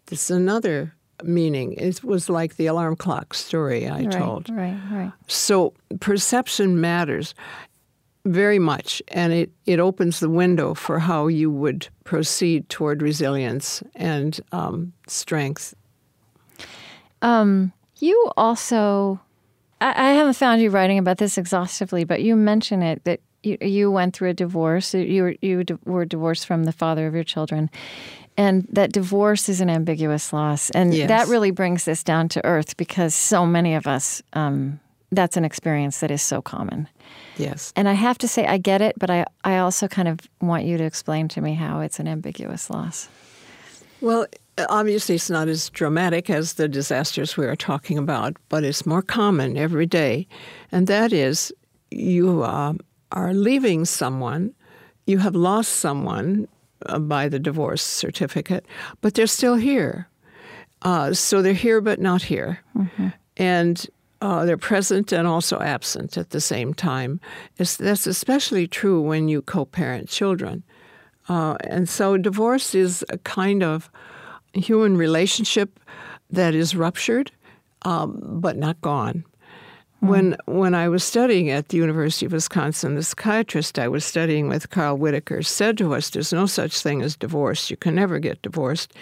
This 0.07 0.29
is 0.29 0.37
another 0.37 0.93
meaning. 1.23 1.73
It 1.73 2.03
was 2.03 2.29
like 2.29 2.55
the 2.55 2.67
alarm 2.67 2.95
clock 2.95 3.33
story 3.33 3.87
I 3.87 4.03
right, 4.03 4.11
told. 4.11 4.49
Right, 4.49 4.79
right. 4.91 5.11
So 5.27 5.73
perception 5.99 6.79
matters 6.79 7.33
very 8.25 8.59
much, 8.59 9.01
and 9.09 9.33
it, 9.33 9.51
it 9.65 9.79
opens 9.79 10.19
the 10.19 10.29
window 10.29 10.73
for 10.73 10.99
how 10.99 11.27
you 11.27 11.49
would 11.49 11.87
proceed 12.03 12.67
toward 12.69 13.01
resilience 13.01 13.81
and 13.95 14.39
um, 14.51 14.93
strength. 15.07 15.73
Um, 17.21 17.71
you 17.99 18.31
also, 18.37 19.19
I, 19.81 20.09
I 20.09 20.13
haven't 20.13 20.33
found 20.33 20.61
you 20.61 20.69
writing 20.69 20.97
about 20.97 21.17
this 21.17 21.37
exhaustively, 21.37 22.03
but 22.03 22.21
you 22.21 22.35
mention 22.35 22.81
it 22.81 23.03
that 23.03 23.19
you, 23.43 23.57
you 23.61 23.91
went 23.91 24.15
through 24.15 24.29
a 24.29 24.33
divorce. 24.33 24.93
You 24.93 25.23
were, 25.23 25.35
you 25.41 25.63
were 25.85 26.05
divorced 26.05 26.47
from 26.47 26.63
the 26.65 26.71
father 26.71 27.07
of 27.07 27.13
your 27.13 27.23
children. 27.23 27.69
And 28.35 28.67
that 28.71 28.91
divorce 28.91 29.49
is 29.49 29.61
an 29.61 29.69
ambiguous 29.69 30.31
loss. 30.31 30.69
And 30.71 30.93
Yes. 30.93 31.07
that 31.07 31.27
really 31.27 31.51
brings 31.51 31.85
this 31.85 32.03
down 32.03 32.29
to 32.29 32.45
earth 32.45 32.77
because 32.77 33.15
so 33.15 33.45
many 33.45 33.73
of 33.73 33.87
us, 33.87 34.21
um, 34.33 34.79
that's 35.11 35.37
an 35.37 35.45
experience 35.45 36.01
that 36.01 36.11
is 36.11 36.21
so 36.21 36.41
common. 36.41 36.87
Yes. 37.37 37.71
And 37.75 37.87
I 37.87 37.93
have 37.93 38.17
to 38.19 38.27
say, 38.27 38.45
I 38.45 38.57
get 38.57 38.81
it, 38.81 38.95
but 38.99 39.09
I, 39.09 39.25
I 39.43 39.57
also 39.59 39.87
kind 39.87 40.07
of 40.07 40.19
want 40.41 40.65
you 40.65 40.77
to 40.77 40.83
explain 40.83 41.27
to 41.29 41.41
me 41.41 41.53
how 41.53 41.79
it's 41.81 41.99
an 41.99 42.07
ambiguous 42.07 42.69
loss. 42.69 43.09
Well, 44.01 44.27
obviously, 44.69 45.15
it's 45.15 45.29
not 45.29 45.47
as 45.47 45.69
dramatic 45.69 46.29
as 46.29 46.53
the 46.53 46.67
disasters 46.67 47.37
we 47.37 47.45
are 47.45 47.55
talking 47.55 47.97
about, 47.97 48.35
but 48.49 48.63
it's 48.63 48.85
more 48.85 49.01
common 49.01 49.57
every 49.57 49.85
day. 49.85 50.27
And 50.71 50.87
that 50.87 51.13
is, 51.13 51.53
you 51.91 52.43
uh, 52.43 52.73
are 53.11 53.33
leaving 53.33 53.85
someone, 53.85 54.53
you 55.05 55.19
have 55.19 55.35
lost 55.35 55.73
someone 55.73 56.47
uh, 56.85 56.99
by 56.99 57.29
the 57.29 57.39
divorce 57.39 57.83
certificate, 57.83 58.65
but 59.01 59.13
they're 59.13 59.27
still 59.27 59.55
here. 59.55 60.07
Uh, 60.81 61.13
so 61.13 61.41
they're 61.41 61.53
here 61.53 61.81
but 61.81 61.99
not 61.99 62.21
here. 62.21 62.59
And 63.37 63.85
uh, 64.21 64.45
they're 64.45 64.57
present 64.57 65.11
and 65.11 65.27
also 65.27 65.59
absent 65.59 66.17
at 66.17 66.31
the 66.31 66.41
same 66.41 66.73
time. 66.73 67.19
It's, 67.57 67.77
that's 67.77 68.07
especially 68.07 68.67
true 68.67 69.01
when 69.01 69.27
you 69.27 69.41
co 69.41 69.65
parent 69.65 70.09
children. 70.09 70.63
Uh, 71.29 71.57
and 71.61 71.87
so 71.89 72.17
divorce 72.17 72.73
is 72.73 73.03
a 73.09 73.17
kind 73.19 73.61
of 73.63 73.89
human 74.57 74.97
relationship 74.97 75.79
that 76.29 76.53
is 76.53 76.75
ruptured, 76.75 77.31
um, 77.83 78.19
but 78.41 78.57
not 78.57 78.79
gone. 78.81 79.23
When 79.99 80.37
when 80.45 80.75
I 80.75 80.89
was 80.89 81.03
studying 81.03 81.49
at 81.49 81.69
the 81.69 81.77
University 81.77 82.27
of 82.27 82.31
Wisconsin, 82.31 82.93
the 82.93 83.01
psychiatrist 83.01 83.79
I 83.79 83.87
was 83.87 84.05
studying 84.05 84.47
with, 84.47 84.69
Carl 84.69 84.95
Whitaker, 84.97 85.41
said 85.41 85.75
to 85.79 85.95
us, 85.95 86.11
"There's 86.11 86.31
no 86.31 86.45
such 86.45 86.81
thing 86.81 87.01
as 87.01 87.15
divorce. 87.15 87.71
You 87.71 87.77
can 87.77 87.95
never 87.95 88.19
get 88.19 88.41
divorced." 88.43 88.93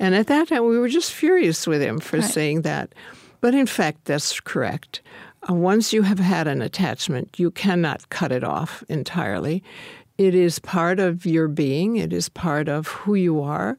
And 0.00 0.14
at 0.14 0.26
that 0.28 0.48
time, 0.48 0.66
we 0.66 0.78
were 0.78 0.88
just 0.88 1.12
furious 1.12 1.66
with 1.66 1.82
him 1.82 1.98
for 2.00 2.22
saying 2.22 2.62
that. 2.62 2.94
But 3.42 3.54
in 3.54 3.66
fact, 3.66 4.06
that's 4.06 4.40
correct. 4.40 5.02
Uh, 5.48 5.54
once 5.54 5.92
you 5.92 6.02
have 6.02 6.18
had 6.18 6.48
an 6.48 6.62
attachment, 6.62 7.38
you 7.38 7.50
cannot 7.50 8.08
cut 8.08 8.32
it 8.32 8.42
off 8.42 8.82
entirely. 8.88 9.62
It 10.16 10.34
is 10.34 10.58
part 10.58 10.98
of 10.98 11.26
your 11.26 11.46
being. 11.46 11.96
It 11.96 12.12
is 12.12 12.28
part 12.28 12.68
of 12.68 12.88
who 12.88 13.14
you 13.14 13.40
are. 13.40 13.76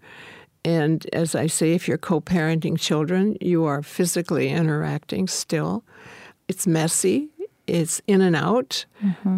And 0.66 1.06
as 1.14 1.36
I 1.36 1.48
say, 1.48 1.74
if 1.74 1.88
you're 1.88 1.98
co 1.98 2.22
parenting 2.22 2.80
children, 2.80 3.38
you 3.42 3.66
are 3.66 3.82
physically 3.82 4.50
interacting 4.50 5.28
still. 5.28 5.84
It's 6.48 6.68
messy, 6.68 7.30
it's 7.68 8.02
in 8.08 8.22
and 8.22 8.36
out. 8.36 8.86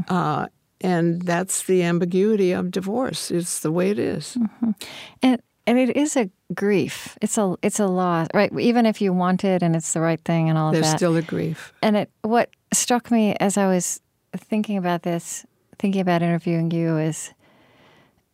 Uh, 0.07 0.47
and 0.79 1.21
that's 1.21 1.63
the 1.63 1.83
ambiguity 1.83 2.51
of 2.51 2.71
divorce. 2.71 3.29
It's 3.29 3.59
the 3.59 3.71
way 3.71 3.91
it 3.91 3.99
is. 3.99 4.37
And 5.21 5.41
and 5.67 5.77
it 5.77 5.95
is 5.95 6.17
a 6.17 6.29
grief. 6.55 7.17
It's 7.21 7.37
a 7.37 7.55
it's 7.61 7.79
a 7.79 7.85
loss, 7.85 8.27
right? 8.33 8.51
Even 8.59 8.85
if 8.85 8.99
you 8.99 9.13
want 9.13 9.43
it 9.43 9.61
and 9.61 9.75
it's 9.75 9.93
the 9.93 10.01
right 10.01 10.19
thing 10.25 10.49
and 10.49 10.57
all 10.57 10.69
of 10.69 10.73
There's 10.73 10.85
that. 10.85 10.91
There's 10.91 10.99
still 10.99 11.15
a 11.17 11.21
grief. 11.21 11.73
and 11.83 11.95
it 11.97 12.09
what 12.23 12.49
struck 12.73 13.11
me 13.11 13.35
as 13.39 13.57
I 13.57 13.67
was 13.67 14.01
thinking 14.35 14.77
about 14.77 15.03
this, 15.03 15.45
thinking 15.77 16.01
about 16.01 16.23
interviewing 16.23 16.71
you 16.71 16.97
is, 16.97 17.31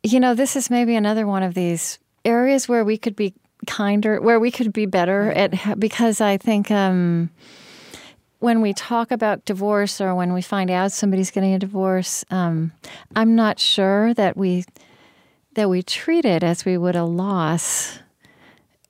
you 0.03 0.19
know, 0.19 0.35
this 0.35 0.55
is 0.55 0.69
maybe 0.69 0.95
another 0.95 1.27
one 1.27 1.43
of 1.43 1.53
these 1.53 1.99
areas 2.27 2.67
where 2.67 2.83
we 2.83 2.97
could 2.97 3.15
be 3.15 3.33
kinder, 3.65 4.21
where 4.21 4.39
we 4.39 4.51
could 4.51 4.73
be 4.73 4.85
better 4.85 5.31
at 5.31 5.79
because 5.79 6.21
I 6.21 6.37
think. 6.37 6.69
Um, 6.69 7.29
when 8.39 8.61
we 8.61 8.71
talk 8.71 9.09
about 9.09 9.45
divorce 9.45 9.99
or 9.99 10.13
when 10.13 10.31
we 10.31 10.43
find 10.43 10.69
out 10.69 10.91
somebody's 10.91 11.31
getting 11.31 11.55
a 11.55 11.59
divorce, 11.59 12.23
um, 12.29 12.71
I'm 13.15 13.35
not 13.35 13.57
sure 13.59 14.13
that 14.13 14.37
we 14.37 14.63
that 15.55 15.71
we 15.71 15.81
treat 15.81 16.23
it 16.23 16.43
as 16.43 16.63
we 16.63 16.77
would 16.77 16.95
a 16.95 17.03
loss, 17.03 17.97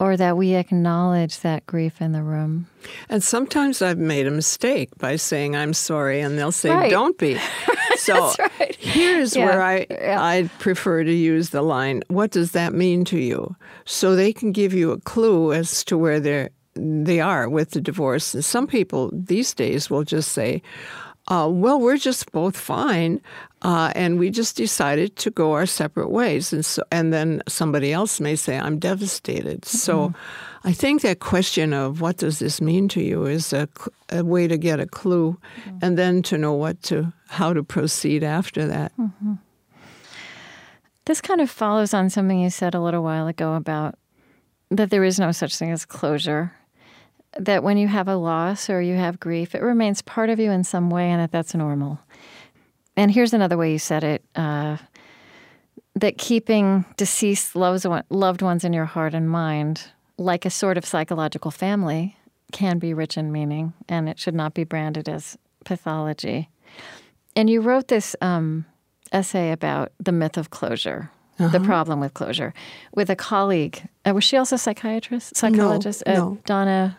or 0.02 0.18
that 0.18 0.36
we 0.36 0.54
acknowledge 0.54 1.40
that 1.40 1.66
grief 1.66 2.02
in 2.02 2.12
the 2.12 2.22
room. 2.22 2.68
And 3.08 3.24
sometimes 3.24 3.82
I've 3.82 3.98
made 3.98 4.28
a 4.28 4.32
mistake 4.32 4.90
by 4.98 5.16
saying 5.16 5.56
I'm 5.56 5.74
sorry, 5.74 6.20
and 6.20 6.38
they'll 6.38 6.52
say, 6.52 6.70
Right. 6.70 6.92
"Don't 6.92 7.18
be." 7.18 7.40
So 8.08 8.34
right. 8.60 8.76
here's 8.80 9.36
Yeah. 9.36 9.45
where 9.45 9.62
I 9.62 9.86
Yeah. 9.89 10.22
I 10.22 10.50
prefer 10.60 11.04
to 11.04 11.14
use 11.14 11.50
the 11.50 11.62
line, 11.62 12.02
"What 12.08 12.32
does 12.32 12.52
that 12.52 12.74
mean 12.74 13.06
to 13.06 13.18
you?" 13.20 13.56
So 13.86 14.16
they 14.16 14.34
can 14.34 14.52
give 14.52 14.74
you 14.74 14.91
a 14.91 15.00
clue 15.00 15.54
as 15.54 15.84
to 15.86 15.98
where 15.98 16.20
they're 16.20 16.50
they 16.80 17.20
are 17.20 17.50
with 17.50 17.72
the 17.72 17.82
divorce. 17.82 18.36
And 18.36 18.45
some 18.45 18.68
people 18.68 19.10
these 19.12 19.54
days 19.56 19.89
will 19.89 20.04
just 20.04 20.32
say, 20.32 20.62
uh, 21.28 21.47
"Well, 21.51 21.80
we're 21.80 21.97
just 21.97 22.32
both 22.32 22.57
fine." 22.57 23.21
Uh, 23.63 23.91
and 23.95 24.19
we 24.19 24.30
just 24.30 24.55
decided 24.55 25.15
to 25.15 25.32
go 25.32 25.53
our 25.53 25.65
separate 25.65 26.09
ways, 26.11 26.53
and 26.53 26.63
so, 26.63 26.84
and 26.91 27.11
then 27.11 27.41
somebody 27.47 27.91
else 27.91 28.19
may 28.19 28.36
say, 28.36 28.57
"I'm 28.57 28.78
devastated." 28.80 29.65
So, 29.65 30.13
I 30.63 30.73
think 30.73 31.01
that 31.01 31.19
question 31.19 31.73
of 31.73 31.99
what 31.99 32.17
does 32.17 32.38
this 32.39 32.61
mean 32.61 32.88
to 32.89 33.01
you 33.01 33.25
is 33.25 33.53
a, 33.53 33.67
a 34.09 34.23
way 34.23 34.47
to 34.47 34.57
get 34.57 34.80
a 34.80 34.86
clue, 34.86 35.38
and 35.82 35.97
then 35.97 36.21
to 36.23 36.38
know 36.38 36.53
what 36.53 36.82
to 36.84 37.11
how 37.30 37.53
to 37.53 37.63
proceed 37.63 38.23
after 38.23 38.67
that. 38.67 38.91
This 41.05 41.21
kind 41.21 41.41
of 41.41 41.49
follows 41.49 41.93
on 41.93 42.09
something 42.09 42.39
you 42.39 42.49
said 42.49 42.75
a 42.75 42.82
little 42.82 43.01
while 43.01 43.28
ago 43.28 43.53
about 43.55 43.95
that 44.69 44.89
there 44.89 45.03
is 45.05 45.19
no 45.19 45.32
such 45.32 45.55
thing 45.57 45.71
as 45.71 45.86
closure. 45.86 46.51
That 47.40 47.64
when 47.64 47.78
you 47.78 47.88
have 47.88 48.08
a 48.08 48.16
loss 48.16 48.70
or 48.70 48.82
you 48.82 48.96
have 48.96 49.20
grief, 49.20 49.54
it 49.54 49.62
remains 49.62 50.02
part 50.02 50.30
of 50.30 50.40
you 50.40 50.52
in 50.52 50.64
some 50.64 50.90
way, 50.90 51.12
and 51.12 51.22
that 51.22 51.32
that's 51.32 51.54
normal. 51.54 52.00
And 52.96 53.12
here's 53.12 53.34
another 53.34 53.58
way 53.58 53.72
you 53.72 53.80
said 53.80 54.04
it 54.04 54.24
uh, 54.36 54.78
that 55.96 56.18
keeping 56.18 56.84
deceased 56.98 57.56
loved 57.56 58.42
ones 58.42 58.64
in 58.64 58.74
your 58.74 58.86
heart 58.86 59.14
and 59.14 59.30
mind, 59.30 59.86
like 60.18 60.46
a 60.46 60.50
sort 60.50 60.78
of 60.78 60.86
psychological 60.86 61.52
family, 61.52 62.18
can 62.52 62.80
be 62.80 62.94
rich 62.94 63.18
in 63.18 63.32
meaning, 63.32 63.74
and 63.88 64.10
it 64.10 64.20
should 64.20 64.34
not 64.34 64.54
be 64.54 64.64
branded 64.64 65.08
as 65.08 65.38
pathology. 65.64 66.50
And 67.36 67.50
you 67.50 67.62
wrote 67.62 67.88
this 67.88 68.16
um, 68.22 68.66
essay 69.12 69.52
about 69.52 69.92
the 70.00 70.12
myth 70.12 70.38
of 70.38 70.50
closure, 70.50 71.12
the 71.38 71.60
problem 71.60 72.00
with 72.00 72.16
closure, 72.16 72.54
with 72.96 73.12
a 73.12 73.16
colleague. 73.16 73.88
Uh, 74.08 74.14
was 74.14 74.24
she 74.24 74.38
also 74.38 74.56
a 74.56 74.60
psychiatrist, 74.60 75.36
psychologist? 75.36 76.02
Uh, 76.08 76.14
no. 76.14 76.38
Donna. 76.46 76.98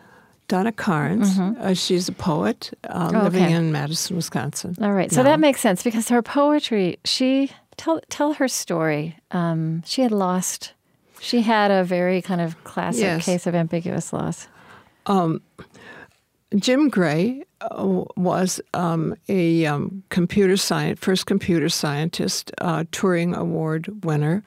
Donna 0.49 0.71
Carnes, 0.73 1.39
uh, 1.39 1.73
she's 1.73 2.09
a 2.09 2.11
poet 2.11 2.71
uh, 2.89 3.11
Oh, 3.13 3.23
living 3.23 3.43
okay. 3.45 3.53
in 3.53 3.71
Madison, 3.71 4.15
Wisconsin. 4.17 4.75
All 4.81 4.91
right, 4.91 5.09
so 5.11 5.21
now. 5.23 5.29
that 5.29 5.39
makes 5.39 5.61
sense 5.61 5.81
because 5.83 6.09
her 6.09 6.21
poetry. 6.21 6.97
She 7.05 7.51
tell 7.77 8.01
tell 8.09 8.33
her 8.33 8.47
story. 8.49 9.15
Um, 9.31 9.83
she 9.85 10.01
had 10.01 10.11
lost. 10.11 10.73
She 11.21 11.41
had 11.43 11.69
a 11.71 11.83
very 11.83 12.21
kind 12.21 12.41
of 12.41 12.61
classic 12.63 13.01
Yes. 13.03 13.25
case 13.25 13.47
of 13.47 13.53
ambiguous 13.55 14.11
loss. 14.11 14.47
Jim 16.55 16.89
Gray 16.89 17.43
uh, 17.61 18.03
was 18.17 18.59
um, 18.73 19.15
a 19.27 19.65
um, 19.67 20.01
computer 20.09 20.57
science, 20.57 20.99
first 20.99 21.25
computer 21.27 21.69
scientist, 21.69 22.51
uh, 22.59 22.85
Turing 22.91 23.35
Award 23.35 24.03
winner, 24.03 24.43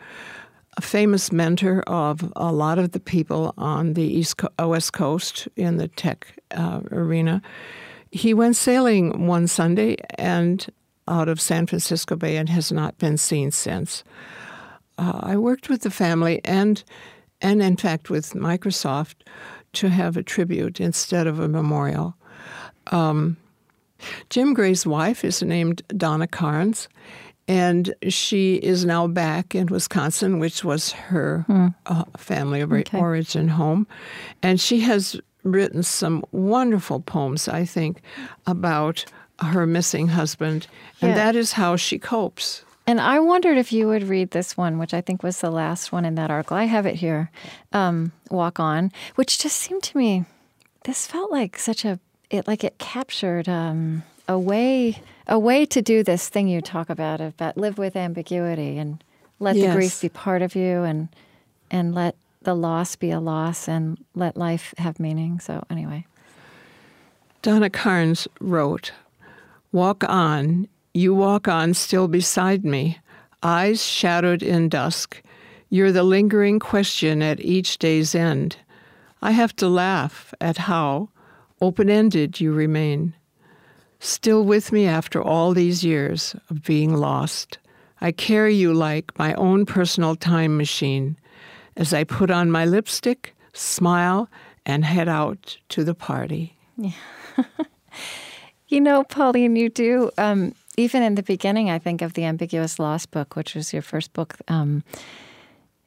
a 0.76 0.80
famous 0.80 1.32
mentor 1.32 1.82
of 1.82 2.32
a 2.36 2.52
lot 2.52 2.78
of 2.78 2.92
the 2.92 3.00
people 3.00 3.52
on 3.58 3.94
the 3.94 4.02
East 4.02 4.38
Co- 4.38 4.48
uh, 4.60 4.68
West 4.68 4.92
Coast 4.92 5.48
in 5.56 5.76
the 5.76 5.88
tech 5.88 6.26
uh, 6.52 6.80
arena. 6.90 7.42
He 8.10 8.34
went 8.34 8.56
sailing 8.56 9.26
one 9.26 9.46
Sunday 9.46 9.96
and 10.16 10.66
out 11.08 11.28
of 11.28 11.40
San 11.40 11.66
Francisco 11.66 12.16
Bay 12.16 12.36
and 12.36 12.48
has 12.48 12.72
not 12.72 12.96
been 12.98 13.16
seen 13.16 13.50
since. 13.50 14.04
Uh, 14.98 15.20
I 15.22 15.36
worked 15.36 15.68
with 15.68 15.82
the 15.82 15.90
family 15.90 16.40
and, 16.44 16.82
and 17.40 17.62
in 17.62 17.76
fact 17.76 18.10
with 18.10 18.32
Microsoft, 18.32 19.14
to 19.74 19.88
have 19.88 20.16
a 20.16 20.22
tribute 20.22 20.80
instead 20.80 21.26
of 21.26 21.40
a 21.40 21.48
memorial. 21.48 22.14
Um, 22.88 23.36
Jim 24.30 24.52
Gray's 24.52 24.86
wife 24.86 25.24
is 25.24 25.42
named 25.42 25.82
Donna 25.96 26.26
Carnes, 26.26 26.88
and 27.49 27.95
she 28.09 28.55
is 28.57 28.84
now 28.84 29.07
back 29.07 29.55
in 29.55 29.66
Wisconsin, 29.66 30.38
which 30.38 30.64
was 30.64 30.93
her 30.93 31.45
uh, 31.86 32.05
family 32.16 32.61
of 32.61 32.72
Okay. 32.72 32.99
origin 32.99 33.49
home. 33.49 33.86
And 34.43 34.61
she 34.61 34.80
has 34.80 35.20
written 35.45 35.82
some 35.82 36.24
wonderful 36.30 37.01
poems, 37.01 37.49
I 37.49 37.64
think, 37.64 38.01
about 38.47 39.05
her 39.40 39.66
missing 39.66 40.09
husband. 40.09 40.66
And 41.01 41.11
Yeah. 41.11 41.14
that 41.16 41.36
is 41.36 41.53
how 41.53 41.76
she 41.76 41.99
copes. 41.99 42.64
And 42.86 43.01
I 43.01 43.18
wondered 43.20 43.59
if 43.59 43.72
you 43.72 43.86
would 43.88 44.05
read 44.05 44.30
this 44.32 44.57
one, 44.57 44.78
which 44.78 44.95
I 44.95 45.01
think 45.01 45.22
was 45.22 45.40
the 45.40 45.51
last 45.51 45.93
one 45.93 46.05
in 46.05 46.14
that 46.16 46.30
article. 46.30 46.57
I 46.57 46.64
have 46.64 46.84
it 46.86 46.97
here, 46.97 47.30
um, 47.72 48.12
"Walk 48.30 48.59
On," 48.61 48.90
which 49.14 49.38
just 49.38 49.57
seemed 49.57 49.82
to 49.84 49.99
me. 49.99 50.24
This 50.84 51.07
felt 51.07 51.30
like 51.30 51.59
such 51.59 51.84
a 51.84 51.99
it 52.30 52.47
like 52.49 52.64
it 52.64 52.78
captured 52.78 53.49
um, 53.49 54.03
a 54.32 54.38
way 54.38 55.00
a 55.26 55.38
way 55.38 55.64
to 55.66 55.80
do 55.80 56.02
this 56.02 56.28
thing 56.28 56.48
you 56.48 56.60
talk 56.60 56.90
about 56.90 57.20
about 57.20 57.56
live 57.56 57.78
with 57.78 57.96
ambiguity 57.96 58.78
and 58.78 59.02
let 59.38 59.56
yes. 59.56 59.66
the 59.66 59.74
grief 59.74 60.00
be 60.00 60.08
part 60.08 60.42
of 60.42 60.54
you 60.54 60.82
and 60.82 61.08
and 61.70 61.94
let 61.94 62.16
the 62.42 62.54
loss 62.54 62.96
be 62.96 63.10
a 63.10 63.20
loss 63.20 63.68
and 63.68 64.02
let 64.14 64.36
life 64.36 64.74
have 64.78 64.98
meaning. 64.98 65.40
So 65.40 65.64
anyway. 65.70 66.06
Donna 67.40 67.70
Carnes 67.70 68.28
wrote, 68.40 68.92
Walk 69.72 70.04
on, 70.08 70.68
you 70.94 71.14
walk 71.14 71.48
on 71.48 71.74
still 71.74 72.08
beside 72.08 72.64
me, 72.64 72.98
eyes 73.42 73.84
shadowed 73.84 74.42
in 74.42 74.68
dusk. 74.68 75.22
You're 75.70 75.92
the 75.92 76.04
lingering 76.04 76.58
question 76.58 77.22
at 77.22 77.40
each 77.40 77.78
day's 77.78 78.14
end. 78.14 78.56
I 79.22 79.30
have 79.30 79.56
to 79.56 79.68
laugh 79.68 80.34
at 80.40 80.58
how 80.58 81.08
open 81.60 81.88
ended 81.88 82.40
you 82.40 82.52
remain. 82.52 83.14
Still 84.05 84.42
with 84.42 84.72
me 84.72 84.88
after 84.88 85.22
all 85.22 85.55
these 85.55 85.84
years 85.84 86.34
of 86.50 86.64
being 86.64 86.96
lost. 86.96 87.59
I 88.00 88.11
carry 88.11 88.53
you 88.53 88.74
like 88.74 89.16
my 89.16 89.32
own 89.34 89.64
personal 89.64 90.16
time 90.16 90.57
machine 90.57 91.16
as 91.76 91.94
I 91.94 92.03
put 92.03 92.28
on 92.28 92.50
my 92.50 92.64
lipstick, 92.64 93.32
smile, 93.53 94.28
and 94.66 94.84
head 94.84 95.09
out 95.09 95.57
to 95.68 95.84
the 95.84 95.94
party. 95.94 96.57
Yeah. 96.76 96.90
you 98.66 98.80
know, 98.80 99.05
Pauline, 99.05 99.55
you 99.55 99.68
do, 99.68 100.11
um, 100.18 100.53
even 100.76 101.05
in 101.05 101.14
the 101.14 101.22
beginning, 101.22 101.70
I 101.70 101.78
think 101.78 102.03
of 102.03 102.14
the 102.14 102.24
Ambiguous 102.24 102.80
Loss 102.80 103.07
book, 103.07 103.36
which 103.36 103.55
was 103.55 103.72
your 103.72 103.82
first 103.82 104.12
book. 104.14 104.34
Um, 104.48 104.82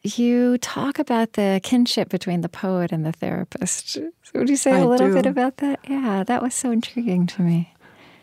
you 0.04 0.58
talk 0.60 1.00
about 1.00 1.34
the 1.34 1.60
kinship 1.64 2.08
between 2.08 2.40
the 2.40 2.50
poet 2.50 2.94
and 2.94 3.06
the 3.06 3.12
therapist. 3.12 3.90
So 3.90 4.12
would 4.36 4.50
you 4.50 4.56
say 4.56 4.72
I 4.72 4.80
a 4.80 4.88
little 4.88 5.10
do. 5.10 5.16
bit 5.16 5.26
about 5.26 5.58
that? 5.58 5.82
Yeah, 5.86 6.24
that 6.24 6.42
was 6.42 6.54
so 6.54 6.72
intriguing 6.72 7.28
to 7.28 7.42
me. 7.42 7.75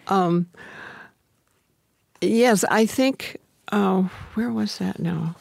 Um, 0.09 0.49
yes, 2.21 2.65
I 2.65 2.87
think. 2.87 3.39
Oh, 3.71 4.11
where 4.35 4.51
was 4.51 4.79
that 4.79 4.99
now? 4.99 5.35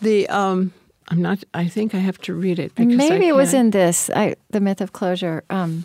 The 0.00 0.28
um, 0.28 0.72
I'm 1.08 1.22
not. 1.22 1.44
I 1.54 1.68
think 1.68 1.94
I 1.94 1.98
have 1.98 2.18
to 2.22 2.34
read 2.34 2.58
it. 2.58 2.74
Because 2.74 2.96
Maybe 2.96 3.28
it 3.28 3.34
was 3.34 3.54
in 3.54 3.70
this. 3.70 4.10
I, 4.10 4.36
the 4.50 4.60
myth 4.60 4.80
of 4.80 4.92
closure. 4.92 5.44
Um, 5.50 5.84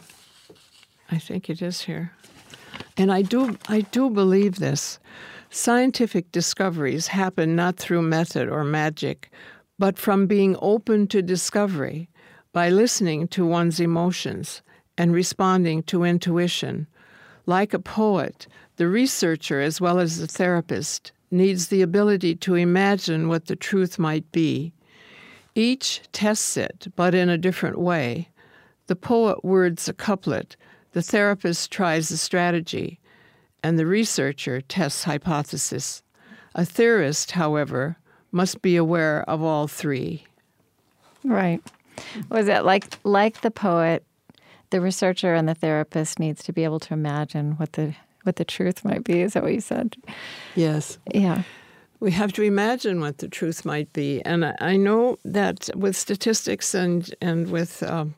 I 1.11 1.17
think 1.17 1.49
it 1.49 1.61
is 1.61 1.81
here, 1.81 2.11
and 2.97 3.11
I 3.11 3.21
do. 3.21 3.57
I 3.67 3.81
do 3.81 4.09
believe 4.09 4.59
this. 4.59 4.99
Scientific 5.51 6.31
discoveries 6.31 7.07
happen 7.07 7.55
not 7.55 7.77
through 7.77 8.03
method 8.03 8.49
or 8.49 8.63
magic, 8.63 9.31
but 9.79 9.97
from 9.97 10.27
being 10.27 10.55
open 10.61 11.07
to 11.07 11.21
discovery, 11.23 12.07
by 12.53 12.69
listening 12.69 13.27
to 13.29 13.45
one's 13.45 13.79
emotions 13.79 14.61
and 14.97 15.11
responding 15.11 15.81
to 15.83 16.03
intuition. 16.03 16.87
Like 17.49 17.73
a 17.73 17.79
poet, 17.79 18.45
the 18.75 18.87
researcher, 18.87 19.59
as 19.59 19.81
well 19.81 19.97
as 19.97 20.19
the 20.19 20.27
therapist, 20.27 21.11
needs 21.31 21.69
the 21.69 21.81
ability 21.81 22.35
to 22.35 22.53
imagine 22.53 23.27
what 23.27 23.47
the 23.47 23.55
truth 23.55 23.97
might 23.97 24.31
be. 24.31 24.71
Each 25.55 25.99
tests 26.11 26.57
it, 26.57 26.89
but 26.95 27.15
in 27.15 27.27
a 27.27 27.39
different 27.39 27.79
way. 27.79 28.29
The 28.85 28.95
poet 28.95 29.43
words 29.43 29.89
a 29.89 29.93
couplet, 29.93 30.57
the 30.91 31.01
therapist 31.01 31.71
tries 31.71 32.11
a 32.11 32.19
strategy, 32.19 32.99
and 33.63 33.79
the 33.79 33.87
researcher 33.87 34.61
tests 34.61 35.05
hypothesis. 35.05 36.03
A 36.53 36.63
theorist, 36.63 37.31
however, 37.31 37.97
must 38.31 38.61
be 38.61 38.75
aware 38.75 39.27
of 39.27 39.41
all 39.41 39.67
three. 39.67 40.23
Right. 41.23 41.63
Was 42.29 42.47
it 42.47 42.63
like 42.63 42.99
like 43.03 43.41
the 43.41 43.49
poet, 43.49 44.03
the 44.69 44.81
researcher 44.81 45.33
and 45.33 45.47
the 45.47 45.55
therapist 45.55 46.19
needs 46.19 46.43
to 46.43 46.53
be 46.53 46.63
able 46.63 46.79
to 46.81 46.93
imagine 46.93 47.53
what 47.53 47.73
the 47.73 47.95
what 48.23 48.35
the 48.35 48.45
truth 48.45 48.83
might 48.83 49.03
be? 49.03 49.21
Is 49.21 49.33
that 49.33 49.43
what 49.43 49.53
you 49.53 49.61
said? 49.61 49.95
Yes. 50.55 50.97
Yeah. 51.13 51.43
We 52.01 52.11
have 52.11 52.33
to 52.33 52.43
imagine 52.43 52.99
what 52.99 53.17
the 53.17 53.27
truth 53.27 53.65
might 53.65 53.91
be, 53.91 54.21
and 54.23 54.53
I 54.61 54.77
know 54.77 55.17
that 55.25 55.69
with 55.75 55.97
statistics 55.97 56.73
and 56.73 57.13
and 57.21 57.51
with 57.51 57.83
um, 57.83 58.15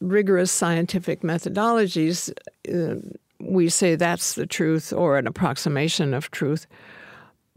rigorous 0.00 0.52
scientific 0.52 1.22
methodologies, 1.22 2.32
uh, 2.72 3.00
we 3.40 3.68
say 3.68 3.96
that's 3.96 4.34
the 4.34 4.46
truth 4.46 4.92
or 4.92 5.18
an 5.18 5.26
approximation 5.26 6.14
of 6.14 6.30
truth. 6.30 6.66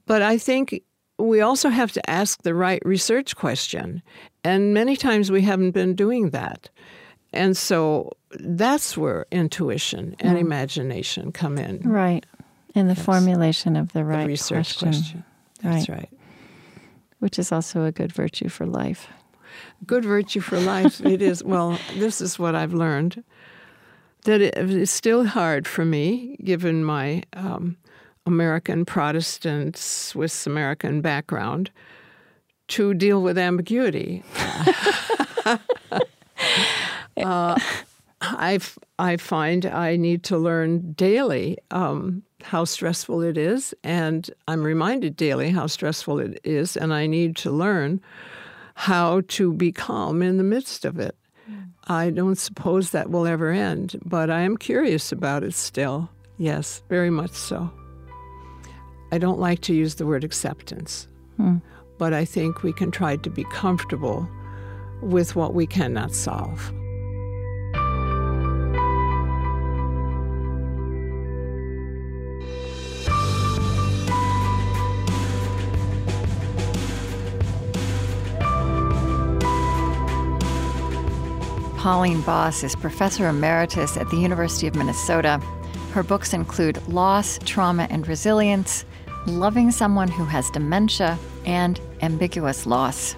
But 0.06 0.22
I 0.22 0.38
think 0.38 0.82
we 1.20 1.42
also 1.42 1.70
have 1.70 1.92
to 1.92 2.10
ask 2.10 2.42
the 2.42 2.56
right 2.56 2.82
research 2.86 3.36
question. 3.36 4.02
And 4.44 4.74
many 4.74 4.96
times 4.96 5.32
we 5.32 5.42
haven't 5.42 5.72
been 5.72 5.96
doing 5.96 6.32
that. 6.32 6.70
And 7.34 7.58
so 7.58 8.12
that's 8.32 8.98
where 8.98 9.26
intuition 9.32 10.16
and 10.20 10.38
mm. 10.38 10.42
imagination 10.42 11.32
come 11.32 11.58
in. 11.58 11.82
Right. 11.82 12.26
In 12.76 12.88
the 12.88 12.96
formulation 12.96 13.76
of 13.76 13.94
the 13.94 14.04
right 14.04 14.22
the 14.22 14.28
research 14.28 14.78
question. 14.78 14.90
question. 14.90 15.24
That's 15.62 15.90
right. 15.90 15.98
right. 15.98 16.10
Which 17.20 17.40
is 17.40 17.52
also 17.52 17.86
a 17.86 17.92
good 17.92 18.12
virtue 18.12 18.50
for 18.50 18.66
life. 18.66 19.08
Good 19.86 20.06
virtue 20.06 20.40
for 20.40 20.60
life. 20.60 21.02
it 21.06 21.22
is. 21.22 21.44
Well, 21.44 21.80
this 21.96 22.22
is 22.22 22.40
what 22.40 22.56
I've 22.56 22.74
learned 22.74 23.24
that 24.26 24.42
it 24.42 24.58
is 24.58 24.90
still 24.90 25.26
hard 25.26 25.68
for 25.68 25.84
me, 25.84 26.38
given 26.44 26.84
my 26.84 27.24
um, 27.34 27.78
American 28.26 28.86
Protestant, 28.86 29.76
Swiss 29.78 30.48
American 30.48 31.02
background, 31.02 31.72
to 32.70 32.94
deal 32.94 33.22
with 33.22 33.38
ambiguity. 33.38 34.24
uh, 37.18 37.60
I 38.22 38.60
I 39.00 39.18
find 39.18 39.66
I 39.66 39.96
need 39.96 40.24
to 40.24 40.38
learn 40.38 40.94
daily 40.94 41.58
um, 41.72 42.24
how 42.42 42.66
stressful 42.66 43.22
it 43.22 43.38
is, 43.38 43.74
and 43.84 44.30
I'm 44.48 44.64
reminded 44.64 45.18
daily 45.18 45.50
how 45.50 45.68
stressful 45.68 46.20
it 46.20 46.40
is, 46.44 46.78
and 46.78 46.94
I 46.94 47.06
need 47.08 47.36
to 47.38 47.52
learn 47.52 48.02
how 48.76 49.22
to 49.28 49.54
be 49.54 49.72
calm 49.72 50.22
in 50.22 50.38
the 50.38 50.44
midst 50.44 50.86
of 50.86 51.00
it. 51.00 51.16
Mm. 51.50 51.70
I 51.88 52.10
don't 52.10 52.38
suppose 52.38 52.92
that 52.92 53.10
will 53.10 53.28
ever 53.28 53.52
end, 53.52 54.00
but 54.06 54.30
I 54.30 54.42
am 54.42 54.58
curious 54.58 55.12
about 55.12 55.44
it 55.44 55.54
still. 55.54 56.10
Yes, 56.38 56.82
very 56.90 57.10
much 57.10 57.32
so. 57.32 57.72
I 59.12 59.20
don't 59.20 59.40
like 59.40 59.62
to 59.62 59.76
use 59.76 59.96
the 59.96 60.08
word 60.08 60.24
acceptance, 60.24 61.08
hmm. 61.38 61.58
but 62.00 62.14
I 62.14 62.26
think 62.26 62.64
we 62.64 62.74
can 62.74 62.90
try 62.90 63.16
to 63.18 63.30
be 63.30 63.44
comfortable 63.46 64.28
with 65.04 65.36
what 65.36 65.54
we 65.54 65.68
cannot 65.68 66.16
solve. 66.16 66.74
Pauline 81.84 82.22
Boss 82.22 82.64
is 82.64 82.76
professor 82.78 83.28
emeritus 83.28 83.98
at 83.98 84.10
the 84.10 84.16
University 84.16 84.68
of 84.68 84.76
Minnesota. 84.76 85.38
Her 85.92 86.02
books 86.02 86.34
include 86.34 86.82
Loss, 86.88 87.40
Trauma, 87.44 87.88
and 87.90 88.08
Resilience, 88.08 88.86
Loving 89.28 89.70
Someone 89.70 90.08
Who 90.08 90.24
Has 90.24 90.50
Dementia, 90.52 91.20
and 91.46 91.82
Ambiguous 92.02 92.66
Loss. 92.66 93.18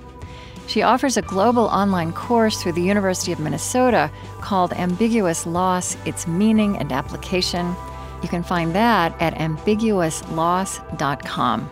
She 0.65 0.81
offers 0.81 1.15
a 1.15 1.21
global 1.21 1.65
online 1.65 2.11
course 2.11 2.59
through 2.59 2.71
the 2.71 2.81
University 2.81 3.31
of 3.31 3.39
Minnesota 3.39 4.09
called 4.41 4.73
Ambiguous 4.73 5.45
Loss 5.45 5.95
Its 6.05 6.25
Meaning 6.25 6.75
and 6.77 6.91
Application. 6.91 7.75
You 8.23 8.29
can 8.29 8.41
find 8.41 8.73
that 8.73 9.15
at 9.21 9.35
ambiguousloss.com. 9.35 11.69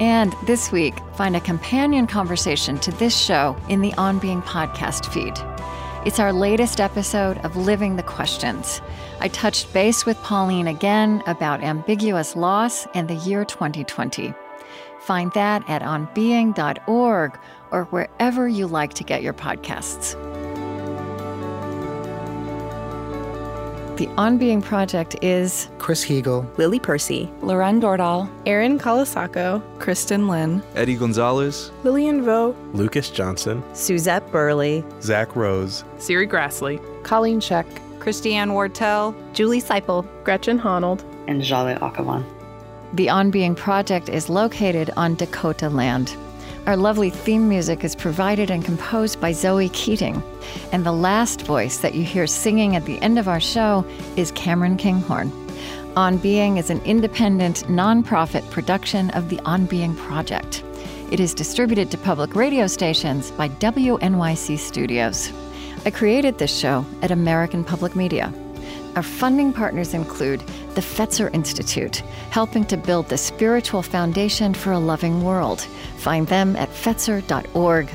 And 0.00 0.34
this 0.46 0.72
week, 0.72 0.94
find 1.14 1.36
a 1.36 1.40
companion 1.40 2.06
conversation 2.06 2.78
to 2.78 2.90
this 2.92 3.14
show 3.14 3.54
in 3.68 3.82
the 3.82 3.92
On 3.98 4.18
Being 4.18 4.40
podcast 4.40 5.04
feed. 5.12 5.38
It's 6.02 6.18
our 6.18 6.32
latest 6.32 6.80
episode 6.80 7.36
of 7.44 7.56
Living 7.56 7.96
the 7.96 8.02
Questions. 8.02 8.80
I 9.20 9.28
touched 9.28 9.70
base 9.74 10.06
with 10.06 10.16
Pauline 10.22 10.66
again 10.66 11.22
about 11.26 11.62
ambiguous 11.62 12.34
loss 12.34 12.86
and 12.94 13.06
the 13.06 13.16
year 13.16 13.44
2020. 13.44 14.32
Find 15.02 15.30
that 15.34 15.62
at 15.68 15.82
onbeing.org 15.82 17.38
or 17.70 17.84
wherever 17.84 18.48
you 18.48 18.66
like 18.66 18.94
to 18.94 19.04
get 19.04 19.22
your 19.22 19.34
podcasts. 19.34 20.16
The 24.00 24.08
On 24.16 24.38
Being 24.38 24.62
Project 24.62 25.14
is 25.20 25.68
Chris 25.76 26.02
Heagle, 26.02 26.46
Lily 26.56 26.80
Percy, 26.80 27.30
Laurén 27.42 27.82
Dørdal, 27.82 28.30
Erin 28.46 28.78
Colasacco, 28.78 29.60
Kristin 29.76 30.26
Lin, 30.26 30.62
Eddie 30.74 30.96
Gonzalez, 30.96 31.70
Lillian 31.84 32.24
Vo, 32.24 32.56
Lucas 32.72 33.10
Johnson, 33.10 33.62
Suzette 33.74 34.26
Burley, 34.32 34.82
Zach 35.02 35.36
Rose, 35.36 35.84
Serri 35.98 36.26
Graslie, 36.26 36.80
Colleen 37.02 37.40
Scheck, 37.40 37.66
Christiane 37.98 38.52
Wartell, 38.52 39.14
Julie 39.34 39.60
Siple, 39.60 40.08
Gretchen 40.24 40.58
Honnold, 40.58 41.04
and 41.28 41.42
Jhaleh 41.42 41.78
Akhavan. 41.80 42.24
The 42.94 43.10
On 43.10 43.30
Being 43.30 43.54
Project 43.54 44.08
is 44.08 44.30
located 44.30 44.88
on 44.96 45.14
Dakota 45.14 45.68
land. 45.68 46.16
Our 46.66 46.76
lovely 46.76 47.10
theme 47.10 47.48
music 47.48 47.84
is 47.84 47.96
provided 47.96 48.50
and 48.50 48.64
composed 48.64 49.20
by 49.20 49.32
Zoe 49.32 49.70
Keating. 49.70 50.22
And 50.72 50.84
the 50.84 50.92
last 50.92 51.42
voice 51.42 51.78
that 51.78 51.94
you 51.94 52.04
hear 52.04 52.26
singing 52.26 52.76
at 52.76 52.84
the 52.84 53.00
end 53.00 53.18
of 53.18 53.28
our 53.28 53.40
show 53.40 53.84
is 54.16 54.30
Cameron 54.32 54.76
Kinghorn. 54.76 55.32
On 55.96 56.18
Being 56.18 56.58
is 56.58 56.70
an 56.70 56.80
independent, 56.84 57.64
nonprofit 57.64 58.48
production 58.50 59.10
of 59.10 59.30
the 59.30 59.40
On 59.40 59.64
Being 59.66 59.96
Project. 59.96 60.62
It 61.10 61.18
is 61.18 61.34
distributed 61.34 61.90
to 61.90 61.98
public 61.98 62.36
radio 62.36 62.66
stations 62.66 63.30
by 63.32 63.48
WNYC 63.48 64.58
Studios. 64.58 65.32
I 65.84 65.90
created 65.90 66.38
this 66.38 66.56
show 66.56 66.84
at 67.02 67.10
American 67.10 67.64
Public 67.64 67.96
Media. 67.96 68.32
Our 68.96 69.02
funding 69.02 69.52
partners 69.52 69.94
include 69.94 70.40
the 70.74 70.80
Fetzer 70.80 71.32
Institute, 71.32 71.98
helping 72.30 72.64
to 72.66 72.76
build 72.76 73.08
the 73.08 73.18
spiritual 73.18 73.82
foundation 73.82 74.52
for 74.52 74.72
a 74.72 74.78
loving 74.78 75.22
world. 75.22 75.60
Find 75.98 76.26
them 76.26 76.56
at 76.56 76.68
fetzer.org. 76.70 77.88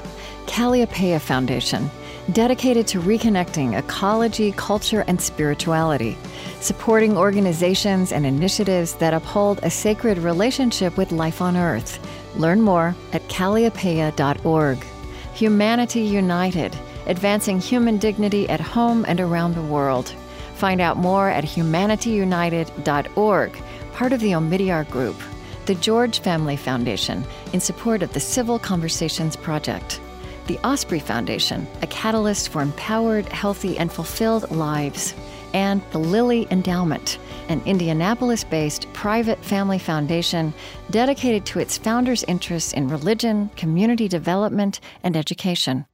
Kalliopeia 0.45 1.19
Foundation, 1.19 1.89
dedicated 2.31 2.87
to 2.87 3.01
reconnecting 3.01 3.77
ecology, 3.77 4.53
culture, 4.53 5.03
and 5.07 5.19
spirituality, 5.19 6.17
supporting 6.61 7.17
organizations 7.17 8.11
and 8.11 8.25
initiatives 8.25 8.93
that 8.95 9.13
uphold 9.13 9.59
a 9.63 9.69
sacred 9.69 10.17
relationship 10.19 10.95
with 10.97 11.11
life 11.11 11.41
on 11.41 11.57
Earth. 11.57 11.99
Learn 12.37 12.61
more 12.61 12.95
at 13.11 13.27
kalliopeia.org. 13.27 14.85
Humanity 15.33 16.01
United, 16.01 16.77
advancing 17.07 17.59
human 17.59 17.97
dignity 17.97 18.47
at 18.47 18.61
home 18.61 19.03
and 19.07 19.19
around 19.19 19.55
the 19.55 19.61
world. 19.61 20.13
Find 20.55 20.81
out 20.81 20.97
more 20.97 21.29
at 21.29 21.43
humanityunited.org, 21.43 23.61
part 23.93 24.13
of 24.13 24.21
the 24.21 24.31
Omidyar 24.31 24.89
Group, 24.89 25.17
the 25.65 25.75
George 25.75 26.19
Family 26.19 26.55
Foundation, 26.55 27.23
in 27.53 27.59
support 27.59 28.01
of 28.01 28.13
the 28.13 28.19
Civil 28.19 28.59
Conversations 28.59 29.35
Project, 29.35 29.99
the 30.47 30.57
Osprey 30.65 30.99
Foundation, 30.99 31.67
a 31.81 31.87
catalyst 31.87 32.49
for 32.49 32.61
empowered, 32.61 33.27
healthy, 33.29 33.77
and 33.77 33.91
fulfilled 33.91 34.49
lives, 34.51 35.13
and 35.53 35.81
the 35.91 35.97
Lilly 35.97 36.47
Endowment, 36.51 37.17
an 37.49 37.61
Indianapolis 37.65 38.43
based 38.43 38.91
private 38.93 39.43
family 39.43 39.79
foundation 39.79 40.53
dedicated 40.89 41.45
to 41.47 41.59
its 41.59 41.77
founders' 41.77 42.23
interests 42.23 42.73
in 42.73 42.87
religion, 42.87 43.49
community 43.57 44.07
development, 44.07 44.79
and 45.03 45.17
education. 45.17 45.85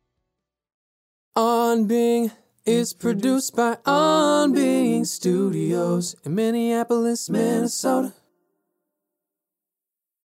On 1.35 1.87
Being 1.87 2.31
is 2.65 2.93
produced 2.93 3.55
by 3.55 3.77
On 3.85 4.53
Being 4.53 5.05
Studios 5.05 6.15
in 6.23 6.35
Minneapolis, 6.35 7.29
Minnesota. 7.29 8.13